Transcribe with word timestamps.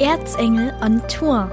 Erzengel 0.00 0.72
on 0.80 1.02
Tour, 1.08 1.50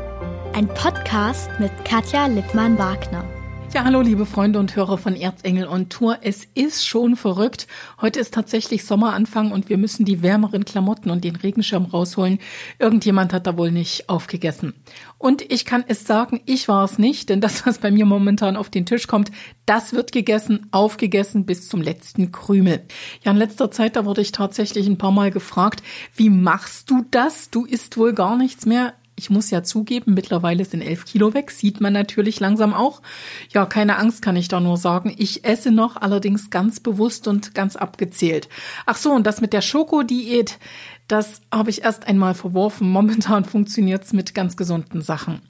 ein 0.53 0.67
Podcast 0.67 1.49
mit 1.59 1.71
Katja 1.83 2.27
Lippmann-Wagner. 2.27 3.34
Ja, 3.75 3.83
hallo 3.83 3.99
liebe 3.99 4.25
Freunde 4.25 4.57
und 4.57 4.73
Hörer 4.77 4.97
von 4.97 5.17
Erzengel 5.17 5.67
on 5.67 5.89
Tour. 5.89 6.19
Es 6.21 6.47
ist 6.53 6.87
schon 6.87 7.17
verrückt. 7.17 7.67
Heute 7.99 8.21
ist 8.21 8.33
tatsächlich 8.33 8.85
Sommeranfang 8.85 9.51
und 9.51 9.67
wir 9.67 9.77
müssen 9.77 10.05
die 10.05 10.21
wärmeren 10.21 10.63
Klamotten 10.63 11.09
und 11.09 11.25
den 11.25 11.35
Regenschirm 11.35 11.83
rausholen. 11.83 12.39
Irgendjemand 12.79 13.33
hat 13.33 13.47
da 13.47 13.57
wohl 13.57 13.73
nicht 13.73 14.07
aufgegessen. 14.07 14.75
Und 15.17 15.41
ich 15.51 15.65
kann 15.65 15.83
es 15.89 16.07
sagen, 16.07 16.39
ich 16.45 16.69
war 16.69 16.85
es 16.85 16.97
nicht, 16.97 17.27
denn 17.27 17.41
das, 17.41 17.65
was 17.65 17.79
bei 17.79 17.91
mir 17.91 18.05
momentan 18.05 18.55
auf 18.55 18.69
den 18.69 18.85
Tisch 18.85 19.07
kommt, 19.07 19.29
das 19.65 19.91
wird 19.91 20.13
gegessen, 20.13 20.67
aufgegessen 20.71 21.45
bis 21.45 21.67
zum 21.67 21.81
letzten 21.81 22.31
Krümel. 22.31 22.85
Ja, 23.25 23.31
in 23.31 23.37
letzter 23.37 23.71
Zeit, 23.71 23.97
da 23.97 24.05
wurde 24.05 24.21
ich 24.21 24.31
tatsächlich 24.31 24.87
ein 24.87 24.97
paar 24.97 25.11
Mal 25.11 25.31
gefragt, 25.31 25.83
wie 26.15 26.29
machst 26.29 26.89
du 26.89 27.03
das? 27.11 27.49
Du 27.49 27.65
isst 27.65 27.97
wohl 27.97 28.13
gar 28.13 28.37
nichts 28.37 28.65
mehr. 28.65 28.93
Ich 29.17 29.29
muss 29.29 29.49
ja 29.49 29.63
zugeben, 29.63 30.13
mittlerweile 30.13 30.65
sind 30.65 30.81
elf 30.81 31.05
Kilo 31.05 31.33
weg, 31.33 31.49
sieht 31.49 31.79
man 31.79 31.93
natürlich 31.93 32.41
langsam 32.41 32.73
auch. 32.73 33.01
Ja, 33.49 33.65
keine 33.65 33.97
Angst 33.97 34.21
kann 34.21 34.35
ich 34.35 34.49
da 34.49 34.59
nur 34.59 34.75
sagen. 34.75 35.15
Ich 35.17 35.45
esse 35.45 35.71
noch, 35.71 35.95
allerdings 35.95 36.49
ganz 36.49 36.81
bewusst 36.81 37.29
und 37.29 37.55
ganz 37.55 37.77
abgezählt. 37.77 38.49
Ach 38.85 38.97
so, 38.97 39.13
und 39.13 39.25
das 39.25 39.39
mit 39.39 39.53
der 39.53 39.61
Schokodiät, 39.61 40.59
das 41.07 41.41
habe 41.53 41.69
ich 41.69 41.83
erst 41.83 42.07
einmal 42.07 42.33
verworfen. 42.33 42.89
Momentan 42.89 43.45
funktioniert's 43.45 44.11
mit 44.11 44.33
ganz 44.33 44.57
gesunden 44.57 45.01
Sachen. 45.01 45.41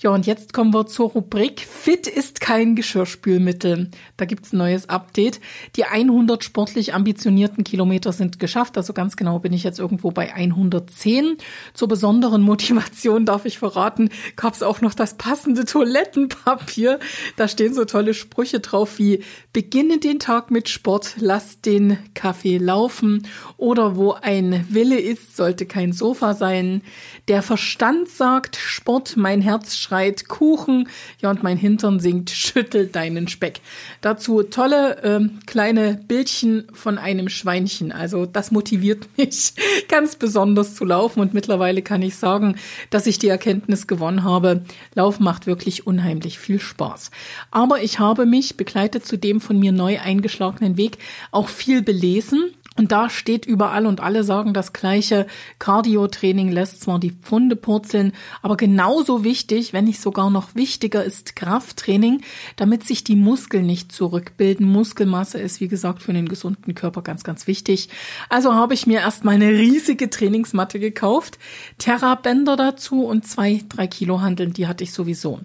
Ja, 0.00 0.10
und 0.10 0.26
jetzt 0.26 0.52
kommen 0.52 0.74
wir 0.74 0.86
zur 0.86 1.10
Rubrik 1.10 1.60
Fit 1.60 2.06
ist 2.06 2.40
kein 2.40 2.76
Geschirrspülmittel. 2.76 3.90
Da 4.18 4.26
gibt's 4.26 4.52
ein 4.52 4.58
neues 4.58 4.88
Update. 4.90 5.40
Die 5.76 5.84
100 5.84 6.44
sportlich 6.44 6.92
ambitionierten 6.92 7.64
Kilometer 7.64 8.12
sind 8.12 8.38
geschafft. 8.38 8.76
Also 8.76 8.92
ganz 8.92 9.16
genau 9.16 9.38
bin 9.38 9.54
ich 9.54 9.64
jetzt 9.64 9.78
irgendwo 9.78 10.10
bei 10.10 10.34
110. 10.34 11.38
Zur 11.72 11.88
besonderen 11.88 12.42
Motivation 12.42 13.24
darf 13.24 13.46
ich 13.46 13.58
verraten, 13.58 14.10
gab's 14.36 14.62
auch 14.62 14.82
noch 14.82 14.92
das 14.92 15.14
passende 15.14 15.64
Toilettenpapier. 15.64 16.98
Da 17.36 17.48
stehen 17.48 17.72
so 17.72 17.86
tolle 17.86 18.12
Sprüche 18.12 18.60
drauf 18.60 18.98
wie 18.98 19.24
beginne 19.54 19.98
den 19.98 20.18
Tag 20.18 20.50
mit 20.50 20.68
Sport, 20.68 21.14
lass 21.18 21.62
den 21.62 21.98
Kaffee 22.12 22.58
laufen 22.58 23.26
oder 23.56 23.96
wo 23.96 24.12
ein 24.12 24.66
Wille 24.68 24.97
ist, 24.98 25.36
sollte 25.36 25.66
kein 25.66 25.92
Sofa 25.92 26.34
sein. 26.34 26.82
Der 27.28 27.42
Verstand 27.42 28.08
sagt 28.08 28.56
Sport, 28.56 29.16
mein 29.16 29.40
Herz 29.40 29.76
schreit 29.76 30.28
Kuchen, 30.28 30.88
ja 31.20 31.30
und 31.30 31.42
mein 31.42 31.56
Hintern 31.56 32.00
singt 32.00 32.30
Schüttel 32.30 32.86
deinen 32.86 33.28
Speck. 33.28 33.60
Dazu 34.00 34.42
tolle 34.42 35.02
äh, 35.02 35.28
kleine 35.46 36.00
Bildchen 36.06 36.64
von 36.72 36.98
einem 36.98 37.28
Schweinchen. 37.28 37.92
Also 37.92 38.26
das 38.26 38.50
motiviert 38.50 39.08
mich 39.16 39.52
ganz 39.88 40.16
besonders 40.16 40.74
zu 40.74 40.84
laufen 40.84 41.20
und 41.20 41.34
mittlerweile 41.34 41.82
kann 41.82 42.02
ich 42.02 42.16
sagen, 42.16 42.56
dass 42.90 43.06
ich 43.06 43.18
die 43.18 43.28
Erkenntnis 43.28 43.86
gewonnen 43.86 44.24
habe, 44.24 44.64
Laufen 44.94 45.24
macht 45.24 45.46
wirklich 45.46 45.86
unheimlich 45.86 46.38
viel 46.38 46.60
Spaß. 46.60 47.10
Aber 47.50 47.82
ich 47.82 47.98
habe 47.98 48.26
mich 48.26 48.56
begleitet 48.56 49.06
zu 49.06 49.16
dem 49.16 49.40
von 49.40 49.58
mir 49.58 49.72
neu 49.72 49.98
eingeschlagenen 50.00 50.76
Weg 50.76 50.98
auch 51.30 51.48
viel 51.48 51.82
belesen 51.82 52.52
und 52.78 52.92
da 52.92 53.10
steht 53.10 53.44
überall 53.44 53.86
und 53.86 54.00
alle 54.00 54.22
sagen 54.22 54.54
das 54.54 54.72
gleiche. 54.72 55.26
Cardio-Training 55.58 56.50
lässt 56.50 56.80
zwar 56.80 57.00
die 57.00 57.10
Pfunde 57.10 57.56
purzeln, 57.56 58.12
aber 58.40 58.56
genauso 58.56 59.24
wichtig, 59.24 59.72
wenn 59.72 59.84
nicht 59.84 60.00
sogar 60.00 60.30
noch 60.30 60.54
wichtiger 60.54 61.04
ist 61.04 61.34
Krafttraining, 61.34 62.22
damit 62.54 62.84
sich 62.84 63.02
die 63.02 63.16
Muskeln 63.16 63.66
nicht 63.66 63.90
zurückbilden. 63.90 64.64
Muskelmasse 64.64 65.38
ist, 65.40 65.60
wie 65.60 65.66
gesagt, 65.66 66.02
für 66.02 66.12
den 66.12 66.28
gesunden 66.28 66.76
Körper 66.76 67.02
ganz, 67.02 67.24
ganz 67.24 67.48
wichtig. 67.48 67.88
Also 68.28 68.54
habe 68.54 68.74
ich 68.74 68.86
mir 68.86 69.00
erstmal 69.00 69.34
eine 69.34 69.50
riesige 69.50 70.08
Trainingsmatte 70.08 70.78
gekauft, 70.78 71.38
Terra-Bänder 71.78 72.56
dazu 72.56 73.04
und 73.04 73.26
zwei, 73.26 73.60
drei 73.68 73.88
Kilo 73.88 74.20
Handeln, 74.20 74.52
die 74.52 74.68
hatte 74.68 74.84
ich 74.84 74.92
sowieso. 74.92 75.40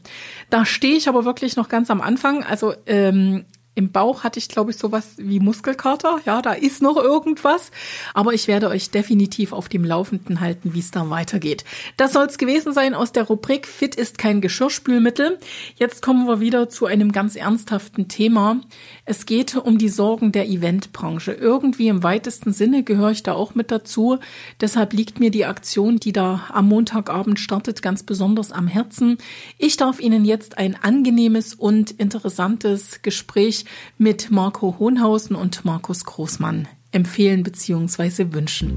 Da 0.52 0.66
stehe 0.66 0.96
ich 0.96 1.10
aber 1.10 1.26
wirklich 1.26 1.56
noch 1.56 1.68
ganz 1.68 1.90
am 1.90 2.00
Anfang. 2.00 2.44
Also 2.44 2.76
ähm, 2.86 3.46
im 3.76 3.92
Bauch 3.92 4.24
hatte 4.24 4.38
ich, 4.38 4.50
glaube 4.50 4.72
ich, 4.72 4.78
sowas 4.78 5.16
wie 5.18 5.40
Muskelkater. 5.40 6.20
Ja, 6.26 6.44
da 6.44 6.54
ist 6.54 6.82
noch 6.82 6.98
irgendwas. 6.98 7.72
Aber 8.14 8.34
ich 8.34 8.48
werde 8.48 8.70
euch 8.70 8.92
definitiv 8.92 9.52
auf 9.52 9.68
dem 9.68 9.84
Laufenden 9.84 10.42
halten, 10.42 10.74
wie 10.76 10.80
es 10.80 10.92
da 10.92 11.10
weitergeht. 11.10 11.66
Das 11.98 12.14
soll 12.14 12.28
es 12.28 12.38
gewesen 12.38 12.74
sein 12.74 12.94
aus 12.94 13.12
der 13.14 13.24
Rubrik 13.24 13.68
Fit 13.68 13.96
ist 13.96 14.20
kein 14.20 14.42
Geschirrspülmittel. 14.42 15.40
Jetzt 15.76 16.04
kommen 16.04 16.28
wir 16.28 16.40
wieder 16.40 16.70
zu 16.70 16.86
einem 16.86 17.12
ganz 17.12 17.36
ernsthaften 17.36 18.08
Thema. 18.08 18.62
Es 19.06 19.26
geht 19.26 19.56
um 19.56 19.80
die 19.80 19.90
Sorgen 19.90 20.32
der 20.32 20.48
Eventbranche. 20.48 21.34
Irgendwie 21.34 21.88
im 21.88 22.04
weitesten 22.04 22.54
Sinne 22.54 22.84
gehöre 22.84 23.12
ich 23.12 23.24
da 23.24 23.34
auch 23.34 23.56
mit 23.56 23.72
dazu. 23.72 24.20
Deshalb 24.62 24.94
liegt 24.94 25.20
mir 25.20 25.32
die 25.32 25.46
Aktion, 25.46 25.98
die 25.98 26.14
da 26.14 26.44
am 26.50 26.70
Montagabend 26.70 27.40
startet, 27.40 27.82
ganz 27.82 28.04
besonders 28.04 28.52
am 28.52 28.68
Herzen. 28.68 29.18
Ich 29.58 29.78
darf 29.78 30.00
Ihnen 30.00 30.26
jetzt 30.26 30.60
ein 30.60 30.78
angenehmes 30.82 31.56
und 31.56 31.92
interessantes 31.92 33.02
Gespräch 33.02 33.63
mit 33.98 34.32
Marco 34.32 34.76
Hohnhausen 34.80 35.36
und 35.36 35.66
Markus 35.66 36.06
Großmann 36.06 36.68
empfehlen 36.92 37.44
bzw. 37.44 38.34
wünschen. 38.34 38.74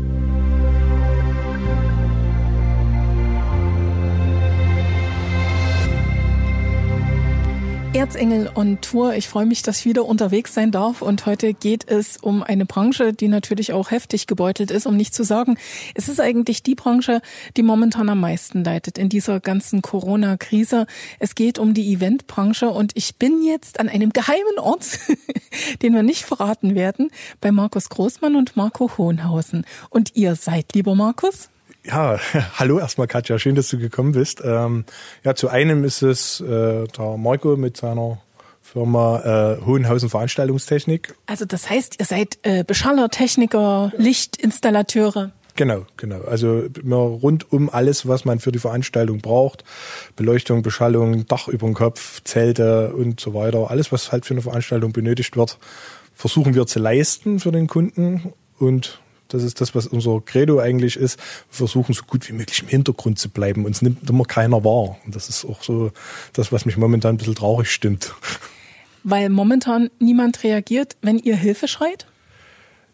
Erzengel 7.97 8.51
on 8.55 8.81
Tour. 8.83 9.15
Ich 9.15 9.27
freue 9.27 9.47
mich, 9.47 9.63
dass 9.63 9.79
ich 9.79 9.87
wieder 9.87 10.05
unterwegs 10.05 10.53
sein 10.53 10.71
darf. 10.71 11.01
Und 11.01 11.25
heute 11.25 11.55
geht 11.55 11.89
es 11.89 12.19
um 12.19 12.43
eine 12.43 12.67
Branche, 12.67 13.15
die 13.15 13.27
natürlich 13.27 13.73
auch 13.73 13.91
heftig 13.91 14.27
gebeutelt 14.27 14.71
ist, 14.71 14.87
um 14.87 14.97
nicht 14.99 15.15
zu 15.15 15.25
sagen, 15.25 15.57
es 15.95 16.09
ist 16.09 16.21
eigentlich 16.21 16.63
die 16.63 16.75
Branche, 16.75 17.23
die 17.57 17.63
momentan 17.63 18.11
am 18.11 18.21
meisten 18.21 18.63
leidet 18.65 18.99
in 18.99 19.09
dieser 19.09 19.41
ganzen 19.41 19.81
Corona-Krise. 19.81 20.87
Es 21.21 21.35
geht 21.35 21.59
um 21.59 21.73
die 21.73 21.91
Eventbranche 21.95 22.69
und 22.69 22.93
ich 22.95 23.17
bin 23.17 23.43
jetzt 23.43 23.81
an 23.81 23.89
einem 23.89 24.11
geheimen 24.11 24.59
Ort, 24.59 24.99
den 25.83 25.95
wir 25.95 26.03
nicht 26.03 26.25
verraten 26.25 26.75
werden, 26.75 27.11
bei 27.41 27.51
Markus 27.51 27.89
Großmann 27.89 28.37
und 28.37 28.57
Marco 28.57 28.91
Hohenhausen. 28.99 29.65
Und 29.89 30.15
ihr 30.17 30.35
seid, 30.35 30.75
lieber 30.75 30.95
Markus? 30.95 31.49
Ja, 31.87 32.19
hallo 32.59 32.79
erstmal 32.79 33.07
Katja, 33.07 33.39
schön, 33.39 33.55
dass 33.55 33.69
du 33.69 33.79
gekommen 33.79 34.13
bist. 34.13 34.43
Ähm, 34.45 34.85
ja, 35.25 35.35
zu 35.35 35.49
einem 35.49 35.85
ist 35.85 36.03
es 36.03 36.41
äh, 36.41 36.87
der 36.87 37.17
Marco 37.17 37.57
mit 37.57 37.77
seiner 37.77 38.19
Firma 38.61 39.57
äh, 39.61 39.65
Hohenhausen 39.65 40.11
Veranstaltungstechnik. 40.11 41.15
Also 41.27 41.45
das 41.45 41.71
heißt, 41.71 42.01
ihr 42.01 42.07
seid 42.07 42.39
äh, 42.43 42.65
Beschaller, 42.65 43.09
Techniker, 43.09 43.93
Lichtinstallateure. 43.97 45.31
Genau, 45.55 45.87
genau. 45.97 46.23
Also 46.23 46.65
immer 46.83 46.97
rund 46.97 47.51
um 47.53 47.71
alles, 47.71 48.07
was 48.07 48.25
man 48.25 48.41
für 48.41 48.53
die 48.53 48.59
Veranstaltung 48.59 49.21
braucht. 49.21 49.65
Beleuchtung, 50.17 50.63
Beschallung, 50.63 51.27
Dach 51.27 51.49
über 51.49 51.67
dem 51.67 51.75
Kopf, 51.75 52.23
Zelte 52.25 52.95
und 52.95 53.21
so 53.21 53.33
weiter. 53.33 53.71
Alles, 53.71 53.93
was 53.93 54.13
halt 54.13 54.27
für 54.27 54.35
eine 54.35 54.43
Veranstaltung 54.43 54.93
benötigt 54.93 55.37
wird, 55.37 55.59
versuchen 56.15 56.55
wir 56.55 56.67
zu 56.67 56.81
leisten 56.81 57.39
für 57.39 57.53
den 57.53 57.69
Kunden 57.69 58.33
und 58.59 59.01
das 59.29 59.43
ist 59.43 59.61
das, 59.61 59.75
was 59.75 59.87
unser 59.87 60.21
Credo 60.25 60.59
eigentlich 60.59 60.97
ist. 60.97 61.19
Wir 61.19 61.57
versuchen 61.59 61.95
so 61.95 62.03
gut 62.05 62.29
wie 62.29 62.33
möglich 62.33 62.61
im 62.63 62.69
Hintergrund 62.69 63.19
zu 63.19 63.29
bleiben. 63.29 63.65
Uns 63.65 63.83
nimmt 63.83 64.09
immer 64.09 64.25
keiner 64.25 64.65
wahr. 64.65 64.97
Und 65.05 65.15
das 65.15 65.29
ist 65.29 65.45
auch 65.45 65.63
so 65.63 65.91
das, 66.33 66.53
was 66.53 66.65
mich 66.65 66.77
momentan 66.77 67.15
ein 67.15 67.19
bisschen 67.19 67.35
traurig 67.35 67.71
stimmt. 67.71 68.15
Weil 69.03 69.29
momentan 69.29 69.91
niemand 69.99 70.43
reagiert, 70.43 70.97
wenn 71.03 71.19
ihr 71.19 71.37
Hilfe 71.37 71.69
schreit? 71.69 72.07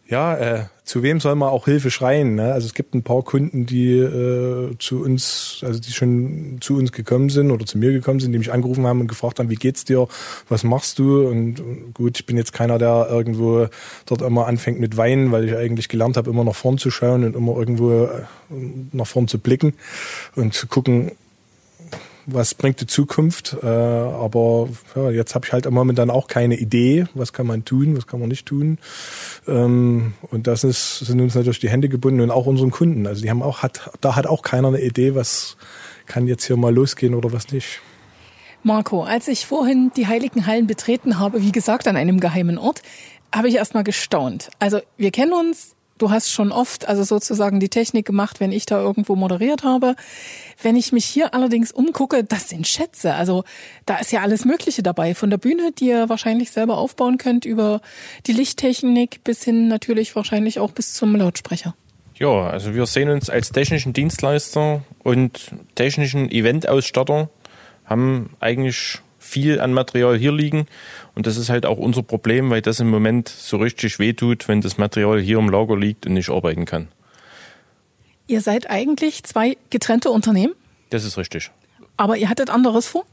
Ja, 0.05 0.35
äh, 0.35 0.65
zu 0.83 1.01
wem 1.01 1.21
soll 1.21 1.35
man 1.35 1.47
auch 1.49 1.63
Hilfe 1.63 1.89
schreien? 1.89 2.35
Ne? 2.35 2.51
Also 2.51 2.67
es 2.67 2.73
gibt 2.73 2.93
ein 2.93 3.03
paar 3.03 3.21
Kunden, 3.21 3.65
die 3.65 3.97
äh, 3.97 4.77
zu 4.77 5.01
uns, 5.01 5.61
also 5.65 5.79
die 5.79 5.93
schon 5.93 6.57
zu 6.59 6.75
uns 6.75 6.91
gekommen 6.91 7.29
sind 7.29 7.51
oder 7.51 7.65
zu 7.65 7.77
mir 7.77 7.93
gekommen 7.93 8.19
sind, 8.19 8.33
die 8.33 8.37
mich 8.37 8.51
angerufen 8.51 8.85
haben 8.85 8.99
und 8.99 9.07
gefragt 9.07 9.39
haben, 9.39 9.49
wie 9.49 9.55
geht's 9.55 9.85
dir, 9.85 10.07
was 10.49 10.65
machst 10.65 10.99
du? 10.99 11.25
Und 11.25 11.61
gut, 11.93 12.19
ich 12.19 12.25
bin 12.25 12.35
jetzt 12.35 12.51
keiner, 12.51 12.77
der 12.77 13.07
irgendwo 13.09 13.67
dort 14.05 14.21
immer 14.21 14.45
anfängt 14.47 14.79
mit 14.81 14.97
Weinen, 14.97 15.31
weil 15.31 15.45
ich 15.45 15.55
eigentlich 15.55 15.87
gelernt 15.87 16.17
habe, 16.17 16.29
immer 16.29 16.43
nach 16.43 16.55
vorn 16.55 16.77
zu 16.77 16.91
schauen 16.91 17.23
und 17.23 17.35
immer 17.35 17.57
irgendwo 17.57 18.03
äh, 18.03 18.23
nach 18.91 19.07
vorn 19.07 19.29
zu 19.29 19.39
blicken 19.39 19.73
und 20.35 20.53
zu 20.53 20.67
gucken, 20.67 21.13
was 22.25 22.53
bringt 22.53 22.81
die 22.81 22.87
Zukunft. 22.87 23.55
Äh, 23.61 23.67
aber 23.67 24.69
ja, 24.95 25.09
jetzt 25.09 25.35
habe 25.35 25.45
ich 25.45 25.53
halt 25.53 25.69
momentan 25.69 26.09
auch 26.09 26.27
keine 26.27 26.57
Idee, 26.57 27.05
was 27.13 27.33
kann 27.33 27.47
man 27.47 27.65
tun, 27.65 27.95
was 27.97 28.07
kann 28.07 28.19
man 28.19 28.29
nicht 28.29 28.45
tun. 28.45 28.77
Ähm, 29.47 30.13
und 30.31 30.47
das 30.47 30.63
ist, 30.63 30.99
sind 30.99 31.21
uns 31.21 31.35
natürlich 31.35 31.59
die 31.59 31.69
Hände 31.69 31.89
gebunden 31.89 32.21
und 32.21 32.31
auch 32.31 32.45
unseren 32.45 32.71
Kunden. 32.71 33.07
Also 33.07 33.21
die 33.21 33.29
haben 33.29 33.41
auch, 33.41 33.63
hat, 33.63 33.91
da 34.01 34.15
hat 34.15 34.27
auch 34.27 34.41
keiner 34.41 34.69
eine 34.69 34.81
Idee, 34.81 35.15
was 35.15 35.57
kann 36.05 36.27
jetzt 36.27 36.45
hier 36.45 36.57
mal 36.57 36.73
losgehen 36.73 37.15
oder 37.15 37.31
was 37.33 37.51
nicht. 37.51 37.81
Marco, 38.63 39.03
als 39.03 39.27
ich 39.27 39.45
vorhin 39.45 39.91
die 39.95 40.07
Heiligen 40.07 40.47
Hallen 40.47 40.67
betreten 40.67 41.19
habe, 41.19 41.41
wie 41.41 41.51
gesagt, 41.51 41.87
an 41.87 41.97
einem 41.97 42.19
geheimen 42.19 42.57
Ort, 42.57 42.81
habe 43.33 43.49
ich 43.49 43.55
erstmal 43.55 43.83
gestaunt. 43.83 44.49
Also 44.59 44.79
wir 44.95 45.11
kennen 45.11 45.33
uns, 45.33 45.75
Du 46.03 46.11
hast 46.11 46.33
schon 46.33 46.51
oft 46.51 46.89
also 46.89 47.05
sozusagen 47.05 47.61
die 47.61 47.69
Technik 47.69 48.05
gemacht, 48.05 48.41
wenn 48.41 48.51
ich 48.51 48.65
da 48.65 48.77
irgendwo 48.77 49.15
moderiert 49.15 49.63
habe. 49.63 49.95
Wenn 50.61 50.75
ich 50.75 50.91
mich 50.91 51.05
hier 51.05 51.33
allerdings 51.33 51.71
umgucke, 51.71 52.25
das 52.25 52.49
sind 52.49 52.67
Schätze. 52.67 53.13
Also 53.13 53.45
da 53.85 53.99
ist 53.99 54.11
ja 54.11 54.19
alles 54.19 54.43
Mögliche 54.43 54.83
dabei. 54.83 55.15
Von 55.15 55.29
der 55.29 55.37
Bühne, 55.37 55.71
die 55.71 55.87
ihr 55.87 56.09
wahrscheinlich 56.09 56.51
selber 56.51 56.77
aufbauen 56.77 57.17
könnt, 57.17 57.45
über 57.45 57.79
die 58.27 58.33
Lichttechnik 58.33 59.23
bis 59.23 59.45
hin 59.45 59.69
natürlich 59.69 60.13
wahrscheinlich 60.13 60.59
auch 60.59 60.71
bis 60.71 60.93
zum 60.93 61.15
Lautsprecher. 61.15 61.73
Ja, 62.15 62.47
also 62.49 62.75
wir 62.75 62.85
sehen 62.85 63.07
uns 63.07 63.29
als 63.29 63.53
technischen 63.53 63.93
Dienstleister 63.93 64.81
und 65.03 65.51
technischen 65.75 66.29
Eventausstatter, 66.29 67.29
haben 67.85 68.31
eigentlich 68.41 68.99
viel 69.33 69.59
an 69.59 69.73
Material 69.73 70.15
hier 70.15 70.31
liegen 70.31 70.67
und 71.15 71.25
das 71.25 71.37
ist 71.37 71.49
halt 71.49 71.65
auch 71.65 71.77
unser 71.77 72.03
Problem, 72.03 72.51
weil 72.51 72.61
das 72.61 72.79
im 72.79 72.89
Moment 72.89 73.29
so 73.29 73.57
richtig 73.57 73.97
wehtut, 73.97 74.47
wenn 74.47 74.61
das 74.61 74.77
Material 74.77 75.19
hier 75.19 75.39
im 75.39 75.49
Lager 75.49 75.75
liegt 75.75 76.05
und 76.05 76.13
nicht 76.13 76.29
arbeiten 76.29 76.65
kann. 76.65 76.87
Ihr 78.27 78.41
seid 78.41 78.69
eigentlich 78.69 79.23
zwei 79.23 79.57
getrennte 79.71 80.11
Unternehmen? 80.11 80.53
Das 80.91 81.03
ist 81.03 81.17
richtig. 81.17 81.49
Aber 81.97 82.15
ihr 82.15 82.29
hattet 82.29 82.51
anderes 82.51 82.85
vor? 82.85 83.05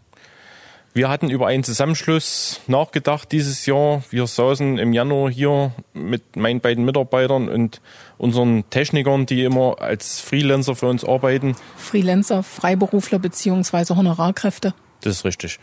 Wir 0.92 1.08
hatten 1.08 1.30
über 1.30 1.46
einen 1.46 1.62
Zusammenschluss 1.62 2.60
nachgedacht 2.66 3.30
dieses 3.30 3.64
Jahr. 3.64 4.02
Wir 4.10 4.26
saßen 4.26 4.76
im 4.76 4.92
Januar 4.92 5.30
hier 5.30 5.72
mit 5.94 6.34
meinen 6.36 6.60
beiden 6.60 6.84
Mitarbeitern 6.84 7.48
und 7.48 7.80
unseren 8.18 8.68
Technikern, 8.70 9.24
die 9.24 9.44
immer 9.44 9.80
als 9.80 10.20
Freelancer 10.20 10.74
für 10.74 10.88
uns 10.88 11.04
arbeiten. 11.04 11.54
Freelancer, 11.76 12.42
Freiberufler 12.42 13.20
beziehungsweise 13.20 13.96
Honorarkräfte. 13.96 14.74
Das 15.02 15.16
ist 15.18 15.24
richtig. 15.24 15.60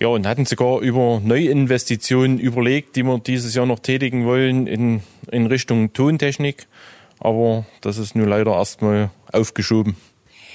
Ja, 0.00 0.08
und 0.08 0.26
hatten 0.26 0.44
sogar 0.44 0.80
über 0.80 1.20
Neuinvestitionen 1.24 2.38
überlegt, 2.38 2.94
die 2.94 3.02
wir 3.02 3.18
dieses 3.18 3.54
Jahr 3.54 3.66
noch 3.66 3.80
tätigen 3.80 4.24
wollen 4.26 4.68
in, 4.68 5.02
in 5.30 5.46
Richtung 5.46 5.92
Tontechnik. 5.92 6.68
Aber 7.18 7.66
das 7.80 7.98
ist 7.98 8.14
nun 8.14 8.28
leider 8.28 8.52
erstmal 8.52 9.10
aufgeschoben. 9.32 9.96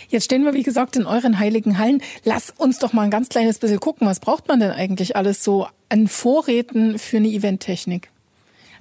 Jetzt 0.08 0.26
stehen 0.26 0.46
wir, 0.46 0.54
wie 0.54 0.64
gesagt, 0.64 0.96
in 0.96 1.06
euren 1.06 1.40
heiligen 1.40 1.78
Hallen. 1.78 2.02
Lass 2.24 2.52
uns 2.52 2.80
doch 2.80 2.94
mal 2.94 3.02
ein 3.02 3.12
ganz 3.12 3.30
kleines 3.30 3.60
bisschen 3.60 3.80
gucken. 3.80 4.08
Was 4.08 4.20
braucht 4.20 4.48
man 4.48 4.60
denn 4.60 4.72
eigentlich 4.72 5.16
alles 5.16 5.44
so 5.44 5.68
an 5.90 6.08
Vorräten 6.08 6.98
für 7.00 7.18
eine 7.18 7.28
Eventtechnik? 7.28 8.12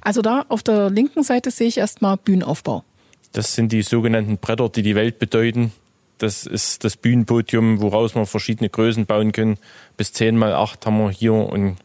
Also 0.01 0.23
da 0.23 0.45
auf 0.49 0.63
der 0.63 0.91
linken 0.91 1.23
Seite 1.23 1.51
sehe 1.51 1.69
ich 1.69 1.79
erstmal 1.79 2.17
Bühnenaufbau. 2.17 2.85
Das 3.33 3.55
sind 3.55 3.73
die 3.73 3.83
sogenannten 3.83 4.39
Bretter, 4.39 4.69
die 4.69 4.83
die 4.83 4.95
Welt 4.95 5.19
bedeuten. 5.19 5.73
Das 6.23 6.47
ist 6.47 6.85
das 6.85 6.97
Bühnenpodium, 6.97 7.81
woraus 7.81 8.15
wir 8.15 8.27
verschiedene 8.27 8.71
Größen 8.71 9.07
bauen 9.07 9.33
können. 9.33 9.59
Bis 9.97 10.13
10 10.13 10.37
mal 10.37 10.53
8 10.55 10.87
haben 10.87 10.99
wir 10.99 11.11
hier 11.11 11.33
und 11.33 11.77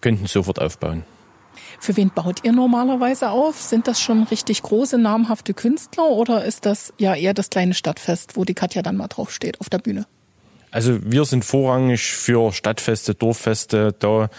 könnten 0.00 0.26
sofort 0.26 0.60
aufbauen. 0.60 1.02
Für 1.80 1.96
wen 1.96 2.10
baut 2.10 2.44
ihr 2.44 2.52
normalerweise 2.52 3.30
auf? 3.30 3.60
Sind 3.60 3.88
das 3.88 4.00
schon 4.00 4.22
richtig 4.22 4.62
große, 4.62 4.98
namhafte 4.98 5.52
Künstler 5.52 6.10
oder 6.10 6.44
ist 6.44 6.64
das 6.64 6.92
ja 6.98 7.16
eher 7.16 7.34
das 7.34 7.50
kleine 7.50 7.74
Stadtfest, 7.74 8.36
wo 8.36 8.44
die 8.44 8.54
Katja 8.54 8.82
dann 8.82 8.96
mal 8.96 9.08
draufsteht 9.08 9.60
auf 9.60 9.68
der 9.68 9.78
Bühne? 9.78 10.06
Also 10.70 10.98
wir 11.02 11.24
sind 11.24 11.44
vorrangig 11.44 12.12
für 12.12 12.52
Stadtfeste, 12.52 13.16
Dorffeste, 13.16 13.94
da 13.98 14.30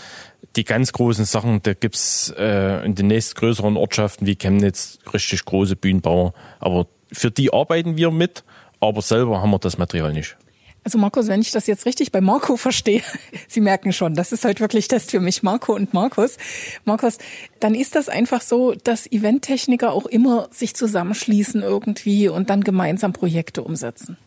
die 0.56 0.64
ganz 0.64 0.94
großen 0.94 1.26
Sachen, 1.26 1.62
da 1.64 1.74
gibt's 1.74 2.34
äh, 2.38 2.86
in 2.86 2.96
den 2.96 3.08
nächstgrößeren 3.08 3.76
Ortschaften 3.76 4.26
wie 4.26 4.36
Chemnitz 4.36 5.00
richtig 5.14 5.44
große 5.44 5.76
Bühnenbauer. 5.76 6.34
Aber 6.60 6.88
für 7.12 7.30
die 7.30 7.52
arbeiten 7.52 7.98
wir 7.98 8.12
mit, 8.12 8.44
aber 8.88 9.02
selber 9.02 9.42
haben 9.42 9.52
wir 9.52 9.60
das 9.60 9.78
Material 9.78 10.14
nicht. 10.14 10.38
Also 10.84 10.98
Markus, 10.98 11.28
wenn 11.28 11.40
ich 11.42 11.52
das 11.52 11.66
jetzt 11.68 11.86
richtig 11.86 12.12
bei 12.12 12.20
Marco 12.20 12.58
verstehe, 12.58 13.02
Sie 13.48 13.62
merken 13.62 13.94
schon, 13.94 14.16
das 14.16 14.32
ist 14.32 14.46
halt 14.46 14.60
wirklich 14.60 14.88
Test 14.88 15.12
für 15.12 15.20
mich, 15.20 15.44
Marco 15.44 15.74
und 15.74 15.94
Markus. 15.94 16.38
Markus, 16.86 17.18
dann 17.60 17.76
ist 17.76 17.96
das 17.96 18.10
einfach 18.10 18.42
so, 18.42 18.74
dass 18.74 19.10
Eventtechniker 19.12 19.92
auch 19.92 20.06
immer 20.06 20.48
sich 20.52 20.76
zusammenschließen 20.76 21.62
irgendwie 21.62 22.28
und 22.28 22.50
dann 22.50 22.62
gemeinsam 22.62 23.14
Projekte 23.14 23.64
umsetzen. 23.64 24.18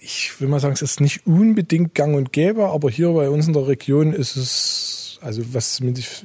Ich 0.00 0.40
will 0.40 0.48
mal 0.48 0.60
sagen, 0.60 0.74
es 0.74 0.82
ist 0.82 1.00
nicht 1.00 1.26
unbedingt 1.26 1.94
gang 1.94 2.16
und 2.16 2.32
gäbe, 2.32 2.68
aber 2.68 2.88
hier 2.88 3.10
bei 3.12 3.28
uns 3.30 3.48
in 3.48 3.52
der 3.52 3.66
Region 3.66 4.12
ist 4.12 4.36
es 4.36 4.87
also 5.20 5.42
was 5.54 5.80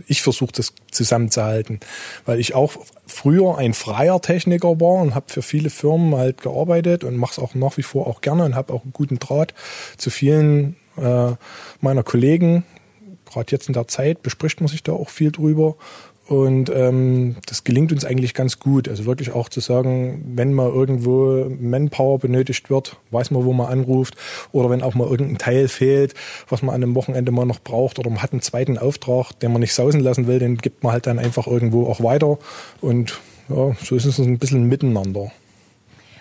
ich 0.08 0.22
versuche 0.22 0.52
das 0.54 0.74
zusammenzuhalten, 0.92 1.80
weil 2.26 2.40
ich 2.40 2.56
auch 2.56 2.74
früher 3.08 3.58
ein 3.58 3.74
freier 3.74 4.22
Techniker 4.22 4.80
war 4.80 5.02
und 5.02 5.16
habe 5.16 5.26
für 5.30 5.42
viele 5.42 5.70
Firmen 5.70 6.16
halt 6.16 6.42
gearbeitet 6.42 7.04
und 7.04 7.18
mache 7.18 7.34
es 7.34 7.40
auch 7.40 7.56
nach 7.56 7.78
wie 7.78 7.84
vor 7.84 8.08
auch 8.08 8.22
gerne 8.22 8.46
und 8.46 8.56
habe 8.56 8.74
auch 8.74 8.84
einen 8.84 8.94
guten 8.94 9.20
Draht 9.20 9.54
zu 9.98 10.10
vielen 10.10 10.76
äh, 10.98 11.32
meiner 11.82 12.04
Kollegen. 12.04 12.64
Gerade 13.26 13.52
jetzt 13.52 13.68
in 13.68 13.74
der 13.74 13.88
Zeit 13.88 14.22
bespricht 14.22 14.62
man 14.62 14.68
sich 14.68 14.84
da 14.84 14.94
auch 14.94 15.10
viel 15.10 15.32
drüber 15.32 15.76
und 16.26 16.70
ähm, 16.70 17.36
das 17.48 17.66
gelingt 17.66 17.92
uns 17.92 18.06
eigentlich 18.06 18.34
ganz 18.34 18.60
gut. 18.60 18.88
Also 18.88 19.06
wirklich 19.06 19.32
auch 19.32 19.50
zu 19.50 19.60
sagen, 19.60 20.24
wenn 20.36 20.54
mal 20.54 20.70
irgendwo 20.70 21.50
Manpower 21.60 22.18
benötigt 22.18 22.70
wird, 22.70 22.96
weiß 23.12 23.32
man, 23.32 23.44
wo 23.44 23.52
man 23.52 23.68
anruft. 23.68 24.16
Oder 24.54 24.70
wenn 24.70 24.84
auch 24.84 24.96
mal 24.96 25.08
irgendein 25.08 25.38
Teil 25.38 25.68
fehlt, 25.68 26.14
was 26.48 26.62
man 26.62 26.74
an 26.74 26.82
einem 26.82 26.96
Wochenende 26.96 27.34
mal 27.34 27.46
noch 27.46 27.60
braucht. 27.60 28.00
Oder 28.00 28.10
man 28.10 28.24
hat 28.24 28.32
einen 28.32 28.42
zweiten 28.42 28.78
Auftrag, 28.78 29.34
den 29.40 29.52
man 29.52 29.60
nicht 29.60 29.74
sausen 29.74 30.00
lassen 30.00 30.26
will, 30.28 30.40
den 30.40 30.58
gibt 30.58 30.84
man 30.84 30.94
halt 30.94 31.08
dann 31.08 31.20
einfach 31.20 31.46
irgendwo 31.46 31.88
auch 31.88 32.02
weiter. 32.02 32.38
Und 32.80 33.20
ja, 33.50 33.76
so 33.84 33.96
ist 33.96 34.06
es 34.06 34.18
ein 34.20 34.40
bisschen 34.40 34.64
miteinander. 34.64 35.30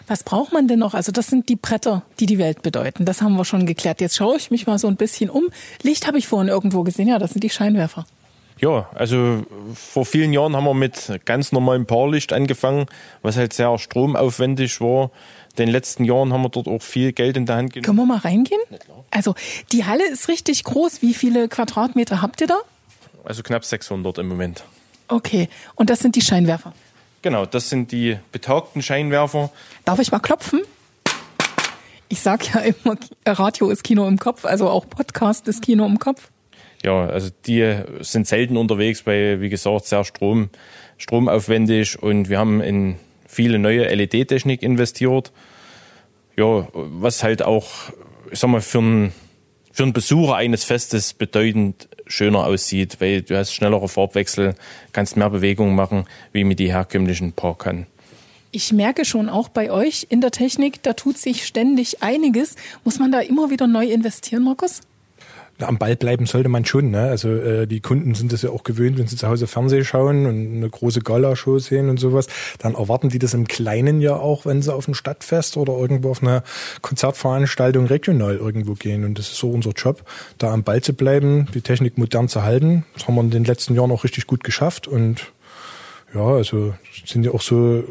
Was 0.09 0.25
braucht 0.25 0.53
man 0.53 0.67
denn 0.67 0.81
noch? 0.81 0.95
Also 0.95 1.13
das 1.13 1.29
sind 1.29 1.49
die 1.49 1.55
Bretter, 1.55 2.03
die 2.19 2.27
die 2.27 2.39
Welt 2.39 2.63
bedeuten. 2.63 3.05
Das 3.05 3.23
haben 3.23 3.37
wir 3.37 3.45
schon 3.45 3.67
geklärt. 3.67 4.01
Jetzt 4.01 4.17
schaue 4.17 4.37
ich 4.37 4.51
mich 4.51 4.67
mal 4.67 4.81
so 4.81 4.89
ein 4.89 4.97
bisschen 4.97 5.31
um. 5.31 5.45
Licht 5.83 6.09
habe 6.09 6.19
ich 6.19 6.27
vorhin 6.27 6.49
irgendwo 6.49 6.83
gesehen. 6.83 7.07
Ja, 7.07 7.21
das 7.21 7.31
sind 7.31 7.45
die 7.45 7.51
Scheinwerfer. 7.51 8.05
Ja, 8.63 8.89
also 8.95 9.45
vor 9.75 10.07
vielen 10.07 10.33
Jahren 10.33 10.55
haben 10.55 10.65
wir 10.65 10.75
mit 10.75 11.21
ganz 11.25 11.51
normalem 11.51 11.85
Paarlicht 11.85 12.33
angefangen, 12.33 12.87
was 13.21 13.37
halt 13.37 13.53
sehr 13.53 13.77
stromaufwendig 13.77 14.81
war. 14.81 15.11
In 15.51 15.67
den 15.67 15.69
letzten 15.69 16.05
Jahren 16.05 16.33
haben 16.33 16.43
wir 16.43 16.49
dort 16.49 16.69
auch 16.69 16.81
viel 16.81 17.13
Geld 17.13 17.37
in 17.37 17.45
der 17.45 17.57
Hand 17.57 17.73
genommen. 17.73 17.85
Können 17.85 17.99
wir 17.99 18.07
mal 18.07 18.19
reingehen? 18.19 18.61
Also 19.11 19.35
die 19.73 19.85
Halle 19.85 20.09
ist 20.09 20.29
richtig 20.29 20.63
groß. 20.63 21.03
Wie 21.03 21.13
viele 21.13 21.49
Quadratmeter 21.49 22.23
habt 22.23 22.41
ihr 22.41 22.47
da? 22.47 22.59
Also 23.25 23.43
knapp 23.43 23.65
600 23.65 24.19
im 24.19 24.29
Moment. 24.29 24.63
Okay, 25.09 25.49
und 25.75 25.91
das 25.91 25.99
sind 25.99 26.15
die 26.15 26.23
Scheinwerfer? 26.23 26.73
Genau, 27.23 27.47
das 27.47 27.69
sind 27.69 27.91
die 27.91 28.17
betagten 28.31 28.81
Scheinwerfer. 28.81 29.51
Darf 29.85 29.99
ich 29.99 30.13
mal 30.13 30.21
klopfen? 30.21 30.63
Ich 32.09 32.21
sag 32.21 32.55
ja 32.55 32.61
immer, 32.61 32.97
Radio 33.27 33.71
ist 33.71 33.83
Kino 33.83 34.07
im 34.07 34.19
Kopf, 34.19 34.45
also 34.45 34.69
auch 34.69 34.89
Podcast 34.89 35.49
ist 35.49 35.63
Kino 35.63 35.85
im 35.85 35.99
Kopf 35.99 36.32
ja, 36.83 37.07
also 37.07 37.31
die 37.47 37.77
sind 38.01 38.27
selten 38.27 38.57
unterwegs, 38.57 39.07
weil, 39.07 39.41
wie 39.41 39.49
gesagt, 39.49 39.87
sehr 39.87 40.05
Strom, 40.05 40.51
stromaufwendig 40.99 42.03
und 42.03 42.29
wir 42.29 42.39
haben 42.39 42.61
in 42.61 42.97
viele 43.27 43.59
neue 43.59 43.85
LED-Technik 43.95 44.63
investiert. 44.63 45.33
Ja, 46.37 46.69
was 46.73 47.23
halt 47.23 47.43
auch, 47.43 47.69
ich 48.31 48.39
sag 48.39 48.51
mal, 48.51 48.61
für 48.61 48.79
einen, 48.79 49.13
für 49.71 49.85
einen 49.85 49.93
Besucher 49.93 50.37
eines 50.37 50.65
Festes 50.65 51.13
bedeutend 51.13 51.89
schöner 52.07 52.47
aussieht, 52.47 53.01
weil 53.01 53.23
du 53.23 53.37
hast 53.37 53.53
schnellere 53.53 53.89
Farbwechsel, 53.89 54.55
kannst 54.93 55.17
mehr 55.17 55.31
Bewegung 55.31 55.75
machen, 55.75 56.05
wie 56.33 56.45
mit 56.45 56.59
die 56.59 56.73
herkömmlichen 56.73 57.33
Parkern. 57.33 57.87
Ich 58.51 58.73
merke 58.73 59.07
schon 59.07 59.31
auch 59.31 59.49
bei 59.49 59.71
euch 59.71 60.07
in 60.11 60.21
der 60.21 60.31
Technik, 60.31 60.83
da 60.83 60.93
tut 60.93 61.17
sich 61.17 61.47
ständig 61.47 62.03
einiges. 62.03 62.57
Muss 62.85 62.99
man 62.99 63.11
da 63.11 63.21
immer 63.21 63.51
wieder 63.51 63.67
neu 63.67 63.87
investieren, 63.87 64.45
Markus? 64.45 64.83
Am 65.63 65.79
Ball 65.79 65.97
bleiben 65.97 66.27
sollte 66.27 66.49
man 66.49 66.65
schon. 66.65 66.91
Ne? 66.91 67.03
Also 67.03 67.29
äh, 67.29 67.67
die 67.67 67.81
Kunden 67.81 68.15
sind 68.15 68.33
das 68.33 68.43
ja 68.43 68.51
auch 68.51 68.65
gewöhnt, 68.65 68.99
wenn 68.99 69.07
sie 69.07 69.17
zu 69.17 69.29
Hause 69.29 69.47
Fernsehen 69.47 69.85
schauen 69.85 70.27
und 70.27 70.57
eine 70.57 70.69
große 70.69 71.01
Gala-Show 71.01 71.59
sehen 71.59 71.89
und 71.89 71.99
sowas, 71.99 72.27
dann 72.59 72.75
erwarten 72.75 73.09
die 73.09 73.19
das 73.19 73.35
im 73.35 73.47
Kleinen 73.47 74.01
ja 74.01 74.17
auch, 74.17 74.47
wenn 74.47 74.63
sie 74.63 74.73
auf 74.73 74.89
ein 74.89 74.95
Stadtfest 74.95 75.57
oder 75.57 75.73
irgendwo 75.75 76.11
auf 76.11 76.23
eine 76.23 76.43
Konzertveranstaltung 76.81 77.87
regional 77.87 78.37
irgendwo 78.37 78.75
gehen. 78.75 79.05
Und 79.05 79.19
das 79.19 79.29
ist 79.29 79.39
so 79.39 79.51
unser 79.51 79.71
Job, 79.71 80.03
da 80.39 80.53
am 80.53 80.63
Ball 80.63 80.83
zu 80.83 80.95
bleiben, 80.95 81.47
die 81.55 81.61
Technik 81.61 81.99
modern 81.99 82.29
zu 82.29 82.43
halten. 82.43 82.85
Das 82.95 83.07
haben 83.07 83.15
wir 83.15 83.23
in 83.23 83.31
den 83.31 83.45
letzten 83.45 83.75
Jahren 83.75 83.91
auch 83.91 84.05
richtig 84.05 84.27
gut 84.27 84.45
geschafft. 84.45 84.89
Und 84.89 85.33
ja, 86.15 86.25
also 86.25 86.75
sind 87.05 87.25
ja 87.25 87.33
auch 87.33 87.43
so 87.43 87.85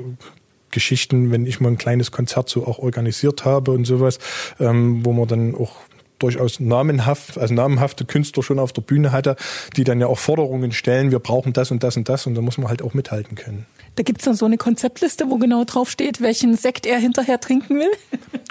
Geschichten, 0.72 1.32
wenn 1.32 1.46
ich 1.46 1.60
mal 1.60 1.70
ein 1.70 1.78
kleines 1.78 2.12
Konzert 2.12 2.50
so 2.50 2.66
auch 2.66 2.80
organisiert 2.80 3.46
habe 3.46 3.72
und 3.72 3.86
sowas, 3.86 4.20
ähm, 4.60 5.06
wo 5.06 5.14
man 5.14 5.28
dann 5.28 5.56
auch 5.56 5.76
durchaus 6.22 6.60
namenhaft, 6.60 7.38
also 7.38 7.54
namenhafte 7.54 8.06
Künstler 8.06 8.44
schon 8.44 8.60
auf 8.60 8.74
der 8.74 8.82
Bühne 8.82 9.12
hatte, 9.12 9.36
die 9.76 9.84
dann 9.84 10.00
ja 10.00 10.08
auch 10.08 10.20
Forderungen 10.20 10.72
stellen, 10.72 11.12
wir 11.12 11.20
brauchen 11.20 11.54
das 11.54 11.72
und 11.72 11.84
das 11.84 11.98
und 11.98 12.10
das 12.10 12.28
und 12.28 12.36
da 12.36 12.42
muss 12.42 12.58
man 12.58 12.70
halt 12.70 12.82
auch 12.82 12.94
mithalten 12.94 13.36
können. 13.36 13.66
Da 13.96 14.04
gibt's 14.04 14.24
dann 14.24 14.36
so 14.36 14.46
eine 14.46 14.58
Konzeptliste, 14.58 15.30
wo 15.30 15.38
genau 15.38 15.66
drauf 15.66 15.90
steht, 15.90 16.22
welchen 16.22 16.56
Sekt 16.56 16.86
er 16.86 16.98
hinterher 16.98 17.40
trinken 17.42 17.80
will. 17.80 17.92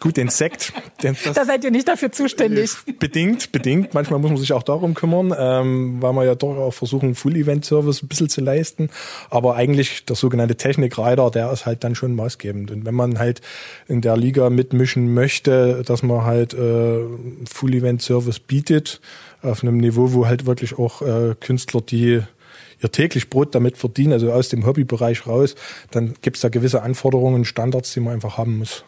Gut, 0.01 0.17
den 0.17 0.29
Sekt. 0.29 0.73
Den, 1.03 1.17
da 1.35 1.45
seid 1.45 1.65
ihr 1.65 1.71
nicht 1.71 1.89
dafür 1.89 2.13
zuständig. 2.13 2.71
Bedingt, 2.99 3.51
bedingt. 3.51 3.95
Manchmal 3.95 4.19
muss 4.21 4.31
man 4.31 4.39
sich 4.39 4.53
auch 4.53 4.63
darum 4.63 4.95
kümmern, 4.95 5.35
ähm, 5.37 6.03
weil 6.03 6.13
wir 6.13 6.25
ja 6.25 6.35
doch 6.35 6.57
auch 6.57 6.75
versuchen, 6.75 7.15
Full-Event-Service 7.15 8.03
ein 8.03 8.09
bisschen 8.09 8.29
zu 8.29 8.43
leisten. 8.43 8.91
Aber 9.31 9.57
eigentlich 9.57 10.05
der 10.05 10.17
sogenannte 10.17 10.57
Technikreiter, 10.57 11.31
der 11.31 11.51
ist 11.53 11.65
halt 11.65 11.85
dann 11.85 11.95
schon 11.95 12.15
maßgebend. 12.15 12.71
Und 12.71 12.85
wenn 12.85 12.95
man 12.95 13.19
halt 13.19 13.41
in 13.89 14.03
der 14.03 14.17
Liga 14.19 14.51
mitmischen 14.51 15.15
möchte, 15.15 15.83
dass 15.87 16.03
man 16.03 16.25
halt 16.25 16.53
äh, 16.53 17.01
Full-Event-Service 17.51 18.41
bietet, 18.41 19.01
auf 19.43 19.63
einem 19.63 19.79
Niveau, 19.79 20.13
wo 20.13 20.27
halt 20.27 20.45
wirklich 20.45 20.79
auch 20.79 21.03
äh, 21.03 21.35
Künstler, 21.41 21.81
die 21.81 22.23
ihr 22.83 22.91
täglich 22.91 23.31
Brot 23.31 23.55
damit 23.55 23.77
verdienen, 23.77 24.13
also 24.13 24.33
aus 24.33 24.49
dem 24.49 24.67
Hobbybereich 24.67 25.27
raus, 25.27 25.55
dann 25.91 26.15
gibt 26.23 26.37
es 26.37 26.43
da 26.43 26.49
gewisse 26.49 26.83
Anforderungen, 26.83 27.45
Standards, 27.45 27.93
die 27.93 28.01
man 28.01 28.15
einfach 28.15 28.39
haben 28.39 28.59
muss. 28.59 28.85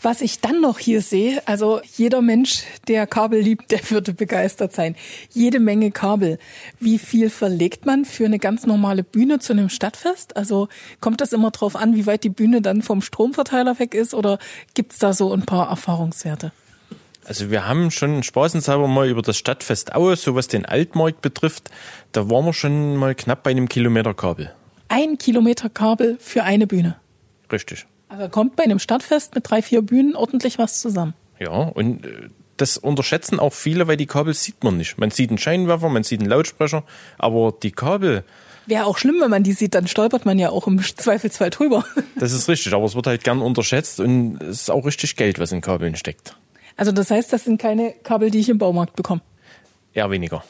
Was 0.00 0.20
ich 0.20 0.40
dann 0.40 0.60
noch 0.60 0.78
hier 0.78 1.02
sehe, 1.02 1.42
also 1.46 1.80
jeder 1.96 2.22
Mensch, 2.22 2.62
der 2.86 3.06
Kabel 3.06 3.40
liebt, 3.40 3.70
der 3.72 3.90
würde 3.90 4.12
begeistert 4.12 4.72
sein. 4.72 4.94
Jede 5.32 5.58
Menge 5.58 5.90
Kabel. 5.90 6.38
Wie 6.78 6.98
viel 6.98 7.30
verlegt 7.30 7.84
man 7.84 8.04
für 8.04 8.26
eine 8.26 8.38
ganz 8.38 8.66
normale 8.66 9.02
Bühne 9.02 9.40
zu 9.40 9.52
einem 9.52 9.68
Stadtfest? 9.68 10.36
Also 10.36 10.68
kommt 11.00 11.20
das 11.20 11.32
immer 11.32 11.50
drauf 11.50 11.74
an, 11.74 11.96
wie 11.96 12.06
weit 12.06 12.22
die 12.22 12.28
Bühne 12.28 12.62
dann 12.62 12.82
vom 12.82 13.02
Stromverteiler 13.02 13.78
weg 13.78 13.94
ist 13.94 14.14
oder 14.14 14.38
gibt's 14.74 14.98
da 14.98 15.12
so 15.12 15.32
ein 15.32 15.46
paar 15.46 15.68
Erfahrungswerte? 15.68 16.52
Also 17.28 17.50
wir 17.50 17.68
haben 17.68 17.90
schon 17.90 18.22
spaßenshalber 18.22 18.88
mal 18.88 19.06
über 19.06 19.20
das 19.20 19.36
Stadtfest 19.36 19.94
Aue, 19.94 20.16
so 20.16 20.34
was 20.34 20.48
den 20.48 20.64
Altmarkt 20.64 21.20
betrifft, 21.20 21.70
da 22.12 22.30
waren 22.30 22.46
wir 22.46 22.54
schon 22.54 22.96
mal 22.96 23.14
knapp 23.14 23.42
bei 23.42 23.50
einem 23.50 23.68
Kilometer 23.68 24.14
Kabel. 24.14 24.50
Ein 24.88 25.18
Kilometer 25.18 25.68
Kabel 25.68 26.16
für 26.20 26.44
eine 26.44 26.66
Bühne. 26.66 26.96
Richtig. 27.52 27.84
Also 28.08 28.30
kommt 28.30 28.56
bei 28.56 28.64
einem 28.64 28.78
Stadtfest 28.78 29.34
mit 29.34 29.50
drei, 29.50 29.60
vier 29.60 29.82
Bühnen 29.82 30.16
ordentlich 30.16 30.58
was 30.58 30.80
zusammen. 30.80 31.12
Ja, 31.38 31.50
und 31.50 32.06
äh, 32.06 32.30
das 32.56 32.78
unterschätzen 32.78 33.38
auch 33.38 33.52
viele, 33.52 33.86
weil 33.86 33.98
die 33.98 34.06
Kabel 34.06 34.32
sieht 34.32 34.64
man 34.64 34.78
nicht. 34.78 34.96
Man 34.96 35.10
sieht 35.10 35.28
einen 35.28 35.36
Scheinwerfer, 35.36 35.90
man 35.90 36.04
sieht 36.04 36.20
einen 36.20 36.30
Lautsprecher, 36.30 36.82
aber 37.18 37.52
die 37.62 37.72
Kabel, 37.72 38.24
Wäre 38.64 38.84
auch 38.84 38.98
schlimm, 38.98 39.16
wenn 39.20 39.30
man 39.30 39.42
die 39.42 39.52
sieht, 39.52 39.74
dann 39.74 39.86
stolpert 39.86 40.26
man 40.26 40.38
ja 40.38 40.50
auch 40.50 40.66
im 40.66 40.82
Zweifelsfall 40.96 41.50
drüber. 41.50 41.84
das 42.16 42.32
ist 42.32 42.48
richtig, 42.48 42.72
aber 42.72 42.84
es 42.84 42.94
wird 42.94 43.06
halt 43.06 43.22
gern 43.22 43.40
unterschätzt 43.40 44.00
und 44.00 44.42
es 44.42 44.62
ist 44.62 44.70
auch 44.70 44.86
richtig 44.86 45.16
Geld, 45.16 45.38
was 45.38 45.52
in 45.52 45.60
Kabeln 45.60 45.94
steckt. 45.94 46.34
Also 46.78 46.92
das 46.92 47.10
heißt, 47.10 47.30
das 47.32 47.44
sind 47.44 47.60
keine 47.60 47.92
Kabel, 48.04 48.30
die 48.30 48.38
ich 48.38 48.48
im 48.48 48.56
Baumarkt 48.58 48.96
bekomme. 48.96 49.20
Eher 49.92 50.10
weniger. 50.10 50.42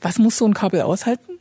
Was 0.00 0.18
muss 0.18 0.38
so 0.38 0.46
ein 0.46 0.54
Kabel 0.54 0.80
aushalten? 0.82 1.38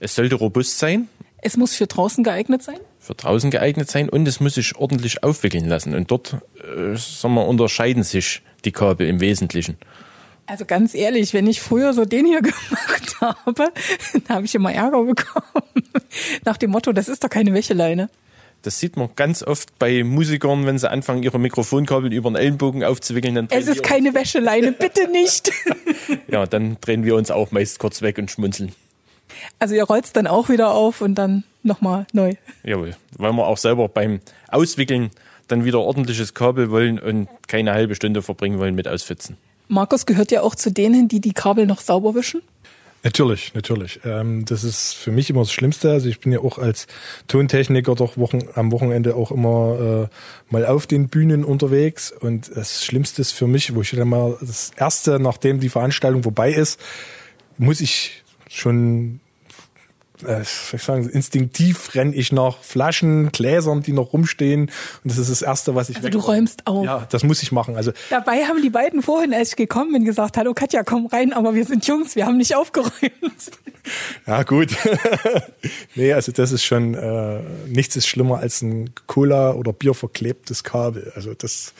Es 0.00 0.14
sollte 0.16 0.34
robust 0.34 0.78
sein, 0.78 1.08
Es 1.42 1.56
muss 1.56 1.74
für 1.76 1.86
draußen 1.86 2.24
geeignet 2.24 2.62
sein. 2.62 2.78
für 2.98 3.14
draußen 3.14 3.50
geeignet 3.52 3.88
sein 3.90 4.08
und 4.08 4.26
es 4.26 4.40
muss 4.40 4.54
sich 4.54 4.76
ordentlich 4.76 5.22
aufwickeln 5.22 5.66
lassen. 5.68 5.94
Und 5.94 6.10
dort, 6.10 6.34
äh, 6.58 6.96
sagen 6.96 7.34
wir, 7.34 7.46
unterscheiden 7.46 8.02
sich 8.02 8.42
die 8.64 8.72
Kabel 8.72 9.06
im 9.06 9.20
Wesentlichen. 9.20 9.76
Also 10.46 10.64
ganz 10.64 10.94
ehrlich, 10.94 11.34
wenn 11.34 11.46
ich 11.46 11.60
früher 11.60 11.92
so 11.92 12.04
den 12.04 12.26
hier 12.26 12.40
gemacht 12.50 13.20
habe, 13.20 13.72
da 14.26 14.34
habe 14.34 14.46
ich 14.46 14.54
immer 14.54 14.72
Ärger 14.72 15.04
bekommen. 15.04 15.84
Nach 16.44 16.56
dem 16.56 16.70
Motto, 16.70 16.92
das 16.92 17.08
ist 17.08 17.22
doch 17.22 17.30
keine 17.30 17.52
Wäscheleine. 17.54 18.08
Das 18.62 18.80
sieht 18.80 18.96
man 18.96 19.10
ganz 19.14 19.42
oft 19.42 19.78
bei 19.78 20.02
Musikern, 20.02 20.66
wenn 20.66 20.78
sie 20.78 20.90
anfangen, 20.90 21.22
ihre 21.22 21.38
Mikrofonkabel 21.38 22.12
über 22.12 22.30
den 22.30 22.36
Ellenbogen 22.36 22.82
aufzuwickeln. 22.82 23.48
Es 23.50 23.68
ist 23.68 23.82
keine 23.82 24.12
Wäscheleine, 24.14 24.72
bitte 24.72 25.08
nicht. 25.08 25.52
ja, 26.28 26.46
dann 26.46 26.76
drehen 26.80 27.04
wir 27.04 27.14
uns 27.14 27.30
auch 27.30 27.52
meist 27.52 27.78
kurz 27.78 28.02
weg 28.02 28.18
und 28.18 28.30
schmunzeln. 28.30 28.72
Also 29.58 29.74
ihr 29.74 29.84
rollt's 29.84 30.12
dann 30.12 30.26
auch 30.26 30.48
wieder 30.48 30.72
auf 30.72 31.00
und 31.00 31.14
dann 31.14 31.44
nochmal 31.62 32.06
neu. 32.12 32.34
Jawohl, 32.64 32.96
weil 33.16 33.32
wir 33.32 33.46
auch 33.46 33.58
selber 33.58 33.88
beim 33.88 34.20
Auswickeln 34.48 35.10
dann 35.48 35.64
wieder 35.64 35.80
ordentliches 35.80 36.34
Kabel 36.34 36.70
wollen 36.70 36.98
und 36.98 37.28
keine 37.46 37.72
halbe 37.72 37.94
Stunde 37.94 38.22
verbringen 38.22 38.58
wollen 38.58 38.74
mit 38.74 38.88
Ausfitzen. 38.88 39.36
Markus 39.68 40.06
gehört 40.06 40.30
ja 40.30 40.42
auch 40.42 40.54
zu 40.54 40.70
denen, 40.70 41.08
die 41.08 41.20
die 41.20 41.32
Kabel 41.32 41.66
noch 41.66 41.80
sauber 41.80 42.14
wischen. 42.14 42.42
Natürlich, 43.06 43.54
natürlich. 43.54 44.00
Ähm, 44.04 44.44
das 44.46 44.64
ist 44.64 44.94
für 44.94 45.12
mich 45.12 45.30
immer 45.30 45.42
das 45.42 45.52
Schlimmste. 45.52 45.92
Also 45.92 46.08
ich 46.08 46.18
bin 46.18 46.32
ja 46.32 46.40
auch 46.40 46.58
als 46.58 46.88
Tontechniker 47.28 47.94
doch 47.94 48.16
Wochen, 48.16 48.48
am 48.54 48.72
Wochenende 48.72 49.14
auch 49.14 49.30
immer 49.30 50.08
äh, 50.10 50.52
mal 50.52 50.66
auf 50.66 50.88
den 50.88 51.06
Bühnen 51.06 51.44
unterwegs. 51.44 52.10
Und 52.10 52.50
das 52.56 52.84
Schlimmste 52.84 53.22
ist 53.22 53.30
für 53.30 53.46
mich, 53.46 53.72
wo 53.76 53.80
ich 53.80 53.92
dann 53.92 54.08
mal 54.08 54.36
das 54.40 54.72
erste, 54.76 55.20
nachdem 55.20 55.60
die 55.60 55.68
Veranstaltung 55.68 56.24
vorbei 56.24 56.52
ist, 56.52 56.80
muss 57.58 57.80
ich 57.80 58.24
schon 58.48 59.20
äh, 60.24 60.42
ich 60.42 60.82
sagen, 60.82 61.08
instinktiv 61.08 61.94
renne 61.94 62.14
ich 62.14 62.32
nach 62.32 62.62
Flaschen, 62.62 63.30
Gläsern, 63.32 63.82
die 63.82 63.92
noch 63.92 64.12
rumstehen. 64.12 64.62
Und 64.62 64.70
das 65.04 65.18
ist 65.18 65.30
das 65.30 65.42
Erste, 65.42 65.74
was 65.74 65.88
ich 65.90 65.96
Also 65.96 66.08
du 66.08 66.18
räumst 66.18 66.66
auf. 66.66 66.84
Ja, 66.84 67.06
das 67.10 67.22
muss 67.24 67.42
ich 67.42 67.52
machen. 67.52 67.76
Also 67.76 67.92
Dabei 68.10 68.44
haben 68.44 68.62
die 68.62 68.70
beiden 68.70 69.02
vorhin, 69.02 69.34
als 69.34 69.50
ich 69.50 69.56
gekommen 69.56 69.92
bin, 69.92 70.04
gesagt, 70.04 70.36
hallo 70.36 70.54
Katja, 70.54 70.82
komm 70.82 71.06
rein, 71.06 71.32
aber 71.32 71.54
wir 71.54 71.64
sind 71.64 71.86
Jungs, 71.86 72.16
wir 72.16 72.26
haben 72.26 72.36
nicht 72.36 72.54
aufgeräumt. 72.54 72.92
Ja, 74.26 74.42
gut. 74.42 74.76
nee, 75.94 76.12
also 76.12 76.32
das 76.32 76.50
ist 76.50 76.64
schon, 76.64 76.94
äh, 76.94 77.40
nichts 77.68 77.94
ist 77.94 78.08
schlimmer 78.08 78.38
als 78.38 78.62
ein 78.62 78.90
Cola- 79.06 79.52
oder 79.52 79.72
Bier 79.72 79.94
verklebtes 79.94 80.64
Kabel. 80.64 81.12
Also 81.14 81.34
das, 81.34 81.72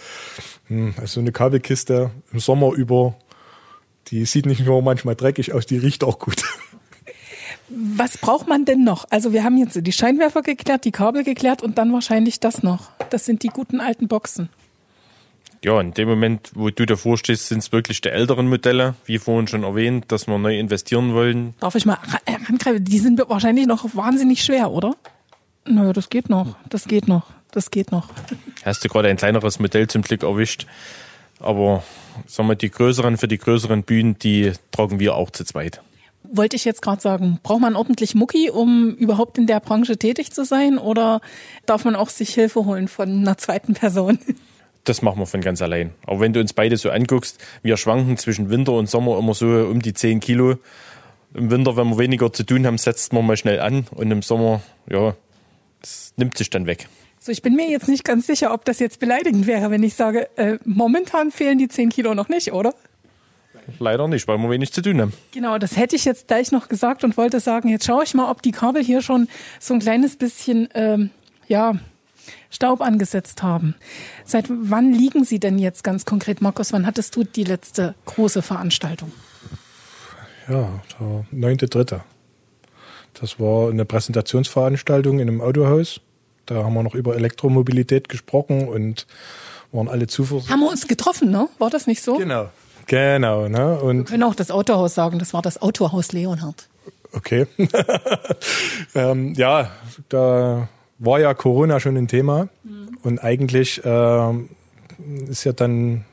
hm, 0.69 0.95
also 0.97 1.15
so 1.15 1.21
eine 1.21 1.33
Kabelkiste 1.33 2.11
im 2.33 2.39
Sommer 2.39 2.73
über, 2.75 3.17
die 4.09 4.25
sieht 4.25 4.47
nicht 4.47 4.65
nur 4.65 4.83
manchmal 4.83 5.17
dreckig 5.17 5.53
aus, 5.53 5.67
die 5.67 5.79
riecht 5.79 6.05
auch 6.05 6.19
gut. 6.19 6.43
Was 7.69 8.19
braucht 8.19 8.49
man 8.49 8.65
denn 8.65 8.85
noch? 8.85 9.07
Also 9.11 9.33
wir 9.33 9.43
haben 9.43 9.57
jetzt 9.57 9.79
die 9.81 9.93
Scheinwerfer 9.93 10.43
geklärt, 10.43 10.85
die 10.85 10.93
Kabel 10.93 11.25
geklärt 11.25 11.63
und 11.63 11.79
dann 11.79 11.93
wahrscheinlich 11.93 12.41
das 12.41 12.63
noch. 12.63 12.91
Das 13.11 13.25
sind 13.25 13.43
die 13.43 13.49
guten 13.49 13.81
alten 13.81 14.09
Boxen. 14.09 14.49
Ja, 15.65 15.81
in 15.81 15.93
dem 15.95 16.09
Moment, 16.09 16.51
wo 16.55 16.71
du 16.71 16.87
davor 16.87 17.19
stehst, 17.19 17.49
sind 17.49 17.59
es 17.59 17.73
wirklich 17.73 18.01
die 18.01 18.11
älteren 18.11 18.49
Modelle, 18.49 18.95
wie 19.05 19.19
vorhin 19.19 19.49
schon 19.49 19.65
erwähnt, 19.65 20.13
dass 20.13 20.29
wir 20.29 20.39
neu 20.39 20.57
investieren 20.59 21.13
wollen. 21.13 21.55
Darf 21.59 21.75
ich 21.75 21.87
mal 21.87 21.99
äh, 22.27 22.33
rangreifen? 22.33 22.85
Die 22.85 22.99
sind 22.99 23.21
wahrscheinlich 23.29 23.67
noch 23.67 23.97
wahnsinnig 23.97 24.45
schwer, 24.45 24.71
oder? 24.71 24.95
Naja, 25.65 25.93
das 25.93 26.09
geht 26.09 26.29
noch. 26.29 26.57
Das 26.69 26.87
geht 26.87 27.09
noch. 27.09 27.25
Das 27.51 27.71
geht 27.71 27.91
noch. 27.91 28.11
Hast 28.65 28.85
du 28.85 28.89
gerade 28.89 29.09
ein 29.09 29.17
kleineres 29.17 29.59
Modell 29.59 29.89
zum 29.89 30.03
Glück 30.03 30.23
erwischt. 30.23 30.67
Aber 31.41 31.83
sagen 32.27 32.49
wir, 32.49 32.55
die 32.55 32.71
größeren 32.71 33.17
für 33.17 33.29
die 33.29 33.39
größeren 33.39 33.83
Bühnen, 33.83 34.19
die 34.19 34.53
tragen 34.71 35.01
wir 35.01 35.15
auch 35.15 35.31
zu 35.31 35.45
zweit. 35.45 35.81
Wollte 36.33 36.57
ich 36.57 36.65
jetzt 36.65 36.83
gerade 36.83 37.01
sagen, 37.01 37.39
braucht 37.43 37.61
man 37.61 37.77
ordentlich 37.77 38.15
Mucki, 38.15 38.51
um 38.51 38.95
überhaupt 38.95 39.39
in 39.39 39.47
der 39.47 39.61
Branche 39.61 39.97
tätig 39.97 40.33
zu 40.33 40.45
sein? 40.45 40.79
Oder 40.79 41.21
darf 41.67 41.85
man 41.85 41.97
auch 41.97 42.09
sich 42.09 42.35
Hilfe 42.35 42.65
holen 42.65 42.89
von 42.89 43.11
einer 43.11 43.39
zweiten 43.39 43.75
Person? 43.75 44.19
Das 44.85 45.03
machen 45.03 45.19
wir 45.19 45.27
von 45.27 45.41
ganz 45.41 45.61
allein. 45.63 45.91
Aber 46.07 46.21
wenn 46.21 46.33
du 46.33 46.39
uns 46.39 46.53
beide 46.53 46.77
so 46.77 46.91
anguckst, 46.91 47.45
wir 47.65 47.77
schwanken 47.77 48.19
zwischen 48.19 48.51
Winter 48.51 48.71
und 48.71 48.89
Sommer 48.89 49.19
immer 49.19 49.35
so 49.35 49.47
um 49.47 49.83
die 49.83 49.93
10 49.93 50.21
Kilo. 50.21 50.59
Im 51.35 51.51
Winter, 51.51 51.77
wenn 51.77 51.89
wir 51.89 51.99
weniger 51.99 52.33
zu 52.33 52.45
tun 52.45 52.65
haben, 52.65 52.79
setzt 52.79 53.13
man 53.13 53.27
mal 53.27 53.37
schnell 53.37 53.59
an. 53.59 53.89
Und 53.91 54.13
im 54.13 54.23
Sommer, 54.23 54.63
ja, 54.89 55.17
es 55.83 56.15
nimmt 56.17 56.39
sich 56.39 56.51
dann 56.51 56.67
weg. 56.67 56.87
So, 57.19 57.33
ich 57.33 57.43
bin 57.43 57.57
mir 57.57 57.69
jetzt 57.69 57.89
nicht 57.89 58.05
ganz 58.05 58.29
sicher, 58.29 58.55
ob 58.55 58.65
das 58.65 58.79
jetzt 58.79 59.01
beleidigend 59.01 59.49
wäre, 59.49 59.73
wenn 59.73 59.83
ich 59.83 59.95
sage, 59.95 60.29
äh, 60.37 60.59
momentan 60.65 61.33
fehlen 61.33 61.59
die 61.59 61.67
10 61.67 61.89
Kilo 61.89 62.15
noch 62.15 62.29
nicht, 62.29 62.53
oder? 62.53 62.73
Leider 63.79 64.09
nicht, 64.09 64.29
weil 64.29 64.39
wir 64.39 64.51
wenig 64.51 64.73
zu 64.73 64.83
tun 64.83 65.01
haben. 65.01 65.13
Genau, 65.33 65.59
das 65.59 65.77
hätte 65.77 65.97
ich 65.97 66.05
jetzt 66.05 66.29
gleich 66.29 66.53
noch 66.53 66.69
gesagt 66.69 67.05
und 67.05 67.17
wollte 67.17 67.41
sagen, 67.41 67.69
jetzt 67.69 67.87
schaue 67.87 68.05
ich 68.05 68.15
mal, 68.15 68.31
ob 68.31 68.43
die 68.43 68.53
Kabel 68.53 68.83
hier 68.83 69.03
schon 69.03 69.29
so 69.61 69.75
ein 69.75 69.81
kleines 69.81 70.17
bisschen, 70.17 70.69
ähm, 70.75 71.11
ja, 71.49 71.75
Staub 72.51 72.81
angesetzt 72.81 73.43
haben. 73.43 73.75
Seit 74.25 74.47
wann 74.49 74.93
liegen 74.93 75.25
sie 75.25 75.39
denn 75.39 75.59
jetzt 75.59 75.85
ganz 75.85 76.05
konkret, 76.05 76.41
Markus? 76.41 76.73
Wann 76.73 76.87
hattest 76.87 77.15
du 77.17 77.25
die 77.25 77.45
letzte 77.45 77.95
große 78.07 78.43
Veranstaltung? 78.43 79.13
Ja, 80.49 80.81
der 80.99 81.27
neunte 81.31 81.69
Dritte. 81.69 82.03
Das 83.15 83.41
war 83.41 83.71
eine 83.71 83.85
Präsentationsveranstaltung 83.85 85.19
in 85.19 85.29
einem 85.29 85.41
Autohaus. 85.41 86.01
Da 86.47 86.65
haben 86.65 86.75
wir 86.75 86.83
noch 86.83 86.95
über 86.95 87.17
Elektromobilität 87.17 88.09
gesprochen 88.09 88.69
und 88.69 89.07
waren 89.73 89.89
alle 89.89 90.07
zuversichtlich. 90.07 90.53
Haben 90.53 90.61
wir 90.61 90.71
uns 90.71 90.87
getroffen, 90.87 91.31
ne? 91.31 91.49
War 91.59 91.71
das 91.71 91.87
nicht 91.87 92.03
so? 92.03 92.17
Genau. 92.17 92.51
Genau, 92.87 93.49
ne? 93.49 93.79
Wir 93.81 93.83
Und 93.83 94.05
können 94.05 94.23
auch 94.23 94.35
das 94.35 94.51
Autohaus 94.51 94.95
sagen, 94.95 95.19
das 95.19 95.35
war 95.35 95.43
das 95.43 95.61
Autohaus 95.61 96.13
Leonhard. 96.13 96.69
okay. 97.13 97.47
ähm, 98.95 99.35
ja, 99.35 99.71
da 100.09 100.69
war 100.99 101.21
ja 101.21 101.35
Corona 101.35 101.81
schon 101.81 101.97
ein 101.97 102.09
Thema. 102.09 102.49
Und 103.03 103.23
eigentlich 103.23 103.81
ähm, 103.85 104.49
ist 105.29 105.45
ja 105.45 105.53
dann 105.53 106.05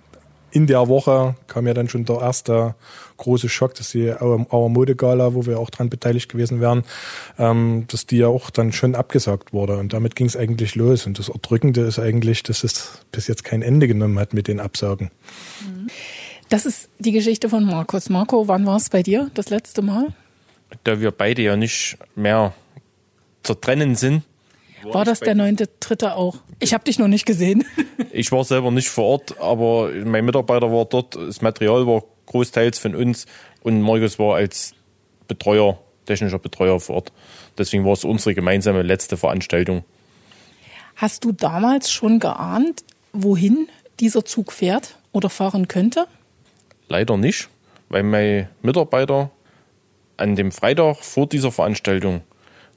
in 0.51 0.67
der 0.67 0.87
Woche 0.87 1.35
kam 1.47 1.65
ja 1.65 1.73
dann 1.73 1.89
schon 1.89 2.05
der 2.05 2.19
erste 2.19 2.75
große 3.17 3.49
Schock, 3.49 3.73
dass 3.73 3.89
die 3.89 4.11
Auer, 4.11 4.45
Auer 4.51 4.69
Modegala, 4.69 5.33
wo 5.33 5.47
wir 5.47 5.59
auch 5.59 5.71
dran 5.71 5.89
beteiligt 5.89 6.29
gewesen 6.29 6.61
wären, 6.61 6.83
ähm, 7.39 7.85
dass 7.87 8.05
die 8.05 8.17
ja 8.17 8.27
auch 8.27 8.51
dann 8.51 8.71
schon 8.71 8.93
abgesagt 8.93 9.51
wurde. 9.51 9.77
Und 9.77 9.93
damit 9.93 10.15
ging 10.15 10.27
es 10.27 10.37
eigentlich 10.37 10.75
los. 10.75 11.07
Und 11.07 11.17
das 11.17 11.29
Erdrückende 11.29 11.81
ist 11.81 11.97
eigentlich, 11.97 12.43
dass 12.43 12.63
es 12.63 12.99
bis 13.11 13.27
jetzt 13.27 13.43
kein 13.43 13.63
Ende 13.63 13.87
genommen 13.87 14.19
hat 14.19 14.33
mit 14.33 14.47
den 14.47 14.59
Absagen. 14.59 15.09
Das 16.53 16.67
ist 16.67 16.87
die 16.99 17.11
Geschichte 17.11 17.49
von 17.49 17.65
Markus. 17.65 18.09
Marco, 18.09 18.47
wann 18.47 18.67
war 18.67 18.77
es 18.77 18.91
bei 18.91 19.01
dir 19.01 19.31
das 19.33 19.49
letzte 19.49 19.81
Mal? 19.81 20.13
Da 20.83 21.01
wir 21.01 21.09
beide 21.09 21.41
ja 21.41 21.55
nicht 21.55 21.97
mehr 22.13 22.53
zu 23.41 23.55
trennen 23.55 23.95
sind, 23.95 24.21
War 24.83 25.03
das 25.03 25.19
der 25.19 25.33
neunte 25.33 25.67
Dritte 25.79 26.15
auch? 26.15 26.35
Ich 26.59 26.75
habe 26.75 26.83
dich 26.83 26.99
noch 26.99 27.07
nicht 27.07 27.25
gesehen. 27.25 27.65
Ich 28.11 28.31
war 28.31 28.43
selber 28.43 28.69
nicht 28.69 28.89
vor 28.89 29.05
Ort, 29.05 29.39
aber 29.39 29.89
mein 30.05 30.25
Mitarbeiter 30.25 30.71
war 30.71 30.85
dort. 30.85 31.15
Das 31.15 31.41
Material 31.41 31.87
war 31.87 32.03
großteils 32.27 32.77
von 32.77 32.93
uns 32.93 33.25
und 33.63 33.81
Markus 33.81 34.19
war 34.19 34.35
als 34.35 34.75
Betreuer, 35.27 35.79
technischer 36.05 36.37
Betreuer 36.37 36.79
vor 36.79 36.97
Ort. 36.97 37.11
Deswegen 37.57 37.83
war 37.83 37.93
es 37.93 38.03
unsere 38.03 38.35
gemeinsame 38.35 38.83
letzte 38.83 39.17
Veranstaltung. 39.17 39.83
Hast 40.97 41.25
du 41.25 41.31
damals 41.31 41.91
schon 41.91 42.19
geahnt, 42.19 42.83
wohin 43.11 43.69
dieser 43.99 44.23
Zug 44.23 44.51
fährt 44.51 44.99
oder 45.13 45.31
fahren 45.31 45.67
könnte? 45.67 46.05
Leider 46.89 47.17
nicht, 47.17 47.49
weil 47.89 48.03
mein 48.03 48.49
Mitarbeiter 48.61 49.31
an 50.17 50.35
dem 50.35 50.51
Freitag 50.51 50.97
vor 50.97 51.27
dieser 51.27 51.51
Veranstaltung 51.51 52.21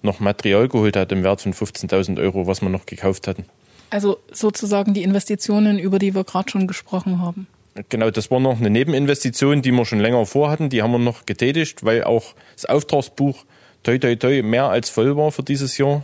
noch 0.03 0.21
Material 0.21 0.69
geholt 0.69 0.97
hat 0.97 1.13
im 1.13 1.23
Wert 1.23 1.41
von 1.43 1.53
15.000 1.53 2.21
Euro, 2.21 2.47
was 2.47 2.63
wir 2.63 2.69
noch 2.69 2.87
gekauft 2.87 3.27
hatten. 3.27 3.45
Also 3.91 4.19
sozusagen 4.33 4.95
die 4.95 5.03
Investitionen, 5.03 5.79
über 5.79 5.99
die 5.99 6.15
wir 6.15 6.25
gerade 6.25 6.51
schon 6.51 6.67
gesprochen 6.67 7.21
haben. 7.21 7.47
Genau, 7.89 8.11
das 8.11 8.31
war 8.31 8.41
noch 8.41 8.59
eine 8.59 8.71
Nebeninvestition, 8.71 9.63
die 9.63 9.71
wir 9.71 9.85
schon 9.85 10.01
länger 10.01 10.25
vorhatten. 10.25 10.71
Die 10.71 10.83
haben 10.83 10.93
wir 10.93 10.99
noch 10.99 11.27
getätigt, 11.27 11.85
weil 11.85 12.05
auch 12.05 12.35
das 12.55 12.65
Auftragsbuch 12.65 13.45
toi 13.83 13.99
toi 13.99 14.17
toi 14.17 14.43
mehr 14.43 14.65
als 14.65 14.89
voll 14.89 15.17
war 15.17 15.31
für 15.31 15.43
dieses 15.43 15.77
Jahr. 15.77 16.03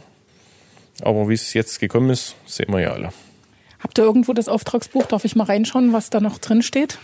Aber 1.01 1.29
wie 1.29 1.35
es 1.35 1.55
jetzt 1.55 1.81
gekommen 1.81 2.11
ist, 2.11 2.37
sehen 2.47 2.71
wir 2.71 2.81
ja 2.81 2.93
alle. 2.93 3.11
Habt 3.81 3.99
ihr 3.99 4.05
irgendwo 4.05 4.35
das 4.35 4.49
Auftragsbuch? 4.49 5.07
Darf 5.07 5.25
ich 5.25 5.35
mal 5.35 5.45
reinschauen, 5.45 5.93
was 5.93 6.11
da 6.11 6.21
noch 6.21 6.39
drin 6.39 6.63
steht? 6.63 6.99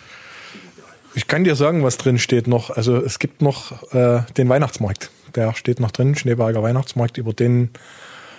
Ich 1.15 1.27
kann 1.27 1.45
dir 1.45 1.57
sagen, 1.57 1.83
was 1.83 1.97
drin 1.97 2.19
steht 2.19 2.47
noch. 2.47 2.71
Also 2.71 2.97
es 2.97 3.19
gibt 3.19 3.43
noch 3.43 3.93
äh, 3.93 4.23
den 4.37 4.49
Weihnachtsmarkt. 4.49 5.11
Der 5.35 5.55
steht 5.55 5.81
noch 5.81 5.91
drin, 5.91 6.15
Schneeberger 6.15 6.63
Weihnachtsmarkt. 6.63 7.19
Über 7.19 7.33
den 7.33 7.71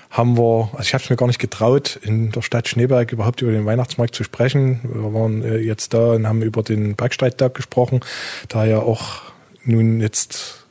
haben 0.09 0.37
wir, 0.37 0.69
also 0.71 0.81
ich 0.81 0.93
habe 0.93 1.03
es 1.03 1.09
mir 1.09 1.15
gar 1.15 1.27
nicht 1.27 1.39
getraut, 1.39 1.99
in 2.01 2.31
der 2.31 2.41
Stadt 2.41 2.67
Schneeberg 2.67 3.11
überhaupt 3.11 3.41
über 3.41 3.51
den 3.51 3.65
Weihnachtsmarkt 3.65 4.15
zu 4.15 4.23
sprechen. 4.23 4.79
Wir 4.83 5.13
waren 5.13 5.43
äh, 5.43 5.57
jetzt 5.57 5.93
da 5.93 6.13
und 6.13 6.27
haben 6.27 6.41
über 6.41 6.63
den 6.63 6.95
Bergstreittag 6.95 7.53
gesprochen, 7.53 7.99
da 8.47 8.65
ja 8.65 8.79
auch 8.79 9.21
nun 9.63 9.99
jetzt 9.99 10.65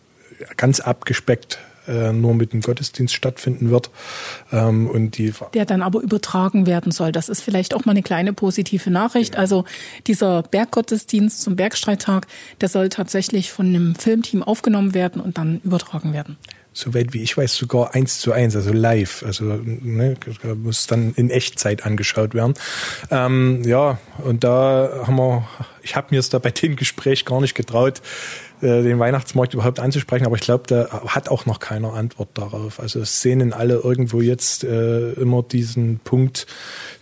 ganz 0.57 0.81
abgespeckt 0.81 1.59
äh, 1.89 2.13
nur 2.13 2.35
mit 2.35 2.53
dem 2.53 2.61
Gottesdienst 2.61 3.15
stattfinden 3.15 3.71
wird. 3.71 3.91
Ähm, 4.53 4.87
und 4.89 5.19
die 5.19 5.33
Der 5.55 5.65
dann 5.65 5.83
aber 5.83 6.01
übertragen 6.01 6.67
werden 6.67 6.93
soll. 6.93 7.13
Das 7.13 7.29
ist 7.29 7.41
vielleicht 7.41 7.75
auch 7.75 7.85
mal 7.85 7.93
eine 7.93 8.03
kleine 8.03 8.33
positive 8.33 8.91
Nachricht. 8.91 9.33
Genau. 9.33 9.41
Also 9.41 9.65
dieser 10.07 10.43
Berggottesdienst 10.43 11.41
zum 11.41 11.57
Bergstreittag, 11.57 12.27
der 12.61 12.69
soll 12.69 12.89
tatsächlich 12.89 13.53
von 13.53 13.67
einem 13.67 13.95
Filmteam 13.95 14.43
aufgenommen 14.43 14.95
werden 14.95 15.21
und 15.21 15.39
dann 15.39 15.61
übertragen 15.65 16.13
werden 16.13 16.37
soweit 16.79 17.13
wie 17.13 17.23
ich 17.23 17.37
weiß, 17.37 17.57
sogar 17.57 17.95
eins 17.95 18.21
zu 18.21 18.33
eins, 18.33 18.55
also 18.55 18.73
live. 18.73 19.25
Also 19.27 19.45
ne, 19.65 20.15
muss 20.55 20.87
dann 20.87 21.13
in 21.15 21.29
Echtzeit 21.31 21.85
angeschaut 21.85 22.35
werden. 22.35 22.55
Ähm, 23.11 23.63
ja, 23.65 23.99
und 24.19 24.45
da 24.45 25.05
haben 25.07 25.17
wir, 25.17 25.49
ich 25.83 25.97
habe 25.97 26.09
mir 26.11 26.21
es 26.21 26.29
da 26.29 26.39
bei 26.39 26.51
dem 26.51 26.77
Gespräch 26.77 27.25
gar 27.25 27.41
nicht 27.41 27.55
getraut, 27.55 28.01
äh, 28.61 28.83
den 28.83 28.99
Weihnachtsmarkt 28.99 29.55
überhaupt 29.55 29.81
anzusprechen, 29.81 30.27
aber 30.27 30.37
ich 30.37 30.43
glaube, 30.43 30.65
da 30.67 31.03
hat 31.07 31.29
auch 31.29 31.47
noch 31.47 31.61
keiner 31.61 31.95
Antwort 31.95 32.31
darauf. 32.35 32.81
Also 32.81 33.01
es 33.01 33.23
sehnen 33.23 33.53
alle 33.53 33.75
irgendwo 33.77 34.21
jetzt 34.21 34.65
äh, 34.65 35.13
immer 35.13 35.43
diesen 35.43 36.01
Punkt 36.01 36.47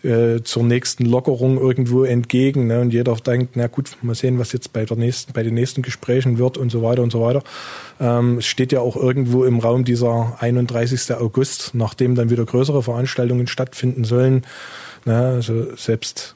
äh, 0.02 0.42
zur 0.42 0.62
nächsten 0.64 1.04
Lockerung 1.06 1.58
irgendwo 1.58 2.04
entgegen. 2.04 2.66
Ne? 2.66 2.80
Und 2.80 2.92
jeder 2.92 3.14
denkt, 3.16 3.56
na 3.56 3.66
gut, 3.66 3.96
mal 4.02 4.14
sehen, 4.14 4.38
was 4.38 4.52
jetzt 4.52 4.72
bei 4.72 4.84
der 4.84 4.96
nächsten, 4.96 5.32
bei 5.32 5.42
den 5.42 5.54
nächsten 5.54 5.82
Gesprächen 5.82 6.38
wird 6.38 6.58
und 6.58 6.70
so 6.70 6.82
weiter 6.82 7.02
und 7.02 7.10
so 7.10 7.20
weiter. 7.20 7.42
Ähm, 7.98 8.38
es 8.38 8.46
steht 8.46 8.72
ja 8.72 8.80
auch 8.80 8.96
irgendwo 8.96 9.44
im 9.44 9.58
Raum 9.58 9.84
dieser 9.84 10.36
31. 10.40 11.14
August, 11.14 11.70
nachdem 11.74 12.14
dann 12.14 12.30
wieder 12.30 12.44
größere 12.44 12.82
Veranstaltungen 12.82 13.46
stattfinden 13.46 14.04
sollen. 14.04 14.44
Ne? 15.04 15.16
Also 15.16 15.74
selbst 15.76 16.35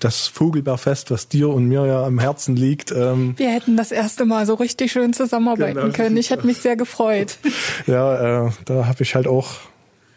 das 0.00 0.26
Vogelbeerfest, 0.26 1.10
was 1.10 1.28
dir 1.28 1.48
und 1.48 1.66
mir 1.66 1.86
ja 1.86 2.04
am 2.04 2.18
Herzen 2.18 2.56
liegt. 2.56 2.92
Ähm 2.92 3.34
Wir 3.36 3.50
hätten 3.50 3.76
das 3.76 3.92
erste 3.92 4.24
Mal 4.24 4.46
so 4.46 4.54
richtig 4.54 4.92
schön 4.92 5.12
zusammenarbeiten 5.12 5.80
genau. 5.80 5.92
können. 5.92 6.16
Ich 6.16 6.30
hätte 6.30 6.46
mich 6.46 6.58
sehr 6.58 6.76
gefreut. 6.76 7.38
ja, 7.86 8.46
äh, 8.46 8.50
da 8.64 8.86
habe 8.86 9.02
ich 9.02 9.14
halt 9.14 9.26
auch 9.26 9.48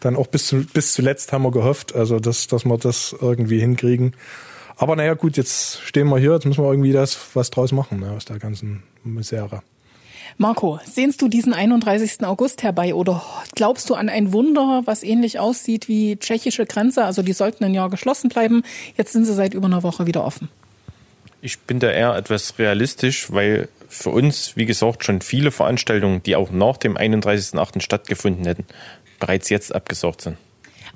dann 0.00 0.16
auch 0.16 0.26
bis, 0.26 0.46
zu, 0.46 0.64
bis 0.64 0.92
zuletzt 0.92 1.32
haben 1.32 1.42
wir 1.42 1.52
gehofft, 1.52 1.94
also 1.94 2.18
dass, 2.18 2.48
dass 2.48 2.64
wir 2.64 2.76
das 2.76 3.14
irgendwie 3.20 3.60
hinkriegen. 3.60 4.14
Aber 4.76 4.96
naja, 4.96 5.14
gut, 5.14 5.36
jetzt 5.36 5.80
stehen 5.82 6.08
wir 6.08 6.18
hier, 6.18 6.32
jetzt 6.32 6.44
müssen 6.44 6.62
wir 6.64 6.70
irgendwie 6.70 6.92
das 6.92 7.16
was 7.34 7.50
draus 7.50 7.72
machen 7.72 8.00
ne, 8.00 8.10
aus 8.10 8.24
der 8.24 8.38
ganzen 8.38 8.82
Misere. 9.04 9.62
Marco, 10.38 10.80
sehnst 10.84 11.22
du 11.22 11.28
diesen 11.28 11.52
31. 11.52 12.24
August 12.24 12.62
herbei 12.62 12.94
oder 12.94 13.22
glaubst 13.54 13.90
du 13.90 13.94
an 13.94 14.08
ein 14.08 14.32
Wunder, 14.32 14.82
was 14.84 15.02
ähnlich 15.02 15.38
aussieht 15.38 15.88
wie 15.88 16.16
tschechische 16.16 16.66
Grenze? 16.66 17.04
Also 17.04 17.22
die 17.22 17.32
sollten 17.32 17.64
ein 17.64 17.74
Jahr 17.74 17.90
geschlossen 17.90 18.28
bleiben. 18.28 18.62
Jetzt 18.96 19.12
sind 19.12 19.24
sie 19.24 19.34
seit 19.34 19.54
über 19.54 19.66
einer 19.66 19.82
Woche 19.82 20.06
wieder 20.06 20.24
offen. 20.24 20.48
Ich 21.40 21.58
bin 21.60 21.80
da 21.80 21.90
eher 21.90 22.14
etwas 22.14 22.58
realistisch, 22.58 23.32
weil 23.32 23.68
für 23.88 24.10
uns, 24.10 24.56
wie 24.56 24.64
gesagt, 24.64 25.04
schon 25.04 25.20
viele 25.20 25.50
Veranstaltungen, 25.50 26.22
die 26.22 26.36
auch 26.36 26.50
nach 26.50 26.76
dem 26.76 26.96
31.8. 26.96 27.80
stattgefunden 27.80 28.44
hätten, 28.44 28.64
bereits 29.18 29.48
jetzt 29.48 29.74
abgesagt 29.74 30.22
sind 30.22 30.36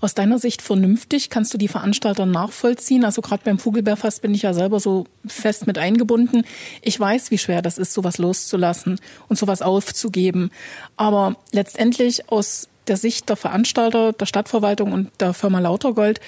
aus 0.00 0.14
deiner 0.14 0.38
Sicht 0.38 0.62
vernünftig? 0.62 1.30
Kannst 1.30 1.52
du 1.54 1.58
die 1.58 1.68
Veranstalter 1.68 2.26
nachvollziehen? 2.26 3.04
Also 3.04 3.22
gerade 3.22 3.42
beim 3.44 3.58
Vogelbeerfest 3.58 4.22
bin 4.22 4.34
ich 4.34 4.42
ja 4.42 4.52
selber 4.52 4.80
so 4.80 5.06
fest 5.26 5.66
mit 5.66 5.78
eingebunden. 5.78 6.44
Ich 6.82 6.98
weiß, 6.98 7.30
wie 7.30 7.38
schwer 7.38 7.62
das 7.62 7.78
ist, 7.78 7.92
sowas 7.92 8.18
loszulassen 8.18 9.00
und 9.28 9.38
sowas 9.38 9.62
aufzugeben. 9.62 10.50
Aber 10.96 11.36
letztendlich 11.52 12.30
aus 12.30 12.68
der 12.86 12.96
Sicht 12.96 13.28
der 13.28 13.36
Veranstalter, 13.36 14.12
der 14.12 14.26
Stadtverwaltung 14.26 14.92
und 14.92 15.10
der 15.20 15.34
Firma 15.34 15.58
Lautergold 15.58 16.20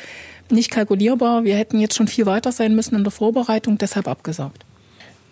nicht 0.51 0.71
kalkulierbar. 0.71 1.45
Wir 1.45 1.57
hätten 1.57 1.79
jetzt 1.79 1.95
schon 1.95 2.09
viel 2.09 2.27
weiter 2.27 2.53
sein 2.53 2.75
müssen 2.75 2.95
in 2.95 3.05
der 3.05 3.11
Vorbereitung, 3.11 3.79
deshalb 3.79 4.09
abgesagt. 4.09 4.65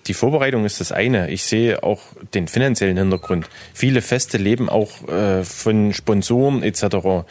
Die 0.07 0.15
Vorbereitung 0.15 0.65
ist 0.65 0.81
das 0.81 0.93
eine. 0.93 1.31
Ich 1.31 1.43
sehe 1.43 1.83
auch 1.83 2.01
den 2.33 2.47
finanziellen 2.47 2.97
Hintergrund. 2.97 3.49
Viele 3.75 4.03
Feste 4.03 4.39
leben 4.39 4.69
auch 4.69 5.09
äh, 5.09 5.43
von 5.43 5.93
Sponsoren 5.93 6.63
etc 6.63 7.25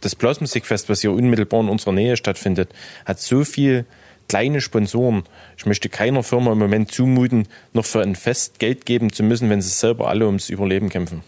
das 0.00 0.14
Blasmusikfest, 0.14 0.88
was 0.88 1.00
hier 1.00 1.12
unmittelbar 1.12 1.60
in 1.60 1.68
unserer 1.68 1.92
Nähe 1.92 2.16
stattfindet, 2.16 2.70
hat 3.04 3.20
so 3.20 3.44
viel 3.44 3.84
kleine 4.28 4.60
Sponsoren. 4.60 5.24
Ich 5.56 5.66
möchte 5.66 5.88
keiner 5.88 6.22
Firma 6.22 6.52
im 6.52 6.58
Moment 6.58 6.92
zumuten, 6.92 7.48
noch 7.72 7.86
für 7.86 8.02
ein 8.02 8.14
Fest 8.14 8.58
Geld 8.58 8.86
geben 8.86 9.12
zu 9.12 9.22
müssen, 9.22 9.50
wenn 9.50 9.62
sie 9.62 9.70
selber 9.70 10.08
alle 10.08 10.26
ums 10.26 10.50
Überleben 10.50 10.90
kämpfen. 10.90 11.22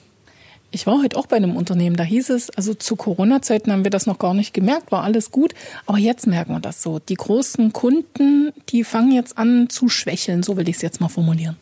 Ich 0.73 0.87
war 0.87 1.03
heute 1.03 1.17
auch 1.17 1.27
bei 1.27 1.37
einem 1.37 1.57
Unternehmen, 1.57 1.97
da 1.97 2.05
hieß 2.05 2.31
es, 2.31 2.49
also 2.51 2.75
zu 2.75 2.95
Corona-Zeiten 2.95 3.73
haben 3.73 3.83
wir 3.83 3.91
das 3.91 4.07
noch 4.07 4.19
gar 4.21 4.35
nicht 4.35 4.55
gemerkt, 4.55 4.93
war 4.93 5.03
alles 5.03 5.33
gut, 5.33 5.53
aber 5.87 5.99
jetzt 5.99 6.29
merken 6.29 6.53
wir 6.53 6.61
das 6.61 6.81
so. 6.81 7.01
Die 7.01 7.15
großen 7.15 7.73
Kunden, 7.73 8.53
die 8.69 8.85
fangen 8.85 9.11
jetzt 9.11 9.37
an 9.37 9.69
zu 9.69 9.89
schwächeln, 9.89 10.45
so 10.45 10.57
will 10.57 10.69
ich 10.69 10.77
es 10.77 10.83
jetzt 10.83 11.01
mal 11.01 11.09
formulieren. 11.09 11.57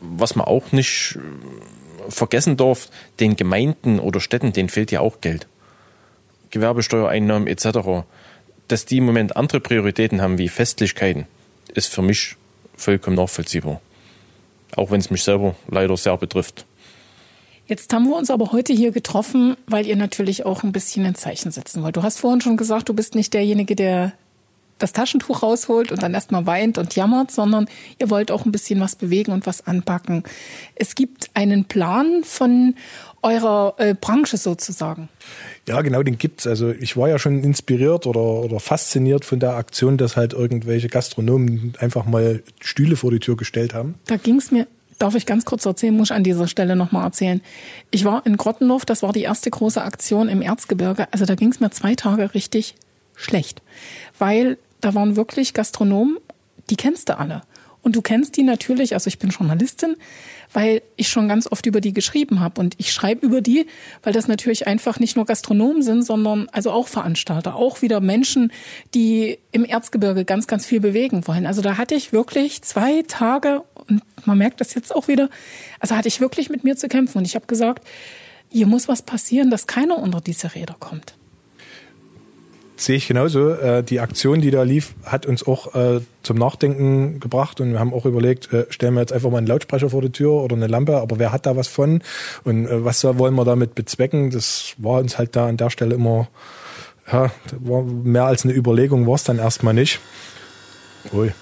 Was 0.00 0.36
man 0.36 0.46
auch 0.46 0.72
nicht 0.72 1.18
vergessen 2.10 2.58
darf, 2.58 2.90
den 3.18 3.36
Gemeinden 3.36 3.98
oder 3.98 4.20
Städten, 4.20 4.52
denen 4.52 4.68
fehlt 4.68 4.90
ja 4.90 5.00
auch 5.00 5.22
Geld. 5.22 5.46
Gewerbesteuereinnahmen 6.52 7.48
etc., 7.48 8.04
dass 8.68 8.86
die 8.86 8.98
im 8.98 9.06
Moment 9.06 9.36
andere 9.36 9.60
Prioritäten 9.60 10.22
haben 10.22 10.38
wie 10.38 10.48
Festlichkeiten, 10.48 11.26
ist 11.74 11.92
für 11.92 12.02
mich 12.02 12.36
vollkommen 12.76 13.16
nachvollziehbar. 13.16 13.80
Auch 14.76 14.90
wenn 14.90 15.00
es 15.00 15.10
mich 15.10 15.24
selber 15.24 15.56
leider 15.68 15.96
sehr 15.96 16.16
betrifft. 16.16 16.64
Jetzt 17.66 17.92
haben 17.92 18.08
wir 18.08 18.16
uns 18.16 18.30
aber 18.30 18.52
heute 18.52 18.72
hier 18.72 18.92
getroffen, 18.92 19.56
weil 19.66 19.86
ihr 19.86 19.96
natürlich 19.96 20.46
auch 20.46 20.62
ein 20.62 20.72
bisschen 20.72 21.04
ein 21.06 21.14
Zeichen 21.14 21.50
setzen 21.50 21.82
wollt. 21.82 21.96
Du 21.96 22.02
hast 22.02 22.18
vorhin 22.18 22.40
schon 22.40 22.56
gesagt, 22.56 22.88
du 22.88 22.94
bist 22.94 23.14
nicht 23.14 23.34
derjenige, 23.34 23.76
der 23.76 24.12
das 24.82 24.92
Taschentuch 24.92 25.42
rausholt 25.42 25.92
und 25.92 26.02
dann 26.02 26.14
erstmal 26.14 26.46
weint 26.46 26.78
und 26.78 26.94
jammert, 26.94 27.30
sondern 27.30 27.66
ihr 27.98 28.10
wollt 28.10 28.30
auch 28.30 28.44
ein 28.44 28.52
bisschen 28.52 28.80
was 28.80 28.96
bewegen 28.96 29.32
und 29.32 29.46
was 29.46 29.66
anpacken. 29.66 30.24
Es 30.74 30.94
gibt 30.94 31.30
einen 31.34 31.64
Plan 31.66 32.22
von 32.24 32.74
eurer 33.22 33.74
äh, 33.78 33.94
Branche 33.94 34.36
sozusagen. 34.36 35.08
Ja, 35.68 35.80
genau, 35.82 36.02
den 36.02 36.18
gibt's. 36.18 36.46
Also 36.46 36.70
ich 36.70 36.96
war 36.96 37.08
ja 37.08 37.18
schon 37.18 37.44
inspiriert 37.44 38.06
oder, 38.06 38.20
oder 38.20 38.58
fasziniert 38.58 39.24
von 39.24 39.38
der 39.38 39.54
Aktion, 39.54 39.96
dass 39.96 40.16
halt 40.16 40.32
irgendwelche 40.32 40.88
Gastronomen 40.88 41.74
einfach 41.78 42.04
mal 42.04 42.42
Stühle 42.60 42.96
vor 42.96 43.12
die 43.12 43.20
Tür 43.20 43.36
gestellt 43.36 43.74
haben. 43.74 43.94
Da 44.06 44.16
ging's 44.16 44.50
mir 44.50 44.66
Darf 44.98 45.16
ich 45.16 45.26
ganz 45.26 45.44
kurz 45.44 45.66
erzählen, 45.66 45.96
muss 45.96 46.10
ich 46.10 46.16
an 46.16 46.22
dieser 46.22 46.46
Stelle 46.46 46.76
nochmal 46.76 47.06
erzählen. 47.06 47.40
Ich 47.90 48.04
war 48.04 48.24
in 48.24 48.36
Grottenhof, 48.36 48.84
das 48.84 49.02
war 49.02 49.12
die 49.12 49.22
erste 49.22 49.50
große 49.50 49.82
Aktion 49.82 50.28
im 50.28 50.42
Erzgebirge. 50.42 51.08
Also 51.10 51.24
da 51.24 51.34
ging's 51.34 51.58
mir 51.58 51.72
zwei 51.72 51.96
Tage 51.96 52.34
richtig 52.34 52.76
schlecht. 53.16 53.62
Weil 54.16 54.58
da 54.82 54.94
waren 54.94 55.16
wirklich 55.16 55.54
Gastronomen, 55.54 56.18
die 56.68 56.76
kennst 56.76 57.08
du 57.08 57.18
alle. 57.18 57.42
Und 57.82 57.96
du 57.96 58.02
kennst 58.02 58.36
die 58.36 58.44
natürlich, 58.44 58.94
also 58.94 59.08
ich 59.08 59.18
bin 59.18 59.30
Journalistin, 59.30 59.96
weil 60.52 60.82
ich 60.96 61.08
schon 61.08 61.26
ganz 61.26 61.50
oft 61.50 61.66
über 61.66 61.80
die 61.80 61.92
geschrieben 61.92 62.38
habe. 62.38 62.60
Und 62.60 62.74
ich 62.78 62.92
schreibe 62.92 63.26
über 63.26 63.40
die, 63.40 63.66
weil 64.04 64.12
das 64.12 64.28
natürlich 64.28 64.68
einfach 64.68 65.00
nicht 65.00 65.16
nur 65.16 65.26
Gastronomen 65.26 65.82
sind, 65.82 66.02
sondern 66.02 66.48
also 66.52 66.70
auch 66.70 66.86
Veranstalter, 66.86 67.56
auch 67.56 67.82
wieder 67.82 68.00
Menschen, 68.00 68.52
die 68.94 69.38
im 69.50 69.64
Erzgebirge 69.64 70.24
ganz, 70.24 70.46
ganz 70.46 70.64
viel 70.64 70.78
bewegen 70.78 71.26
wollen. 71.26 71.44
Also 71.44 71.60
da 71.60 71.76
hatte 71.76 71.96
ich 71.96 72.12
wirklich 72.12 72.62
zwei 72.62 73.02
Tage, 73.08 73.64
und 73.88 74.02
man 74.26 74.38
merkt 74.38 74.60
das 74.60 74.74
jetzt 74.74 74.94
auch 74.94 75.08
wieder, 75.08 75.28
also 75.80 75.96
hatte 75.96 76.08
ich 76.08 76.20
wirklich 76.20 76.50
mit 76.50 76.62
mir 76.62 76.76
zu 76.76 76.86
kämpfen. 76.86 77.18
Und 77.18 77.24
ich 77.24 77.34
habe 77.34 77.46
gesagt, 77.46 77.84
hier 78.48 78.68
muss 78.68 78.86
was 78.86 79.02
passieren, 79.02 79.50
dass 79.50 79.66
keiner 79.66 79.98
unter 79.98 80.20
diese 80.20 80.54
Räder 80.54 80.76
kommt 80.78 81.16
sehe 82.84 82.96
ich 82.96 83.08
genauso. 83.08 83.50
Äh, 83.50 83.82
die 83.82 84.00
Aktion, 84.00 84.40
die 84.40 84.50
da 84.50 84.62
lief, 84.62 84.94
hat 85.04 85.26
uns 85.26 85.46
auch 85.46 85.74
äh, 85.74 86.00
zum 86.22 86.36
Nachdenken 86.36 87.20
gebracht 87.20 87.60
und 87.60 87.72
wir 87.72 87.80
haben 87.80 87.92
auch 87.92 88.06
überlegt, 88.06 88.52
äh, 88.52 88.66
stellen 88.70 88.94
wir 88.94 89.00
jetzt 89.00 89.12
einfach 89.12 89.30
mal 89.30 89.38
einen 89.38 89.46
Lautsprecher 89.46 89.90
vor 89.90 90.02
die 90.02 90.10
Tür 90.10 90.32
oder 90.32 90.56
eine 90.56 90.66
Lampe, 90.66 90.98
aber 90.98 91.18
wer 91.18 91.32
hat 91.32 91.46
da 91.46 91.56
was 91.56 91.68
von 91.68 92.02
und 92.44 92.66
äh, 92.66 92.84
was 92.84 93.04
wollen 93.04 93.34
wir 93.34 93.44
damit 93.44 93.74
bezwecken? 93.74 94.30
Das 94.30 94.74
war 94.78 95.00
uns 95.00 95.18
halt 95.18 95.36
da 95.36 95.46
an 95.46 95.56
der 95.56 95.70
Stelle 95.70 95.94
immer, 95.94 96.28
ja, 97.10 97.30
war 97.60 97.82
mehr 97.82 98.24
als 98.24 98.44
eine 98.44 98.54
Überlegung 98.54 99.06
war 99.06 99.14
es 99.14 99.24
dann 99.24 99.38
erstmal 99.38 99.74
nicht. 99.74 100.00
Ui. 101.12 101.32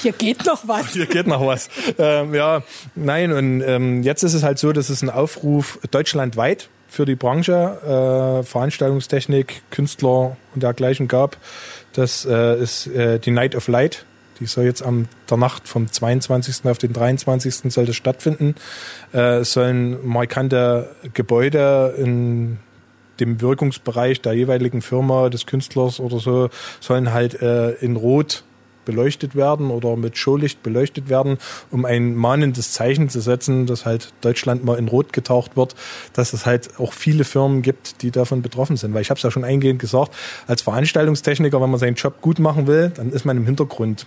Hier 0.00 0.12
geht 0.12 0.46
noch 0.46 0.66
was. 0.66 0.92
Hier 0.94 1.06
geht 1.06 1.26
noch 1.26 1.46
was. 1.46 1.68
Ähm, 1.98 2.34
ja, 2.34 2.62
nein, 2.94 3.32
und 3.32 3.60
ähm, 3.60 4.02
jetzt 4.02 4.22
ist 4.22 4.32
es 4.32 4.42
halt 4.42 4.58
so, 4.58 4.72
dass 4.72 4.88
es 4.88 5.02
ein 5.02 5.10
Aufruf 5.10 5.78
deutschlandweit 5.90 6.70
für 6.90 7.04
die 7.06 7.14
Branche, 7.14 8.42
äh, 8.42 8.44
Veranstaltungstechnik, 8.44 9.62
Künstler 9.70 10.36
und 10.54 10.62
dergleichen 10.62 11.06
gab. 11.08 11.36
Das 11.92 12.26
äh, 12.26 12.60
ist 12.60 12.88
äh, 12.88 13.18
die 13.18 13.30
Night 13.30 13.54
of 13.54 13.68
Light. 13.68 14.04
Die 14.40 14.46
soll 14.46 14.64
jetzt 14.64 14.82
am 14.82 15.06
der 15.28 15.36
Nacht 15.36 15.68
vom 15.68 15.90
22. 15.90 16.68
auf 16.68 16.78
den 16.78 16.92
23. 16.92 17.72
soll 17.72 17.86
das 17.86 17.94
stattfinden. 17.94 18.56
Äh, 19.14 19.38
es 19.38 19.52
sollen 19.52 20.04
markante 20.06 20.90
Gebäude 21.14 21.94
in 21.96 22.58
dem 23.20 23.40
Wirkungsbereich 23.40 24.20
der 24.22 24.32
jeweiligen 24.32 24.82
Firma, 24.82 25.28
des 25.28 25.46
Künstlers 25.46 26.00
oder 26.00 26.18
so, 26.18 26.50
sollen 26.80 27.12
halt 27.12 27.40
äh, 27.40 27.72
in 27.72 27.96
Rot 27.96 28.42
beleuchtet 28.84 29.34
werden 29.34 29.70
oder 29.70 29.96
mit 29.96 30.16
Showlicht 30.16 30.62
beleuchtet 30.62 31.08
werden, 31.08 31.38
um 31.70 31.84
ein 31.84 32.14
mahnendes 32.14 32.72
Zeichen 32.72 33.08
zu 33.08 33.20
setzen, 33.20 33.66
dass 33.66 33.86
halt 33.86 34.12
Deutschland 34.20 34.64
mal 34.64 34.78
in 34.78 34.88
Rot 34.88 35.12
getaucht 35.12 35.56
wird, 35.56 35.74
dass 36.12 36.32
es 36.32 36.46
halt 36.46 36.78
auch 36.78 36.92
viele 36.92 37.24
Firmen 37.24 37.62
gibt, 37.62 38.02
die 38.02 38.10
davon 38.10 38.42
betroffen 38.42 38.76
sind. 38.76 38.94
Weil 38.94 39.02
ich 39.02 39.10
habe 39.10 39.18
es 39.18 39.22
ja 39.22 39.30
schon 39.30 39.44
eingehend 39.44 39.80
gesagt, 39.80 40.14
als 40.46 40.62
Veranstaltungstechniker, 40.62 41.60
wenn 41.60 41.70
man 41.70 41.80
seinen 41.80 41.94
Job 41.94 42.20
gut 42.20 42.38
machen 42.38 42.66
will, 42.66 42.90
dann 42.94 43.10
ist 43.10 43.24
man 43.24 43.36
im 43.36 43.46
Hintergrund. 43.46 44.06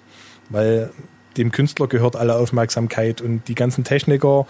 Weil 0.49 0.91
dem 1.37 1.51
Künstler 1.51 1.87
gehört 1.87 2.15
alle 2.15 2.35
Aufmerksamkeit 2.35 3.21
und 3.21 3.47
die 3.47 3.55
ganzen 3.55 3.83
Techniker, 3.83 4.45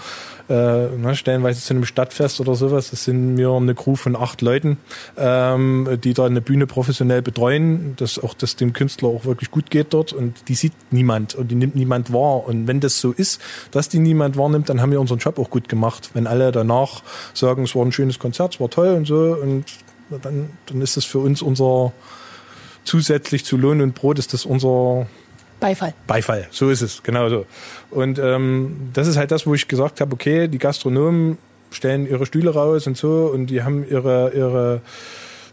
äh, 0.50 0.54
ne, 0.54 1.16
stellenweise 1.16 1.62
zu 1.62 1.74
einem 1.74 1.86
Stadtfest 1.86 2.40
oder 2.40 2.56
sowas, 2.56 2.92
das 2.92 3.06
sind 3.06 3.38
wir 3.38 3.52
eine 3.52 3.76
Crew 3.76 3.96
von 3.96 4.16
acht 4.16 4.42
Leuten, 4.42 4.78
ähm, 5.18 6.00
die 6.04 6.14
da 6.14 6.26
eine 6.26 6.42
Bühne 6.42 6.68
professionell 6.68 7.22
betreuen, 7.22 7.96
dass 7.98 8.20
auch 8.20 8.34
das 8.34 8.56
dem 8.56 8.74
Künstler 8.74 9.10
auch 9.10 9.26
wirklich 9.26 9.52
gut 9.52 9.70
geht 9.70 9.94
dort 9.94 10.14
und 10.14 10.48
die 10.48 10.56
sieht 10.56 10.74
niemand 10.92 11.36
und 11.36 11.50
die 11.50 11.56
nimmt 11.56 11.76
niemand 11.76 12.12
wahr 12.12 12.46
und 12.46 12.68
wenn 12.68 12.80
das 12.80 13.00
so 13.00 13.12
ist, 13.12 13.42
dass 13.72 13.90
die 13.90 14.00
niemand 14.00 14.38
wahrnimmt, 14.38 14.70
dann 14.70 14.82
haben 14.82 14.92
wir 14.92 15.02
unseren 15.02 15.20
Job 15.20 15.40
auch 15.40 15.50
gut 15.50 15.70
gemacht. 15.70 16.12
Wenn 16.14 16.28
alle 16.28 16.52
danach 16.52 17.04
sagen, 17.34 17.64
es 17.64 17.76
war 17.76 17.86
ein 17.86 17.92
schönes 17.92 18.20
Konzert, 18.20 18.56
es 18.56 18.60
war 18.60 18.70
toll 18.70 18.90
und 18.90 19.06
so 19.06 19.38
und 19.42 19.66
dann, 20.22 20.50
dann 20.66 20.82
ist 20.82 20.98
das 20.98 21.06
für 21.06 21.20
uns 21.20 21.42
unser 21.42 21.94
zusätzlich 22.84 23.46
zu 23.46 23.58
Lohn 23.58 23.82
und 23.82 23.96
Brot 23.96 24.20
ist 24.20 24.34
das 24.34 24.46
unser 24.46 25.08
Beifall. 25.64 25.94
Beifall, 26.08 26.46
so 26.52 26.70
ist 26.70 26.82
es, 26.82 27.04
genau 27.04 27.30
so. 27.30 27.46
Und 27.90 28.20
ähm, 28.20 28.90
das 28.92 29.08
ist 29.08 29.16
halt 29.16 29.32
das, 29.32 29.48
wo 29.48 29.54
ich 29.54 29.70
gesagt 29.70 30.02
habe, 30.02 30.12
okay, 30.12 30.50
die 30.50 30.58
Gastronomen 30.58 31.38
stellen 31.72 32.06
ihre 32.06 32.26
Stühle 32.26 32.54
raus 32.54 32.86
und 32.86 32.98
so 32.98 33.32
und 33.34 33.46
die 33.46 33.64
haben 33.64 33.88
ihre, 33.90 34.34
ihre 34.36 34.82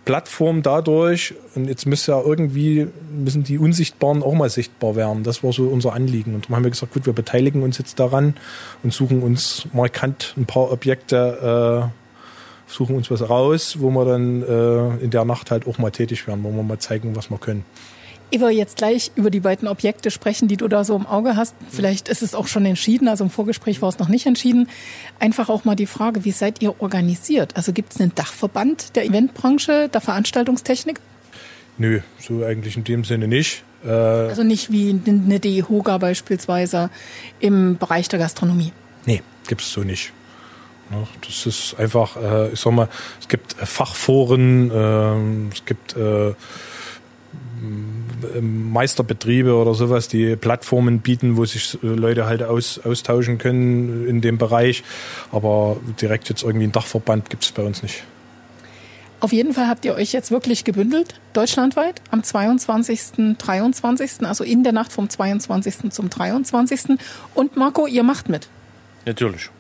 Plattform 0.04 0.62
dadurch 0.62 1.34
und 1.54 1.68
jetzt 1.68 1.86
müssen 1.86 2.10
ja 2.10 2.20
irgendwie, 2.20 2.88
müssen 3.12 3.44
die 3.44 3.56
Unsichtbaren 3.56 4.24
auch 4.24 4.34
mal 4.34 4.50
sichtbar 4.50 4.96
werden. 4.96 5.22
Das 5.22 5.44
war 5.44 5.52
so 5.52 5.68
unser 5.68 5.92
Anliegen. 5.92 6.34
Und 6.34 6.46
darum 6.46 6.56
haben 6.56 6.64
wir 6.64 6.72
gesagt, 6.72 6.92
gut, 6.92 7.06
wir 7.06 7.12
beteiligen 7.12 7.62
uns 7.62 7.78
jetzt 7.78 8.00
daran 8.00 8.34
und 8.82 8.92
suchen 8.92 9.22
uns 9.22 9.68
markant 9.72 10.34
ein 10.36 10.44
paar 10.44 10.72
Objekte, 10.72 11.86
äh, 11.88 12.72
suchen 12.72 12.96
uns 12.96 13.12
was 13.12 13.28
raus, 13.28 13.76
wo 13.78 13.90
wir 13.90 14.04
dann 14.04 14.42
äh, 14.42 15.04
in 15.04 15.10
der 15.12 15.24
Nacht 15.24 15.52
halt 15.52 15.68
auch 15.68 15.78
mal 15.78 15.90
tätig 15.92 16.26
werden, 16.26 16.42
wo 16.42 16.50
wir 16.50 16.64
mal 16.64 16.80
zeigen, 16.80 17.14
was 17.14 17.30
wir 17.30 17.38
können. 17.38 17.64
Ich 18.32 18.40
will 18.40 18.50
jetzt 18.50 18.76
gleich 18.76 19.10
über 19.16 19.28
die 19.28 19.40
beiden 19.40 19.66
Objekte 19.66 20.12
sprechen, 20.12 20.46
die 20.46 20.56
du 20.56 20.68
da 20.68 20.84
so 20.84 20.94
im 20.94 21.04
Auge 21.06 21.34
hast. 21.34 21.54
Vielleicht 21.68 22.08
ist 22.08 22.22
es 22.22 22.36
auch 22.36 22.46
schon 22.46 22.64
entschieden, 22.64 23.08
also 23.08 23.24
im 23.24 23.30
Vorgespräch 23.30 23.82
war 23.82 23.88
es 23.88 23.98
noch 23.98 24.08
nicht 24.08 24.26
entschieden. 24.26 24.68
Einfach 25.18 25.48
auch 25.48 25.64
mal 25.64 25.74
die 25.74 25.86
Frage, 25.86 26.24
wie 26.24 26.30
seid 26.30 26.62
ihr 26.62 26.80
organisiert? 26.80 27.56
Also 27.56 27.72
gibt 27.72 27.92
es 27.92 28.00
einen 28.00 28.14
Dachverband 28.14 28.94
der 28.94 29.04
Eventbranche, 29.04 29.88
der 29.88 30.00
Veranstaltungstechnik? 30.00 31.00
Nö, 31.76 32.00
so 32.20 32.44
eigentlich 32.44 32.76
in 32.76 32.84
dem 32.84 33.04
Sinne 33.04 33.26
nicht. 33.26 33.64
Äh 33.84 33.88
also 33.88 34.44
nicht 34.44 34.70
wie 34.70 35.00
eine 35.06 35.40
DEHOGA 35.40 35.98
beispielsweise 35.98 36.90
im 37.40 37.78
Bereich 37.78 38.08
der 38.08 38.20
Gastronomie? 38.20 38.72
Nee, 39.06 39.22
gibt 39.48 39.62
es 39.62 39.72
so 39.72 39.82
nicht. 39.82 40.12
Das 41.26 41.46
ist 41.46 41.74
einfach, 41.78 42.16
äh, 42.16 42.52
ich 42.52 42.60
sag 42.60 42.72
mal, 42.72 42.88
es 43.20 43.28
gibt 43.28 43.54
Fachforen, 43.54 44.70
ähm, 44.74 45.50
es 45.52 45.64
gibt 45.64 45.96
äh, 45.96 46.34
Meisterbetriebe 48.40 49.54
oder 49.54 49.74
sowas, 49.74 50.09
die 50.09 50.37
Plattformen 50.37 51.00
bieten, 51.00 51.37
wo 51.37 51.44
sich 51.44 51.78
äh, 51.83 51.87
Leute 51.87 52.26
halt 52.26 52.42
aus, 52.42 52.80
austauschen 52.85 53.38
können 53.38 54.06
in 54.06 54.20
dem 54.20 54.38
Bereich. 54.38 54.83
Aber 55.33 55.76
direkt 56.00 56.28
jetzt 56.28 56.42
irgendwie 56.42 56.64
einen 56.64 56.72
Dachverband 56.72 57.30
gibt 57.30 57.44
es 57.44 57.52
bei 57.52 57.62
uns 57.62 57.83
nicht. 57.83 58.04
Auf 59.20 59.33
jeden 59.33 59.52
Fall 59.52 59.68
habt 59.68 59.85
ihr 59.85 59.94
euch 59.94 60.12
jetzt 60.12 60.30
wirklich 60.30 60.64
gebündelt, 60.64 61.20
deutschlandweit, 61.35 62.00
am 62.11 62.22
22., 62.22 63.37
23., 63.37 64.22
also 64.22 64.44
in 64.44 64.64
der 64.64 64.72
Nacht 64.72 64.92
vom 64.92 65.11
22. 65.11 65.90
zum 65.90 66.09
23. 66.09 66.98
Und 67.35 67.54
Marco, 67.56 67.87
ihr 67.87 68.02
macht 68.02 68.30
mit. 68.30 68.48
Natürlich. 69.04 69.50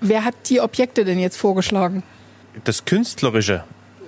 Wer 0.00 0.24
hat 0.24 0.34
die 0.48 0.60
Objekte 0.60 1.04
denn 1.04 1.18
jetzt 1.18 1.36
vorgeschlagen? 1.36 2.04
Das 2.62 2.84
Künstlerische 2.84 3.64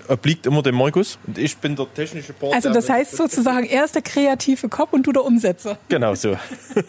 obliegt 0.09 0.47
immer 0.47 0.63
dem 0.63 0.77
Markus 0.77 1.19
und 1.27 1.39
ich 1.39 1.57
bin 1.59 1.77
der 1.77 1.87
technische 1.95 2.33
Part. 2.33 2.55
Also 2.55 2.73
das 2.73 2.89
heißt 2.89 3.17
sozusagen, 3.17 3.67
er 3.67 3.85
ist 3.85 3.95
der 3.95 4.03
kreative 4.03 4.69
Kopf 4.69 4.93
und 4.93 5.07
du 5.07 5.13
der 5.13 5.25
Umsetzer. 5.25 5.79
Genau 5.89 6.15
so. 6.15 6.37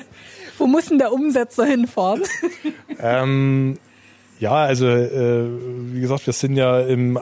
Wo 0.58 0.67
muss 0.67 0.88
denn 0.88 0.97
der 0.97 1.13
Umsetzer 1.13 1.65
hinfahren? 1.65 2.23
ähm, 2.99 3.77
ja, 4.39 4.55
also 4.55 4.88
äh, 4.88 5.45
wie 5.93 6.01
gesagt, 6.01 6.25
wir 6.25 6.34
sind 6.34 6.55
ja 6.55 6.82
im 6.82 7.19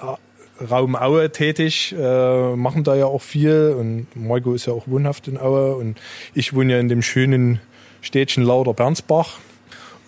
Raum 0.59 0.95
Aue 0.95 1.31
tätig, 1.31 1.93
äh, 1.97 2.55
machen 2.55 2.83
da 2.83 2.95
ja 2.95 3.05
auch 3.05 3.21
viel 3.21 3.75
und 3.77 4.07
Marco 4.15 4.53
ist 4.53 4.65
ja 4.65 4.73
auch 4.73 4.87
wohnhaft 4.87 5.27
in 5.27 5.37
Aue 5.37 5.75
und 5.75 5.99
ich 6.33 6.53
wohne 6.53 6.73
ja 6.73 6.79
in 6.79 6.89
dem 6.89 7.01
schönen 7.01 7.59
Städtchen 8.01 8.43
Lauder-Bernsbach 8.43 9.37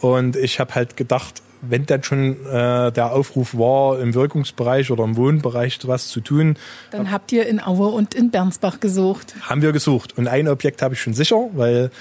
und 0.02 0.36
ich 0.36 0.60
habe 0.60 0.74
halt 0.76 0.98
gedacht, 0.98 1.44
wenn 1.62 1.86
dann 1.86 2.04
schon 2.04 2.46
äh, 2.46 2.92
der 2.92 3.12
Aufruf 3.12 3.58
war, 3.58 4.00
im 4.00 4.14
Wirkungsbereich 4.14 4.92
oder 4.92 5.04
im 5.04 5.18
Wohnbereich 5.18 5.80
was 5.84 6.08
zu 6.08 6.22
tun. 6.22 6.58
Dann 6.92 7.12
habt 7.12 7.32
ihr 7.32 7.48
in 7.48 7.62
Aue 7.62 7.88
und 7.88 8.14
in 8.14 8.32
Bernsbach 8.32 8.80
gesucht. 8.80 9.36
Haben 9.42 9.62
wir 9.62 9.72
gesucht. 9.72 10.18
Und 10.18 10.28
ein 10.28 10.48
Objekt 10.48 10.82
habe 10.82 10.94
ich 10.94 11.02
schon 11.02 11.14
sicher, 11.14 11.50
weil 11.54 11.92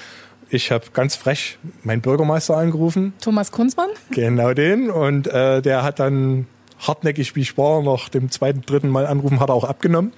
ich 0.50 0.70
habe 0.70 0.86
ganz 0.92 1.16
frech 1.16 1.58
meinen 1.82 2.00
Bürgermeister 2.00 2.56
angerufen. 2.56 3.12
Thomas 3.20 3.52
Kunzmann? 3.52 3.90
Genau 4.10 4.54
den. 4.54 4.90
Und 4.90 5.26
äh, 5.26 5.60
der 5.60 5.82
hat 5.82 5.98
dann 5.98 6.46
hartnäckig, 6.78 7.34
wie 7.36 7.40
ich 7.40 7.58
war, 7.58 7.82
nach 7.82 8.08
dem 8.08 8.30
zweiten, 8.30 8.62
dritten 8.62 8.88
Mal 8.88 9.06
anrufen, 9.06 9.40
hat 9.40 9.50
er 9.50 9.54
auch 9.54 9.64
abgenommen. 9.64 10.12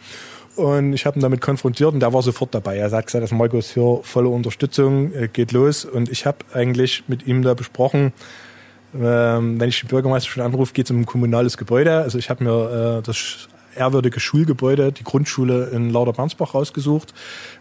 Und 0.57 0.93
ich 0.93 1.07
habe 1.07 1.19
ihn 1.19 1.23
damit 1.23 1.41
konfrontiert 1.41 1.95
und 1.95 2.01
der 2.01 2.13
war 2.13 2.23
sofort 2.23 2.55
dabei. 2.55 2.77
Er 2.77 2.91
sagt, 2.91 3.15
das 3.15 3.31
Markus 3.31 3.73
hier 3.73 4.01
volle 4.03 4.29
Unterstützung, 4.29 5.13
äh, 5.15 5.29
geht 5.29 5.53
los. 5.53 5.85
Und 5.85 6.11
ich 6.11 6.27
habe 6.27 6.39
eigentlich 6.53 7.05
mit 7.09 7.27
ihm 7.27 7.43
da 7.43 7.55
besprochen, 7.55 8.13
wenn 8.93 9.69
ich 9.69 9.81
den 9.81 9.89
Bürgermeister 9.89 10.31
schon 10.31 10.43
anrufe, 10.43 10.73
geht 10.73 10.87
es 10.87 10.91
um 10.91 11.01
ein 11.01 11.07
kommunales 11.07 11.57
Gebäude. 11.57 11.99
Also 11.99 12.19
ich 12.19 12.31
habe 12.31 12.45
mir 12.45 12.99
äh, 12.99 13.03
das 13.03 13.49
ehrwürdige 13.77 14.21
Schulgebäude, 14.21 14.93
die 14.93 15.05
Grundschule 15.05 15.67
in 15.73 15.91
Lauder-Bernsbach 15.91 16.55
rausgesucht. 16.55 17.15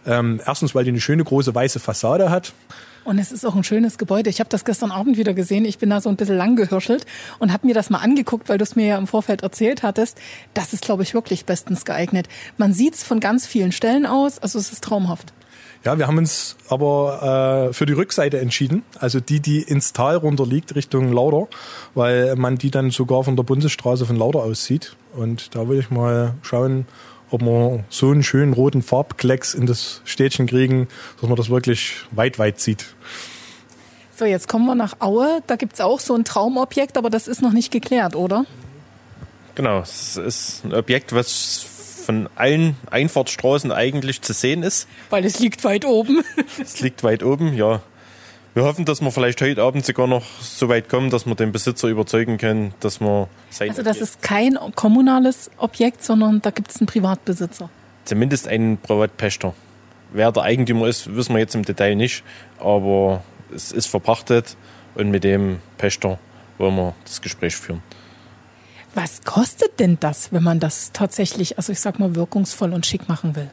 Ähm, 0.06 0.40
erstens, 0.44 0.74
weil 0.74 0.84
die 0.84 0.90
eine 0.90 1.00
schöne 1.00 1.24
große 1.24 1.54
weiße 1.54 1.80
Fassade 1.80 2.30
hat. 2.30 2.52
Und 3.04 3.18
es 3.18 3.32
ist 3.32 3.46
auch 3.46 3.54
ein 3.54 3.64
schönes 3.64 3.96
Gebäude. 3.96 4.28
Ich 4.28 4.40
habe 4.40 4.50
das 4.50 4.64
gestern 4.64 4.90
Abend 4.90 5.16
wieder 5.16 5.32
gesehen. 5.32 5.64
Ich 5.64 5.78
bin 5.78 5.88
da 5.88 6.00
so 6.00 6.10
ein 6.10 6.16
bisschen 6.16 6.36
lang 6.36 6.56
gehirschelt 6.56 7.06
und 7.38 7.52
habe 7.52 7.66
mir 7.66 7.74
das 7.74 7.88
mal 7.88 7.98
angeguckt, 7.98 8.48
weil 8.48 8.58
du 8.58 8.62
es 8.62 8.76
mir 8.76 8.86
ja 8.86 8.98
im 8.98 9.06
Vorfeld 9.06 9.42
erzählt 9.42 9.82
hattest. 9.82 10.18
Das 10.52 10.74
ist, 10.74 10.82
glaube 10.82 11.02
ich, 11.02 11.14
wirklich 11.14 11.46
bestens 11.46 11.84
geeignet. 11.84 12.28
Man 12.58 12.74
sieht 12.74 12.94
es 12.94 13.02
von 13.02 13.20
ganz 13.20 13.46
vielen 13.46 13.72
Stellen 13.72 14.04
aus. 14.04 14.38
Also 14.38 14.58
es 14.58 14.70
ist 14.72 14.84
traumhaft. 14.84 15.32
Ja, 15.82 15.98
wir 15.98 16.06
haben 16.06 16.18
uns 16.18 16.56
aber 16.68 17.68
äh, 17.70 17.72
für 17.72 17.86
die 17.86 17.94
Rückseite 17.94 18.38
entschieden, 18.38 18.82
also 18.98 19.18
die, 19.18 19.40
die 19.40 19.62
ins 19.62 19.94
Tal 19.94 20.16
runter 20.16 20.46
liegt, 20.46 20.74
Richtung 20.74 21.10
Lauder, 21.10 21.48
weil 21.94 22.36
man 22.36 22.58
die 22.58 22.70
dann 22.70 22.90
sogar 22.90 23.24
von 23.24 23.34
der 23.34 23.44
Bundesstraße 23.44 24.04
von 24.04 24.16
Lauder 24.16 24.40
aus 24.40 24.64
sieht. 24.64 24.94
Und 25.14 25.54
da 25.54 25.68
will 25.68 25.78
ich 25.78 25.90
mal 25.90 26.34
schauen, 26.42 26.86
ob 27.30 27.40
wir 27.40 27.84
so 27.88 28.10
einen 28.10 28.22
schönen 28.22 28.52
roten 28.52 28.82
Farbklecks 28.82 29.54
in 29.54 29.64
das 29.64 30.02
Städtchen 30.04 30.46
kriegen, 30.46 30.88
dass 31.18 31.28
man 31.28 31.36
das 31.36 31.48
wirklich 31.48 31.94
weit, 32.10 32.38
weit 32.38 32.60
sieht. 32.60 32.94
So, 34.14 34.26
jetzt 34.26 34.48
kommen 34.48 34.66
wir 34.66 34.74
nach 34.74 35.00
Aue. 35.00 35.42
Da 35.46 35.56
gibt's 35.56 35.80
auch 35.80 35.98
so 35.98 36.14
ein 36.14 36.26
Traumobjekt, 36.26 36.98
aber 36.98 37.08
das 37.08 37.26
ist 37.26 37.40
noch 37.40 37.52
nicht 37.52 37.72
geklärt, 37.72 38.16
oder? 38.16 38.44
Genau, 39.54 39.80
es 39.80 40.18
ist 40.18 40.62
ein 40.64 40.74
Objekt, 40.74 41.14
was 41.14 41.79
von 42.10 42.28
allen 42.34 42.76
Einfahrtsstraßen 42.90 43.70
eigentlich 43.70 44.20
zu 44.20 44.32
sehen 44.32 44.64
ist. 44.64 44.88
Weil 45.10 45.24
es 45.24 45.38
liegt 45.38 45.62
weit 45.62 45.84
oben. 45.84 46.24
es 46.60 46.80
liegt 46.80 47.04
weit 47.04 47.22
oben, 47.22 47.54
ja. 47.54 47.82
Wir 48.52 48.64
hoffen, 48.64 48.84
dass 48.84 49.00
wir 49.00 49.12
vielleicht 49.12 49.40
heute 49.42 49.62
Abend 49.62 49.86
sogar 49.86 50.08
noch 50.08 50.24
so 50.40 50.68
weit 50.68 50.88
kommen, 50.88 51.10
dass 51.10 51.24
wir 51.24 51.36
den 51.36 51.52
Besitzer 51.52 51.86
überzeugen 51.86 52.36
können, 52.36 52.74
dass 52.80 53.00
wir 53.00 53.28
sein. 53.50 53.68
Also 53.68 53.84
das 53.84 54.00
ist 54.00 54.22
kein 54.22 54.58
kommunales 54.74 55.52
Objekt, 55.56 56.02
sondern 56.02 56.42
da 56.42 56.50
gibt 56.50 56.72
es 56.72 56.80
einen 56.80 56.88
Privatbesitzer. 56.88 57.70
Zumindest 58.06 58.48
einen 58.48 58.78
Privatpächter. 58.78 59.54
Wer 60.12 60.32
der 60.32 60.42
Eigentümer 60.42 60.88
ist, 60.88 61.14
wissen 61.14 61.34
wir 61.34 61.38
jetzt 61.38 61.54
im 61.54 61.64
Detail 61.64 61.94
nicht, 61.94 62.24
aber 62.58 63.22
es 63.54 63.70
ist 63.70 63.86
verpachtet 63.86 64.56
und 64.96 65.12
mit 65.12 65.22
dem 65.22 65.60
Pächter 65.78 66.18
wollen 66.58 66.74
wir 66.74 66.92
das 67.04 67.20
Gespräch 67.20 67.54
führen. 67.54 67.84
Was 68.94 69.22
kostet 69.24 69.78
denn 69.78 69.98
das, 70.00 70.32
wenn 70.32 70.42
man 70.42 70.60
das 70.60 70.90
tatsächlich, 70.92 71.58
also 71.58 71.72
ich 71.72 71.80
sag 71.80 71.98
mal, 71.98 72.14
wirkungsvoll 72.14 72.72
und 72.72 72.86
schick 72.86 73.08
machen 73.08 73.36
will? 73.36 73.50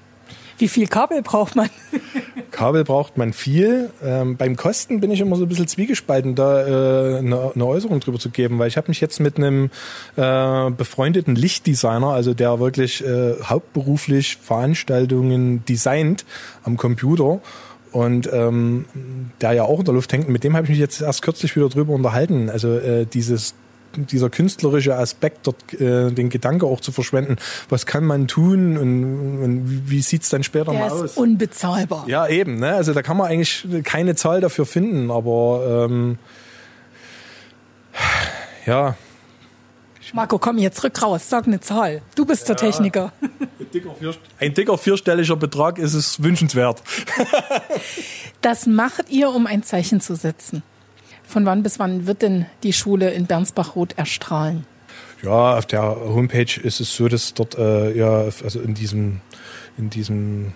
Wie 0.57 0.67
viel 0.67 0.87
Kabel 0.87 1.21
braucht 1.21 1.55
man? 1.55 1.69
Kabel 2.51 2.83
braucht 2.83 3.17
man 3.17 3.33
viel. 3.33 3.91
Ähm, 4.03 4.37
beim 4.37 4.55
Kosten 4.55 4.99
bin 4.99 5.11
ich 5.11 5.19
immer 5.19 5.35
so 5.35 5.43
ein 5.43 5.49
bisschen 5.49 5.67
zwiegespalten, 5.67 6.33
da 6.33 6.61
äh, 6.61 7.17
eine, 7.19 7.51
eine 7.53 7.65
Äußerung 7.65 7.99
drüber 7.99 8.17
zu 8.17 8.31
geben, 8.31 8.57
weil 8.57 8.67
ich 8.67 8.77
habe 8.77 8.87
mich 8.87 8.99
jetzt 8.99 9.19
mit 9.19 9.37
einem 9.37 9.69
äh, 10.15 10.71
befreundeten 10.71 11.35
Lichtdesigner, 11.35 12.07
also 12.07 12.33
der 12.33 12.59
wirklich 12.59 13.05
äh, 13.05 13.35
hauptberuflich 13.43 14.37
Veranstaltungen 14.37 15.63
designt 15.65 16.25
am 16.63 16.77
Computer 16.77 17.39
und 17.91 18.27
ähm, 18.33 18.85
der 19.41 19.53
ja 19.53 19.63
auch 19.63 19.79
in 19.79 19.85
der 19.85 19.93
Luft 19.93 20.11
hängt, 20.11 20.27
mit 20.27 20.43
dem 20.43 20.55
habe 20.55 20.65
ich 20.65 20.71
mich 20.71 20.79
jetzt 20.79 21.01
erst 21.01 21.21
kürzlich 21.21 21.55
wieder 21.55 21.69
drüber 21.69 21.93
unterhalten. 21.93 22.49
Also 22.49 22.75
äh, 22.77 23.05
dieses 23.05 23.53
dieser 23.95 24.29
künstlerische 24.29 24.95
Aspekt, 24.95 25.47
dort 25.47 25.73
äh, 25.73 26.11
den 26.11 26.29
Gedanke 26.29 26.65
auch 26.65 26.81
zu 26.81 26.91
verschwenden, 26.91 27.37
was 27.69 27.85
kann 27.85 28.03
man 28.05 28.27
tun 28.27 28.77
und, 28.77 29.43
und 29.43 29.89
wie 29.89 30.01
sieht's 30.01 30.29
dann 30.29 30.43
später 30.43 30.71
Der 30.71 30.79
mal 30.79 30.87
ist 30.87 31.01
aus? 31.01 31.17
unbezahlbar. 31.17 32.05
Ja, 32.07 32.27
eben. 32.27 32.59
Ne? 32.59 32.73
Also 32.73 32.93
da 32.93 33.01
kann 33.01 33.17
man 33.17 33.27
eigentlich 33.27 33.65
keine 33.83 34.15
Zahl 34.15 34.41
dafür 34.41 34.65
finden, 34.65 35.11
aber 35.11 35.87
ähm, 35.89 36.17
ja. 38.65 38.95
Marco, 40.13 40.39
komm 40.39 40.57
jetzt 40.57 40.83
rück 40.83 41.01
raus, 41.01 41.29
sag 41.29 41.47
eine 41.47 41.59
Zahl. 41.59 42.01
Du 42.15 42.25
bist 42.25 42.47
der 42.47 42.55
Techniker. 42.55 43.11
Ein 43.59 43.71
dicker, 43.73 43.95
vier, 43.99 44.15
ein 44.39 44.53
dicker 44.53 44.77
vierstelliger 44.77 45.35
Betrag 45.35 45.77
ist 45.77 45.93
es 45.93 46.23
wünschenswert. 46.23 46.81
Das 48.41 48.65
macht 48.67 49.09
ihr, 49.09 49.29
um 49.29 49.47
ein 49.47 49.63
Zeichen 49.63 49.99
zu 49.99 50.15
setzen. 50.15 50.63
Von 51.27 51.45
wann 51.45 51.61
bis 51.61 51.77
wann 51.77 52.07
wird 52.07 52.21
denn 52.21 52.45
die 52.63 52.73
Schule 52.73 53.11
in 53.11 53.25
Bernsbach-Roth 53.25 53.97
erstrahlen? 53.97 54.65
Ja, 55.21 55.57
auf 55.57 55.65
der 55.65 55.83
Homepage 55.83 56.61
ist 56.61 56.79
es 56.79 56.95
so, 56.95 57.07
dass 57.07 57.33
dort 57.33 57.57
äh, 57.57 57.95
ja, 57.95 58.21
also 58.43 58.61
in 58.61 58.73
diesem, 58.73 59.19
in 59.77 59.89
diesem 59.89 60.53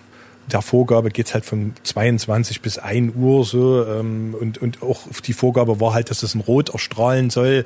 der 0.50 0.62
Vorgabe 0.62 1.10
geht's 1.10 1.34
halt 1.34 1.44
von 1.44 1.74
22 1.82 2.62
bis 2.62 2.78
1 2.78 3.14
Uhr 3.14 3.44
so 3.44 3.84
ähm, 3.84 4.34
und, 4.38 4.58
und 4.58 4.82
auch 4.82 5.00
die 5.24 5.34
Vorgabe 5.34 5.78
war 5.78 5.94
halt, 5.94 6.10
dass 6.10 6.22
es 6.22 6.34
in 6.34 6.40
Rot 6.40 6.70
erstrahlen 6.70 7.30
soll. 7.30 7.64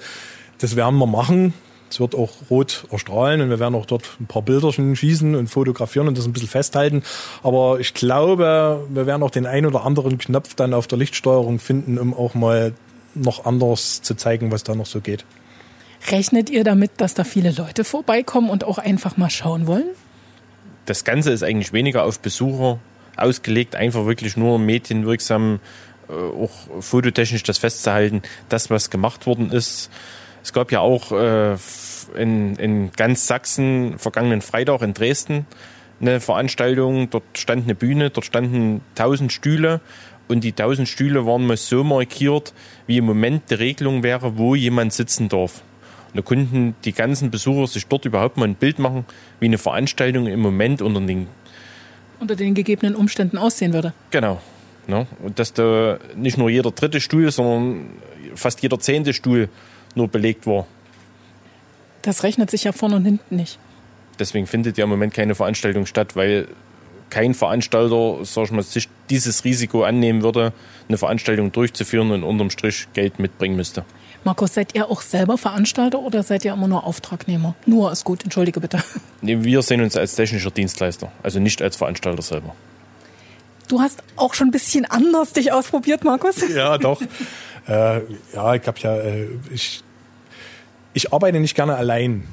Das 0.58 0.74
werden 0.74 0.98
wir 0.98 1.06
machen. 1.06 1.54
Es 1.88 2.00
wird 2.00 2.16
auch 2.16 2.30
rot 2.50 2.86
erstrahlen 2.90 3.40
und 3.40 3.50
wir 3.50 3.60
werden 3.60 3.76
auch 3.76 3.86
dort 3.86 4.16
ein 4.20 4.26
paar 4.26 4.42
Bilderchen 4.42 4.96
schießen 4.96 5.36
und 5.36 5.46
fotografieren 5.46 6.08
und 6.08 6.18
das 6.18 6.26
ein 6.26 6.32
bisschen 6.32 6.48
festhalten. 6.48 7.04
Aber 7.44 7.78
ich 7.78 7.94
glaube, 7.94 8.84
wir 8.90 9.06
werden 9.06 9.22
auch 9.22 9.30
den 9.30 9.46
ein 9.46 9.64
oder 9.64 9.84
anderen 9.84 10.18
Knopf 10.18 10.54
dann 10.56 10.74
auf 10.74 10.88
der 10.88 10.98
Lichtsteuerung 10.98 11.60
finden, 11.60 11.98
um 11.98 12.12
auch 12.12 12.34
mal 12.34 12.74
noch 13.16 13.44
anders 13.44 14.02
zu 14.02 14.14
zeigen, 14.14 14.50
was 14.50 14.62
da 14.62 14.74
noch 14.74 14.86
so 14.86 15.00
geht. 15.00 15.24
Rechnet 16.10 16.50
ihr 16.50 16.62
damit, 16.62 16.92
dass 16.98 17.14
da 17.14 17.24
viele 17.24 17.50
Leute 17.50 17.84
vorbeikommen 17.84 18.50
und 18.50 18.64
auch 18.64 18.78
einfach 18.78 19.16
mal 19.16 19.30
schauen 19.30 19.66
wollen? 19.66 19.88
Das 20.84 21.04
Ganze 21.04 21.32
ist 21.32 21.42
eigentlich 21.42 21.72
weniger 21.72 22.04
auf 22.04 22.20
Besucher 22.20 22.78
ausgelegt, 23.16 23.74
einfach 23.74 24.06
wirklich 24.06 24.36
nur 24.36 24.58
medienwirksam, 24.58 25.58
äh, 26.08 26.12
auch 26.12 26.52
fototechnisch 26.80 27.42
das 27.42 27.58
festzuhalten, 27.58 28.22
das, 28.48 28.70
was 28.70 28.90
gemacht 28.90 29.26
worden 29.26 29.50
ist. 29.50 29.90
Es 30.42 30.52
gab 30.52 30.70
ja 30.70 30.80
auch 30.80 31.10
äh, 31.10 31.56
in, 32.14 32.54
in 32.56 32.92
ganz 32.92 33.26
Sachsen 33.26 33.98
vergangenen 33.98 34.42
Freitag 34.42 34.82
in 34.82 34.94
Dresden 34.94 35.46
eine 36.00 36.20
Veranstaltung. 36.20 37.10
Dort 37.10 37.24
stand 37.34 37.64
eine 37.64 37.74
Bühne, 37.74 38.10
dort 38.10 38.26
standen 38.26 38.82
tausend 38.94 39.32
Stühle 39.32 39.80
und 40.28 40.42
die 40.42 40.52
tausend 40.52 40.88
Stühle 40.88 41.26
waren 41.26 41.46
mal 41.46 41.56
so 41.56 41.84
markiert, 41.84 42.52
wie 42.86 42.98
im 42.98 43.04
Moment 43.04 43.50
die 43.50 43.54
Regelung 43.54 44.02
wäre, 44.02 44.38
wo 44.38 44.54
jemand 44.54 44.92
sitzen 44.92 45.28
darf. 45.28 45.62
Und 46.08 46.16
da 46.16 46.22
konnten 46.22 46.74
die 46.84 46.92
ganzen 46.92 47.30
Besucher 47.30 47.66
sich 47.66 47.86
dort 47.86 48.04
überhaupt 48.04 48.36
mal 48.36 48.46
ein 48.46 48.54
Bild 48.54 48.78
machen, 48.78 49.04
wie 49.40 49.46
eine 49.46 49.58
Veranstaltung 49.58 50.26
im 50.26 50.40
Moment 50.40 50.82
unter 50.82 51.00
den 51.00 51.28
Unter 52.20 52.36
den 52.36 52.54
gegebenen 52.54 52.94
Umständen 52.94 53.38
aussehen 53.38 53.72
würde. 53.72 53.92
Genau. 54.10 54.40
Ne? 54.86 55.06
Und 55.22 55.38
dass 55.38 55.52
da 55.52 55.98
nicht 56.14 56.38
nur 56.38 56.48
jeder 56.48 56.70
dritte 56.70 57.00
Stuhl, 57.00 57.30
sondern 57.30 57.90
fast 58.34 58.62
jeder 58.62 58.78
zehnte 58.78 59.12
Stuhl 59.12 59.48
nur 59.94 60.08
belegt 60.08 60.46
war. 60.46 60.66
Das 62.02 62.22
rechnet 62.22 62.50
sich 62.50 62.64
ja 62.64 62.72
vorne 62.72 62.96
und 62.96 63.04
hinten 63.04 63.36
nicht. 63.36 63.58
Deswegen 64.18 64.46
findet 64.46 64.78
ja 64.78 64.84
im 64.84 64.90
Moment 64.90 65.12
keine 65.12 65.34
Veranstaltung 65.34 65.86
statt, 65.86 66.16
weil 66.16 66.48
kein 67.10 67.34
Veranstalter, 67.34 68.24
sag 68.24 68.44
ich 68.44 68.50
mal, 68.50 68.62
sich 68.62 68.88
dieses 69.10 69.44
Risiko 69.44 69.84
annehmen 69.84 70.22
würde, 70.22 70.52
eine 70.88 70.98
Veranstaltung 70.98 71.52
durchzuführen 71.52 72.10
und 72.10 72.22
unterm 72.22 72.50
Strich 72.50 72.88
Geld 72.92 73.18
mitbringen 73.18 73.56
müsste. 73.56 73.84
Markus, 74.24 74.54
seid 74.54 74.74
ihr 74.74 74.90
auch 74.90 75.02
selber 75.02 75.38
Veranstalter 75.38 76.00
oder 76.00 76.24
seid 76.24 76.44
ihr 76.44 76.52
immer 76.52 76.66
nur 76.66 76.84
Auftragnehmer? 76.84 77.54
Nur 77.64 77.92
ist 77.92 78.04
gut, 78.04 78.24
entschuldige 78.24 78.60
bitte. 78.60 78.82
Nee, 79.22 79.42
wir 79.42 79.62
sehen 79.62 79.80
uns 79.80 79.96
als 79.96 80.14
technischer 80.14 80.50
Dienstleister, 80.50 81.10
also 81.22 81.40
nicht 81.40 81.62
als 81.62 81.76
Veranstalter 81.76 82.22
selber. 82.22 82.54
Du 83.68 83.80
hast 83.80 84.02
auch 84.16 84.34
schon 84.34 84.48
ein 84.48 84.52
bisschen 84.52 84.84
anders 84.84 85.32
dich 85.32 85.52
ausprobiert, 85.52 86.04
Markus. 86.04 86.36
Ja, 86.48 86.78
doch. 86.78 87.00
äh, 87.68 88.00
ja, 88.34 88.54
ich 88.54 88.66
habe 88.66 88.78
ja, 88.78 88.96
äh, 88.96 89.28
ich, 89.50 89.82
ich 90.92 91.12
arbeite 91.12 91.40
nicht 91.40 91.54
gerne 91.54 91.76
allein. 91.76 92.24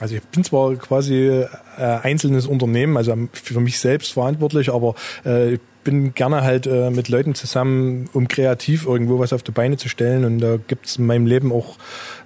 Also 0.00 0.14
ich 0.14 0.22
bin 0.22 0.44
zwar 0.44 0.74
quasi 0.76 1.16
äh, 1.16 1.46
einzelnes 1.78 2.46
Unternehmen, 2.46 2.96
also 2.96 3.14
für 3.32 3.60
mich 3.60 3.78
selbst 3.78 4.12
verantwortlich, 4.12 4.72
aber 4.72 4.94
äh, 5.24 5.54
ich 5.54 5.60
bin 5.88 6.12
gerne 6.12 6.42
halt 6.42 6.66
äh, 6.66 6.90
mit 6.90 7.08
Leuten 7.08 7.34
zusammen, 7.34 8.10
um 8.12 8.28
kreativ 8.28 8.84
irgendwo 8.84 9.18
was 9.20 9.32
auf 9.32 9.42
die 9.42 9.52
Beine 9.52 9.78
zu 9.78 9.88
stellen. 9.88 10.26
Und 10.26 10.38
da 10.40 10.58
gibt 10.58 10.84
es 10.84 10.96
in 10.96 11.06
meinem 11.06 11.24
Leben 11.24 11.50
auch 11.50 11.76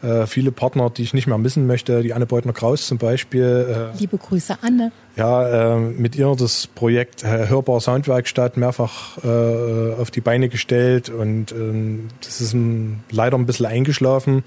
äh, 0.03 0.27
viele 0.27 0.51
Partner, 0.51 0.91
die 0.91 1.03
ich 1.03 1.15
nicht 1.15 1.29
mehr 1.29 1.39
missen 1.39 1.69
möchte. 1.69 2.03
Die 2.03 2.13
Anne 2.13 2.27
Beutner-Kraus 2.27 2.89
zum 2.89 2.99
Beispiel. 2.99 3.93
Äh, 3.95 3.99
Liebe 3.99 4.19
Grüße, 4.19 4.59
Anne. 4.63 4.91
ja, 5.15 5.77
äh, 5.77 5.79
mit 5.79 6.17
ihr 6.17 6.35
das 6.37 6.67
Projekt 6.67 7.23
äh, 7.23 7.49
Hörbar 7.49 7.81
Soundwerkstatt 7.81 8.57
mehrfach 8.57 9.19
äh, 9.23 9.93
auf 9.95 10.11
die 10.11 10.23
Beine 10.23 10.49
gestellt 10.49 11.09
und 11.09 11.53
ähm, 11.53 12.09
das 12.21 12.41
ist 12.41 12.55
ein, 12.55 13.05
leider 13.13 13.39
ein 13.39 13.47
bisschen 13.47 13.67
eingeschlafen, 13.67 14.43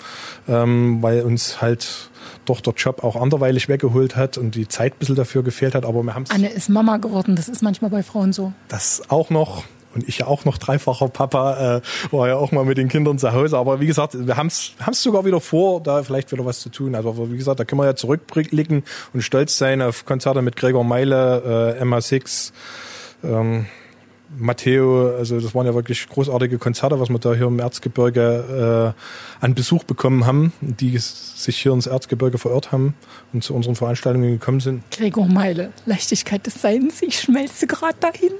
ähm, 0.50 1.02
weil 1.02 1.22
uns 1.22 1.62
halt 1.62 2.10
doch 2.46 2.62
der 2.62 2.74
Job 2.74 3.04
auch 3.04 3.16
anderweilig 3.16 3.70
weggeholt 3.70 4.16
hat 4.16 4.38
und 4.38 4.56
die 4.56 4.68
Zeit 4.68 4.94
ein 4.94 5.00
bisschen 5.00 5.16
dafür 5.16 5.44
gefehlt 5.44 5.76
hat, 5.76 5.86
aber 5.86 6.04
wir 6.04 6.16
haben 6.16 6.26
Anne 6.30 6.50
ist 6.50 6.70
Mama 6.70 6.98
geworden, 6.98 7.36
das 7.36 7.50
ist 7.50 7.62
manchmal 7.62 7.92
bei 7.92 8.04
Frauen 8.04 8.34
so. 8.34 8.54
das 8.68 9.04
auch 9.10 9.30
noch 9.30 9.64
und 9.96 10.08
ich 10.10 10.20
ja 10.20 10.28
auch 10.28 10.44
noch 10.44 10.58
dreifacher 10.58 11.08
Papa, 11.08 11.78
äh, 11.78 11.82
war 12.12 12.28
ja 12.28 12.36
auch 12.36 12.52
mal 12.52 12.66
mit 12.66 12.78
den 12.78 12.90
Kindern 12.90 13.18
zu 13.18 13.32
Hause. 13.32 13.58
Aber 13.58 13.80
wie 13.80 13.88
gesagt, 13.88 14.28
wir 14.28 14.36
haben 14.36 14.48
es 14.48 14.74
sogar 14.92 15.26
wieder 15.26 15.40
vor, 15.40 15.82
da 15.82 16.04
vielleicht 16.04 16.34
wieder 16.34 16.46
was 16.46 16.60
zu 16.60 16.70
tun. 16.70 16.96
Also 16.96 17.32
wie 17.32 17.38
gesagt, 17.38 17.62
da 17.62 17.64
können 17.64 17.80
wir 17.80 17.86
ja 17.86 17.96
zurückblicken 17.96 18.84
und 19.14 19.22
stolz 19.22 19.58
sein 19.58 19.82
auf 19.82 20.06
Konzerte 20.06 20.42
mit 20.42 20.58
Gregor 20.58 20.84
Meile, 20.84 21.78
äh, 21.80 21.84
MA6, 21.84 22.52
ähm, 23.24 23.68
Matteo, 24.38 25.16
also 25.16 25.40
das 25.40 25.54
waren 25.56 25.66
ja 25.66 25.74
wirklich 25.74 26.08
großartige 26.10 26.58
Konzerte, 26.58 27.00
was 27.00 27.10
wir 27.10 27.20
da 27.20 27.34
hier 27.34 27.48
im 27.48 27.60
Erzgebirge 27.60 28.94
äh, 28.96 29.44
an 29.44 29.56
Besuch 29.56 29.84
bekommen 29.84 30.26
haben, 30.26 30.54
die 30.62 30.98
sich 30.98 31.58
hier 31.58 31.74
ins 31.74 31.88
Erzgebirge 31.88 32.38
verirrt 32.38 32.72
haben 32.72 32.96
und 33.34 33.44
zu 33.44 33.54
unseren 33.54 33.76
Veranstaltungen 33.76 34.32
gekommen 34.32 34.60
sind. 34.60 34.84
Gregor 34.92 35.28
Meile, 35.28 35.72
Leichtigkeit 35.86 36.46
des 36.46 36.62
Seins, 36.62 37.02
ich 37.02 37.20
schmelze 37.20 37.68
gerade 37.68 37.98
dahin. 38.00 38.34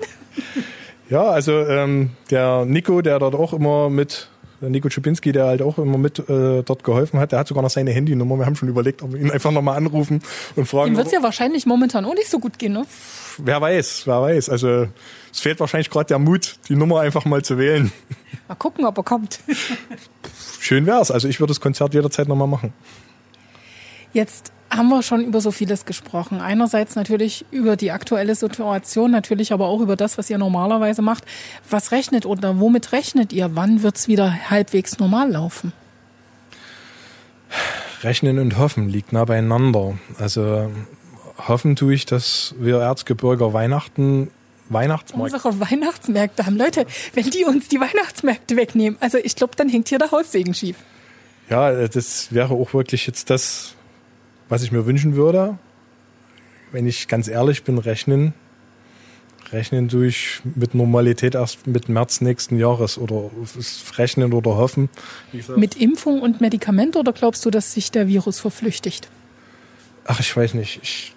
Ja, 1.10 1.24
also 1.24 1.52
ähm, 1.52 2.12
der 2.32 2.66
Nico, 2.66 3.02
der 3.02 3.20
dort 3.20 3.36
auch 3.36 3.54
immer 3.54 3.90
mit, 3.90 4.30
Nico 4.70 4.90
Czubinski, 4.90 5.32
der 5.32 5.46
halt 5.46 5.62
auch 5.62 5.78
immer 5.78 5.98
mit 5.98 6.20
äh, 6.30 6.64
dort 6.64 6.84
geholfen 6.84 7.20
hat, 7.20 7.32
der 7.32 7.40
hat 7.40 7.48
sogar 7.48 7.64
noch 7.64 7.70
seine 7.70 7.92
Handynummer. 7.92 8.38
Wir 8.38 8.46
haben 8.46 8.56
schon 8.56 8.70
überlegt, 8.70 9.02
ob 9.02 9.14
wir 9.14 9.20
ihn 9.20 9.32
einfach 9.32 9.52
nochmal 9.52 9.78
anrufen 9.78 10.22
und 10.56 10.68
fragen. 10.68 10.92
Dem 10.92 10.98
wird 10.98 11.08
es 11.08 11.14
ja 11.14 11.24
wahrscheinlich 11.24 11.66
momentan 11.66 12.06
auch 12.06 12.16
nicht 12.16 12.30
so 12.30 12.40
gut 12.40 12.60
gehen, 12.60 12.74
ne? 12.74 12.86
wer 13.38 13.62
weiß, 13.62 14.04
wer 14.06 14.22
weiß. 14.22 14.50
Also 14.50 14.88
es 15.32 15.40
fehlt 15.40 15.60
wahrscheinlich 15.60 15.90
gerade 15.90 16.08
der 16.08 16.20
Mut, 16.20 16.58
die 16.70 16.76
Nummer 16.76 17.02
einfach 17.02 17.26
mal 17.26 17.44
zu 17.44 17.58
wählen. 17.58 17.92
Mal 18.48 18.56
gucken, 18.56 18.86
ob 18.86 18.96
er 18.98 19.04
kommt. 19.04 19.40
Schön 20.60 20.86
wär's. 20.86 21.10
Also 21.10 21.28
ich 21.28 21.40
würde 21.40 21.50
das 21.50 21.60
Konzert 21.60 21.96
jederzeit 21.96 22.28
nochmal 22.28 22.48
machen. 22.48 22.74
Jetzt 24.14 24.54
haben 24.76 24.90
wir 24.90 25.02
schon 25.02 25.24
über 25.24 25.42
so 25.42 25.52
vieles 25.52 25.86
gesprochen. 25.86 26.42
Einerseits 26.42 26.96
natürlich 26.96 27.46
über 27.52 27.76
die 27.76 27.92
aktuelle 27.92 28.36
Situation, 28.36 29.12
natürlich 29.12 29.54
aber 29.54 29.68
auch 29.68 29.80
über 29.80 29.96
das, 29.96 30.18
was 30.18 30.30
ihr 30.30 30.38
normalerweise 30.38 31.02
macht. 31.02 31.24
Was 31.70 31.92
rechnet 31.92 32.26
oder 32.26 32.60
womit 32.60 32.92
rechnet 32.92 33.34
ihr? 33.34 33.56
Wann 33.56 33.84
wird's 33.84 34.08
wieder 34.08 34.50
halbwegs 34.50 35.00
normal 35.00 35.32
laufen? 35.32 35.74
Rechnen 38.02 38.40
und 38.40 38.58
hoffen 38.58 38.90
liegt 38.90 39.14
nah 39.14 39.26
beieinander. 39.26 39.98
Also 40.20 40.72
hoffen 41.48 41.76
tue 41.76 41.94
ich, 41.94 42.06
dass 42.06 42.56
wir 42.60 42.78
Erzgebirger 42.80 43.54
Weihnachten 43.54 44.30
Weihnachtsmarkt. 44.70 45.34
Unsere 45.34 45.60
Weihnachtsmärkte 45.60 46.46
haben. 46.46 46.58
Leute, 46.58 46.86
wenn 47.14 47.30
die 47.30 47.46
uns 47.46 47.68
die 47.68 47.80
Weihnachtsmärkte 47.80 48.56
wegnehmen, 48.56 48.98
also 49.00 49.18
ich 49.18 49.36
glaube, 49.36 49.56
dann 49.56 49.70
hängt 49.70 49.90
hier 49.90 50.00
der 50.00 50.12
Haussegen 50.12 50.54
schief. 50.54 50.78
Ja, 51.50 51.88
das 51.88 52.34
wäre 52.34 52.56
auch 52.56 52.74
wirklich 52.74 53.06
jetzt 53.06 53.30
das, 53.30 53.75
was 54.50 54.64
ich 54.64 54.72
mir 54.72 54.86
wünschen 54.86 55.16
würde. 55.16 55.58
Wenn 56.72 56.88
ich 56.88 57.08
ganz 57.08 57.28
ehrlich 57.28 57.64
bin, 57.64 57.78
rechnen. 57.78 58.34
Rechnen 59.52 59.90
tue 59.90 60.08
ich 60.08 60.42
mit 60.56 60.74
Normalität 60.74 61.36
erst 61.36 61.68
mit 61.68 61.88
März 61.88 62.22
nächsten 62.22 62.58
Jahres 62.58 62.98
oder 62.98 63.30
rechnen 63.98 64.34
oder 64.34 64.58
hoffen. 64.58 64.90
Mit 65.56 65.76
Impfung 65.76 66.22
und 66.22 66.42
Medikament 66.42 66.96
oder 66.96 67.14
glaubst 67.14 67.46
du, 67.46 67.52
dass 67.52 67.74
sich 67.74 67.92
der 67.92 68.08
Virus 68.08 68.40
verflüchtigt? 68.40 69.08
Ach, 70.06 70.20
ich 70.20 70.36
weiß 70.36 70.56
nicht. 70.56 70.80
Ich 70.82 71.14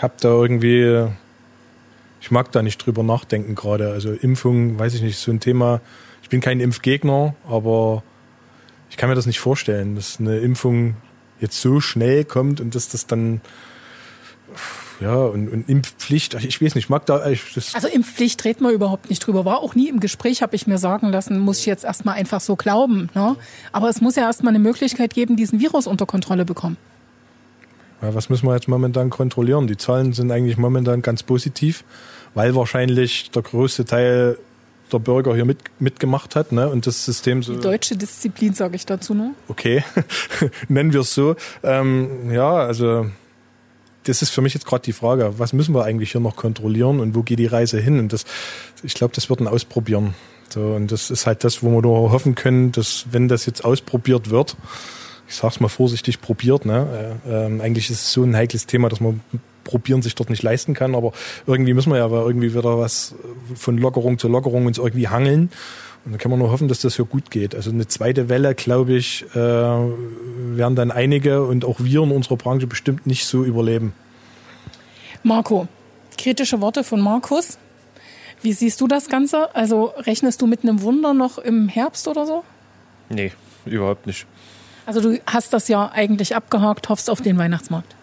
habe 0.00 0.14
da 0.20 0.28
irgendwie. 0.28 1.08
Ich 2.20 2.26
ich 2.26 2.32
mag 2.32 2.50
da 2.50 2.60
nicht 2.60 2.84
drüber 2.84 3.04
nachdenken 3.04 3.54
gerade. 3.54 3.92
Also 3.92 4.10
Impfung, 4.10 4.80
weiß 4.80 4.94
ich 4.94 5.02
nicht, 5.02 5.16
so 5.16 5.30
ein 5.30 5.38
Thema. 5.38 5.80
Ich 6.24 6.28
bin 6.28 6.40
kein 6.40 6.58
Impfgegner, 6.58 7.36
aber 7.48 8.02
ich 8.90 8.96
kann 8.96 9.08
mir 9.08 9.14
das 9.14 9.26
nicht 9.26 9.38
vorstellen, 9.38 9.94
dass 9.94 10.18
eine 10.18 10.38
Impfung 10.38 10.96
jetzt 11.40 11.60
so 11.60 11.80
schnell 11.80 12.24
kommt 12.24 12.60
und 12.60 12.74
dass 12.74 12.88
das 12.88 13.06
dann 13.06 13.40
ja, 15.00 15.14
und, 15.14 15.48
und 15.48 15.68
Impfpflicht, 15.68 16.34
ich 16.34 16.62
weiß 16.62 16.74
nicht, 16.74 16.84
ich 16.84 16.88
mag 16.88 17.04
da 17.04 17.28
ich, 17.28 17.52
das 17.54 17.74
Also 17.74 17.88
Impfpflicht 17.88 18.42
redet 18.44 18.62
man 18.62 18.72
überhaupt 18.72 19.10
nicht 19.10 19.20
drüber. 19.20 19.44
War 19.44 19.58
auch 19.58 19.74
nie 19.74 19.88
im 19.88 20.00
Gespräch, 20.00 20.40
habe 20.40 20.56
ich 20.56 20.66
mir 20.66 20.78
sagen 20.78 21.10
lassen, 21.10 21.38
muss 21.38 21.60
ich 21.60 21.66
jetzt 21.66 21.84
erstmal 21.84 22.14
einfach 22.14 22.40
so 22.40 22.56
glauben. 22.56 23.10
Ne? 23.14 23.36
Aber 23.72 23.90
es 23.90 24.00
muss 24.00 24.16
ja 24.16 24.22
erstmal 24.22 24.52
eine 24.52 24.58
Möglichkeit 24.58 25.12
geben, 25.12 25.36
diesen 25.36 25.60
Virus 25.60 25.86
unter 25.86 26.06
Kontrolle 26.06 26.46
bekommen. 26.46 26.78
Ja, 28.00 28.14
was 28.14 28.30
müssen 28.30 28.46
wir 28.46 28.54
jetzt 28.54 28.68
momentan 28.68 29.10
kontrollieren? 29.10 29.66
Die 29.66 29.76
Zahlen 29.76 30.12
sind 30.12 30.30
eigentlich 30.30 30.56
momentan 30.56 31.02
ganz 31.02 31.22
positiv, 31.22 31.84
weil 32.34 32.54
wahrscheinlich 32.54 33.30
der 33.30 33.42
größte 33.42 33.84
Teil 33.84 34.38
der 34.92 34.98
Bürger 34.98 35.34
hier 35.34 35.44
mit, 35.44 35.58
mitgemacht 35.78 36.36
hat 36.36 36.52
ne? 36.52 36.68
und 36.68 36.86
das 36.86 37.04
System 37.04 37.42
so. 37.42 37.54
Die 37.54 37.60
deutsche 37.60 37.96
Disziplin, 37.96 38.54
sage 38.54 38.76
ich 38.76 38.86
dazu 38.86 39.14
nur. 39.14 39.32
Okay, 39.48 39.84
nennen 40.68 40.92
wir 40.92 41.00
es 41.00 41.14
so. 41.14 41.36
Ähm, 41.62 42.30
ja, 42.30 42.54
also 42.54 43.06
das 44.04 44.22
ist 44.22 44.30
für 44.30 44.40
mich 44.40 44.54
jetzt 44.54 44.66
gerade 44.66 44.82
die 44.82 44.92
Frage, 44.92 45.34
was 45.38 45.52
müssen 45.52 45.74
wir 45.74 45.84
eigentlich 45.84 46.12
hier 46.12 46.20
noch 46.20 46.36
kontrollieren 46.36 47.00
und 47.00 47.14
wo 47.14 47.22
geht 47.22 47.38
die 47.38 47.46
Reise 47.46 47.80
hin? 47.80 47.98
Und 47.98 48.12
das, 48.12 48.24
ich 48.82 48.94
glaube, 48.94 49.14
das 49.14 49.28
wird 49.28 49.40
ein 49.40 49.48
Ausprobieren. 49.48 50.14
So, 50.48 50.60
und 50.60 50.92
das 50.92 51.10
ist 51.10 51.26
halt 51.26 51.42
das, 51.42 51.62
wo 51.62 51.70
wir 51.70 51.82
nur 51.82 52.12
hoffen 52.12 52.34
können, 52.34 52.70
dass 52.72 53.06
wenn 53.10 53.28
das 53.28 53.46
jetzt 53.46 53.64
ausprobiert 53.64 54.30
wird, 54.30 54.56
ich 55.28 55.34
sag's 55.34 55.58
mal 55.58 55.68
vorsichtig, 55.68 56.20
probiert, 56.20 56.66
ne? 56.66 57.18
Äh, 57.26 57.46
ähm, 57.46 57.60
eigentlich 57.60 57.90
ist 57.90 58.02
es 58.02 58.12
so 58.12 58.22
ein 58.22 58.36
heikles 58.36 58.66
Thema, 58.66 58.88
dass 58.88 59.00
man 59.00 59.20
probieren 59.66 60.00
sich 60.00 60.14
dort 60.14 60.30
nicht 60.30 60.42
leisten 60.42 60.72
kann, 60.72 60.94
aber 60.94 61.12
irgendwie 61.46 61.74
müssen 61.74 61.92
wir 61.92 61.98
ja 61.98 62.08
irgendwie 62.08 62.54
wieder 62.54 62.78
was 62.78 63.14
von 63.54 63.76
Lockerung 63.76 64.18
zu 64.18 64.28
Lockerung 64.28 64.66
uns 64.66 64.78
irgendwie 64.78 65.08
hangeln. 65.08 65.50
Und 66.06 66.12
da 66.12 66.18
kann 66.18 66.30
man 66.30 66.38
nur 66.38 66.52
hoffen, 66.52 66.68
dass 66.68 66.80
das 66.80 66.96
hier 66.96 67.04
gut 67.04 67.32
geht. 67.32 67.54
Also 67.56 67.70
eine 67.70 67.88
zweite 67.88 68.28
Welle, 68.28 68.54
glaube 68.54 68.94
ich, 68.94 69.24
äh, 69.34 69.36
werden 69.36 70.76
dann 70.76 70.92
einige 70.92 71.44
und 71.44 71.64
auch 71.64 71.80
wir 71.80 72.02
in 72.02 72.12
unserer 72.12 72.36
Branche 72.36 72.68
bestimmt 72.68 73.08
nicht 73.08 73.26
so 73.26 73.44
überleben. 73.44 73.92
Marco, 75.24 75.66
kritische 76.16 76.60
Worte 76.60 76.84
von 76.84 77.00
Markus. 77.00 77.58
Wie 78.40 78.52
siehst 78.52 78.80
du 78.80 78.86
das 78.86 79.08
Ganze? 79.08 79.52
Also 79.56 79.92
rechnest 79.96 80.40
du 80.40 80.46
mit 80.46 80.62
einem 80.62 80.82
Wunder 80.82 81.12
noch 81.12 81.38
im 81.38 81.68
Herbst 81.68 82.06
oder 82.06 82.24
so? 82.24 82.44
Nee, 83.08 83.32
überhaupt 83.64 84.06
nicht. 84.06 84.26
Also 84.86 85.00
du 85.00 85.20
hast 85.26 85.52
das 85.52 85.66
ja 85.66 85.90
eigentlich 85.92 86.36
abgehakt, 86.36 86.88
hoffst 86.88 87.10
auf 87.10 87.20
den 87.20 87.36
Weihnachtsmarkt. 87.36 87.95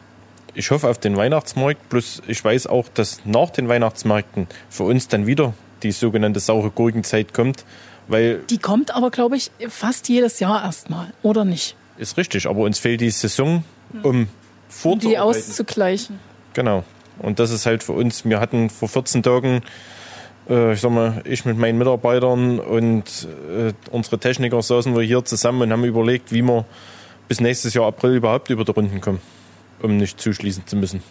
Ich 0.55 0.69
hoffe 0.71 0.87
auf 0.89 0.99
den 0.99 1.17
Weihnachtsmarkt, 1.17 1.89
plus 1.89 2.21
ich 2.27 2.43
weiß 2.43 2.67
auch, 2.67 2.87
dass 2.93 3.21
nach 3.25 3.49
den 3.49 3.67
Weihnachtsmärkten 3.67 4.47
für 4.69 4.83
uns 4.83 5.07
dann 5.07 5.25
wieder 5.25 5.53
die 5.81 5.91
sogenannte 5.91 6.39
saure 6.39 6.69
Gurkenzeit 6.69 7.33
kommt. 7.33 7.65
Weil 8.07 8.39
die 8.49 8.57
kommt 8.57 8.93
aber, 8.93 9.11
glaube 9.11 9.37
ich, 9.37 9.51
fast 9.69 10.09
jedes 10.09 10.39
Jahr 10.39 10.63
erstmal, 10.63 11.13
oder 11.21 11.45
nicht? 11.45 11.75
Ist 11.97 12.17
richtig, 12.17 12.47
aber 12.47 12.61
uns 12.61 12.79
fehlt 12.79 13.01
die 13.01 13.09
Saison, 13.09 13.63
um. 14.03 14.27
Um 14.83 14.99
die 14.99 15.17
auszugleichen. 15.19 16.19
Genau. 16.53 16.83
Und 17.19 17.39
das 17.39 17.51
ist 17.51 17.65
halt 17.65 17.83
für 17.83 17.93
uns, 17.93 18.25
wir 18.25 18.39
hatten 18.39 18.69
vor 18.69 18.89
14 18.89 19.21
Tagen, 19.21 19.61
äh, 20.49 20.73
ich 20.73 20.81
sag 20.81 20.91
mal, 20.91 21.21
ich 21.25 21.45
mit 21.45 21.57
meinen 21.57 21.77
Mitarbeitern 21.77 22.59
und 22.59 23.27
äh, 23.49 23.73
unsere 23.91 24.17
Techniker 24.17 24.61
saßen 24.61 24.95
wir 24.95 25.03
hier 25.03 25.23
zusammen 25.23 25.61
und 25.61 25.71
haben 25.71 25.83
überlegt, 25.83 26.31
wie 26.31 26.41
wir 26.41 26.65
bis 27.27 27.39
nächstes 27.39 27.73
Jahr 27.73 27.85
April 27.85 28.15
überhaupt 28.15 28.49
über 28.49 28.65
die 28.65 28.71
Runden 28.71 28.99
kommen, 28.99 29.21
um 29.83 29.97
nicht 29.97 30.19
zuschließen 30.19 30.65
zu 30.65 30.75
müssen. 30.75 31.03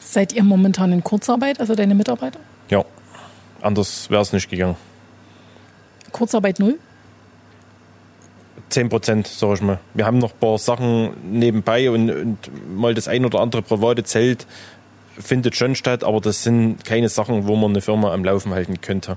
Seid 0.00 0.32
ihr 0.32 0.42
momentan 0.42 0.90
in 0.92 1.04
Kurzarbeit, 1.04 1.60
also 1.60 1.74
deine 1.74 1.94
Mitarbeiter? 1.94 2.40
Ja, 2.70 2.84
anders 3.60 4.10
wäre 4.10 4.22
es 4.22 4.32
nicht 4.32 4.48
gegangen. 4.48 4.76
Kurzarbeit 6.12 6.58
null? 6.58 6.78
10 8.70 8.88
Prozent, 8.88 9.26
sag 9.26 9.54
ich 9.54 9.62
mal. 9.62 9.78
Wir 9.94 10.04
haben 10.04 10.18
noch 10.18 10.32
ein 10.32 10.38
paar 10.38 10.58
Sachen 10.58 11.38
nebenbei 11.38 11.90
und, 11.90 12.10
und, 12.10 12.38
mal 12.76 12.94
das 12.94 13.08
ein 13.08 13.24
oder 13.24 13.40
andere 13.40 13.62
private 13.62 14.04
Zelt 14.04 14.46
findet 15.18 15.56
schon 15.56 15.74
statt, 15.74 16.04
aber 16.04 16.20
das 16.20 16.42
sind 16.42 16.84
keine 16.84 17.08
Sachen, 17.08 17.46
wo 17.46 17.56
man 17.56 17.70
eine 17.70 17.80
Firma 17.80 18.12
am 18.12 18.24
Laufen 18.24 18.52
halten 18.52 18.80
könnte. 18.80 19.16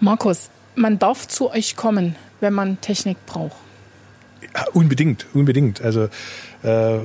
Markus, 0.00 0.50
man 0.74 0.98
darf 0.98 1.28
zu 1.28 1.50
euch 1.50 1.76
kommen, 1.76 2.16
wenn 2.40 2.52
man 2.52 2.80
Technik 2.80 3.24
braucht. 3.26 3.56
Ja, 4.54 4.66
unbedingt, 4.72 5.26
unbedingt. 5.34 5.82
Also 5.82 6.08
äh, 6.62 6.98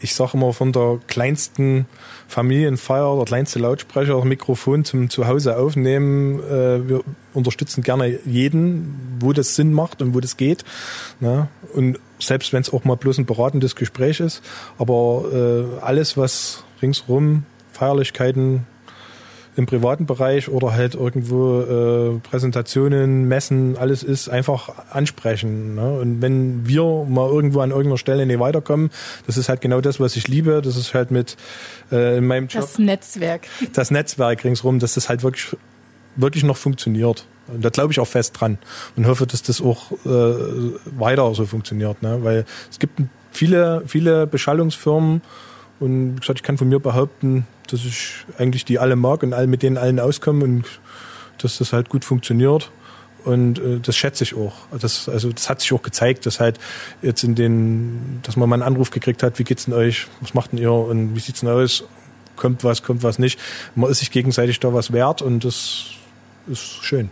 ich 0.00 0.14
sage 0.14 0.32
immer 0.34 0.52
von 0.52 0.72
der 0.72 1.00
kleinsten 1.06 1.86
Familienfeier, 2.28 3.16
der 3.16 3.24
kleinste 3.24 3.58
Lautsprecher, 3.58 4.14
das 4.14 4.24
Mikrofon 4.24 4.84
zum 4.84 5.10
Zuhause 5.10 5.56
aufnehmen. 5.56 6.40
Äh, 6.40 6.88
wir 6.88 7.00
unterstützen 7.34 7.82
gerne 7.82 8.18
jeden, 8.24 9.16
wo 9.20 9.32
das 9.32 9.56
Sinn 9.56 9.72
macht 9.72 10.02
und 10.02 10.14
wo 10.14 10.20
das 10.20 10.36
geht. 10.36 10.64
Ne? 11.20 11.48
Und 11.74 11.98
selbst 12.20 12.52
wenn 12.52 12.60
es 12.60 12.72
auch 12.72 12.84
mal 12.84 12.96
bloß 12.96 13.18
ein 13.18 13.26
beratendes 13.26 13.76
Gespräch 13.76 14.20
ist, 14.20 14.42
aber 14.78 15.24
äh, 15.32 15.84
alles, 15.84 16.16
was 16.16 16.64
ringsrum 16.82 17.44
Feierlichkeiten 17.72 18.66
im 19.58 19.66
privaten 19.66 20.06
Bereich 20.06 20.48
oder 20.48 20.72
halt 20.72 20.94
irgendwo 20.94 21.60
äh, 21.62 22.20
Präsentationen, 22.20 23.26
Messen, 23.26 23.76
alles 23.76 24.04
ist 24.04 24.28
einfach 24.28 24.72
ansprechen. 24.92 25.74
Ne? 25.74 25.98
Und 25.98 26.22
wenn 26.22 26.68
wir 26.68 27.04
mal 27.08 27.28
irgendwo 27.28 27.58
an 27.58 27.70
irgendeiner 27.70 27.98
Stelle 27.98 28.24
nicht 28.24 28.38
weiterkommen, 28.38 28.90
das 29.26 29.36
ist 29.36 29.48
halt 29.48 29.60
genau 29.60 29.80
das, 29.80 29.98
was 29.98 30.14
ich 30.14 30.28
liebe. 30.28 30.62
Das 30.62 30.76
ist 30.76 30.94
halt 30.94 31.10
mit 31.10 31.36
äh, 31.90 32.18
in 32.18 32.26
meinem 32.28 32.46
Job. 32.46 32.62
Das 32.62 32.78
Netzwerk. 32.78 33.48
Das 33.72 33.90
Netzwerk 33.90 34.44
ringsrum, 34.44 34.78
dass 34.78 34.94
das 34.94 35.08
halt 35.08 35.24
wirklich, 35.24 35.56
wirklich 36.14 36.44
noch 36.44 36.56
funktioniert. 36.56 37.26
Und 37.48 37.64
da 37.64 37.70
glaube 37.70 37.92
ich 37.92 37.98
auch 37.98 38.06
fest 38.06 38.38
dran 38.38 38.58
und 38.94 39.08
hoffe, 39.08 39.26
dass 39.26 39.42
das 39.42 39.60
auch 39.60 39.90
äh, 40.06 40.34
weiter 40.96 41.34
so 41.34 41.46
funktioniert. 41.46 42.00
Ne? 42.00 42.22
Weil 42.22 42.44
es 42.70 42.78
gibt 42.78 43.00
viele, 43.32 43.82
viele 43.88 44.28
Beschallungsfirmen 44.28 45.20
und 45.80 46.14
wie 46.14 46.20
gesagt, 46.20 46.38
ich 46.38 46.44
kann 46.44 46.58
von 46.58 46.68
mir 46.68 46.78
behaupten, 46.78 47.44
dass 47.72 47.84
ich 47.84 48.24
eigentlich 48.38 48.64
die 48.64 48.78
alle 48.78 48.96
mag 48.96 49.22
und 49.22 49.34
mit 49.48 49.62
denen 49.62 49.76
allen 49.76 50.00
auskomme 50.00 50.44
und 50.44 50.64
dass 51.38 51.58
das 51.58 51.72
halt 51.72 51.88
gut 51.88 52.04
funktioniert. 52.04 52.70
Und 53.24 53.58
äh, 53.58 53.80
das 53.80 53.96
schätze 53.96 54.24
ich 54.24 54.34
auch. 54.34 54.54
Das, 54.78 55.08
also 55.08 55.32
das 55.32 55.50
hat 55.50 55.60
sich 55.60 55.72
auch 55.72 55.82
gezeigt, 55.82 56.24
dass 56.26 56.40
halt 56.40 56.58
jetzt 57.02 57.22
in 57.24 57.34
den, 57.34 58.20
dass 58.22 58.36
man 58.36 58.48
mal 58.48 58.54
einen 58.54 58.62
Anruf 58.62 58.90
gekriegt 58.90 59.22
hat, 59.22 59.38
wie 59.38 59.44
geht's 59.44 59.66
denn 59.66 59.74
euch, 59.74 60.06
was 60.20 60.34
macht 60.34 60.52
denn 60.52 60.58
ihr 60.58 60.72
und 60.72 61.14
wie 61.14 61.20
sieht's 61.20 61.40
denn 61.40 61.48
aus? 61.48 61.84
Kommt 62.36 62.62
was, 62.62 62.82
kommt 62.82 63.02
was 63.02 63.18
nicht. 63.18 63.38
Man 63.74 63.90
ist 63.90 63.98
sich 63.98 64.10
gegenseitig 64.10 64.60
da 64.60 64.72
was 64.72 64.92
wert 64.92 65.22
und 65.22 65.44
das 65.44 65.86
ist 66.46 66.62
schön. 66.82 67.10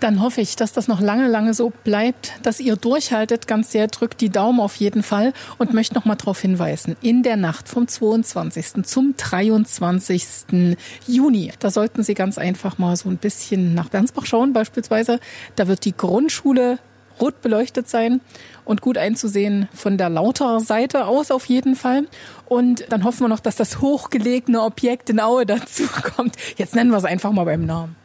Dann 0.00 0.20
hoffe 0.20 0.42
ich, 0.42 0.56
dass 0.56 0.72
das 0.72 0.88
noch 0.88 1.00
lange, 1.00 1.26
lange 1.28 1.54
so 1.54 1.72
bleibt, 1.84 2.32
dass 2.42 2.60
ihr 2.60 2.76
durchhaltet. 2.76 3.46
Ganz 3.46 3.72
sehr 3.72 3.86
drückt 3.86 4.20
die 4.20 4.28
Daumen 4.28 4.60
auf 4.60 4.76
jeden 4.76 5.02
Fall 5.02 5.32
und 5.58 5.72
möchte 5.72 5.94
noch 5.94 6.04
mal 6.04 6.16
darauf 6.16 6.40
hinweisen. 6.40 6.96
In 7.00 7.22
der 7.22 7.36
Nacht 7.36 7.68
vom 7.68 7.88
22. 7.88 8.84
zum 8.84 9.14
23. 9.16 10.76
Juni, 11.06 11.52
da 11.58 11.70
sollten 11.70 12.02
Sie 12.02 12.14
ganz 12.14 12.36
einfach 12.36 12.76
mal 12.76 12.96
so 12.96 13.08
ein 13.08 13.16
bisschen 13.16 13.74
nach 13.74 13.88
Bernsbach 13.88 14.26
schauen 14.26 14.52
beispielsweise. 14.52 15.18
Da 15.56 15.66
wird 15.66 15.84
die 15.86 15.96
Grundschule 15.96 16.78
rot 17.20 17.40
beleuchtet 17.40 17.88
sein 17.88 18.20
und 18.64 18.82
gut 18.82 18.98
einzusehen 18.98 19.68
von 19.72 19.96
der 19.96 20.10
lauter 20.10 20.60
Seite 20.60 21.06
aus 21.06 21.30
auf 21.30 21.46
jeden 21.46 21.74
Fall. 21.74 22.06
Und 22.46 22.84
dann 22.90 23.04
hoffen 23.04 23.20
wir 23.20 23.28
noch, 23.28 23.40
dass 23.40 23.56
das 23.56 23.80
hochgelegene 23.80 24.60
Objekt 24.60 25.08
in 25.08 25.20
Aue 25.20 25.46
dazu 25.46 25.84
kommt. 26.16 26.36
Jetzt 26.56 26.74
nennen 26.74 26.90
wir 26.90 26.98
es 26.98 27.04
einfach 27.04 27.32
mal 27.32 27.44
beim 27.44 27.64
Namen. 27.64 27.96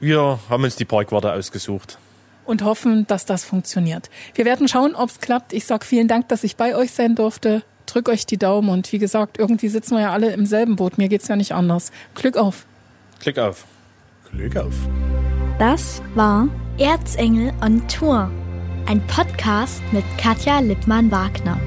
Wir 0.00 0.38
haben 0.48 0.64
uns 0.64 0.76
die 0.76 0.84
Parkwarte 0.84 1.32
ausgesucht. 1.32 1.98
Und 2.44 2.62
hoffen, 2.62 3.06
dass 3.06 3.26
das 3.26 3.44
funktioniert. 3.44 4.08
Wir 4.34 4.44
werden 4.44 4.68
schauen, 4.68 4.94
ob 4.94 5.10
es 5.10 5.20
klappt. 5.20 5.52
Ich 5.52 5.66
sage 5.66 5.84
vielen 5.84 6.08
Dank, 6.08 6.28
dass 6.28 6.44
ich 6.44 6.56
bei 6.56 6.76
euch 6.76 6.92
sein 6.92 7.14
durfte. 7.14 7.62
Drück 7.86 8.08
euch 8.08 8.26
die 8.26 8.38
Daumen 8.38 8.68
und 8.68 8.90
wie 8.92 8.98
gesagt, 8.98 9.38
irgendwie 9.38 9.68
sitzen 9.68 9.96
wir 9.96 10.02
ja 10.02 10.12
alle 10.12 10.32
im 10.32 10.46
selben 10.46 10.76
Boot. 10.76 10.98
Mir 10.98 11.08
geht's 11.08 11.28
ja 11.28 11.36
nicht 11.36 11.52
anders. 11.52 11.90
Glück 12.14 12.36
auf. 12.36 12.66
Glück 13.20 13.38
auf. 13.38 13.64
Glück 14.30 14.56
auf. 14.56 14.74
Das 15.58 16.02
war 16.14 16.48
Erzengel 16.78 17.52
on 17.62 17.86
Tour. 17.88 18.30
Ein 18.86 19.06
Podcast 19.06 19.82
mit 19.92 20.04
Katja 20.16 20.60
Lippmann-Wagner. 20.60 21.58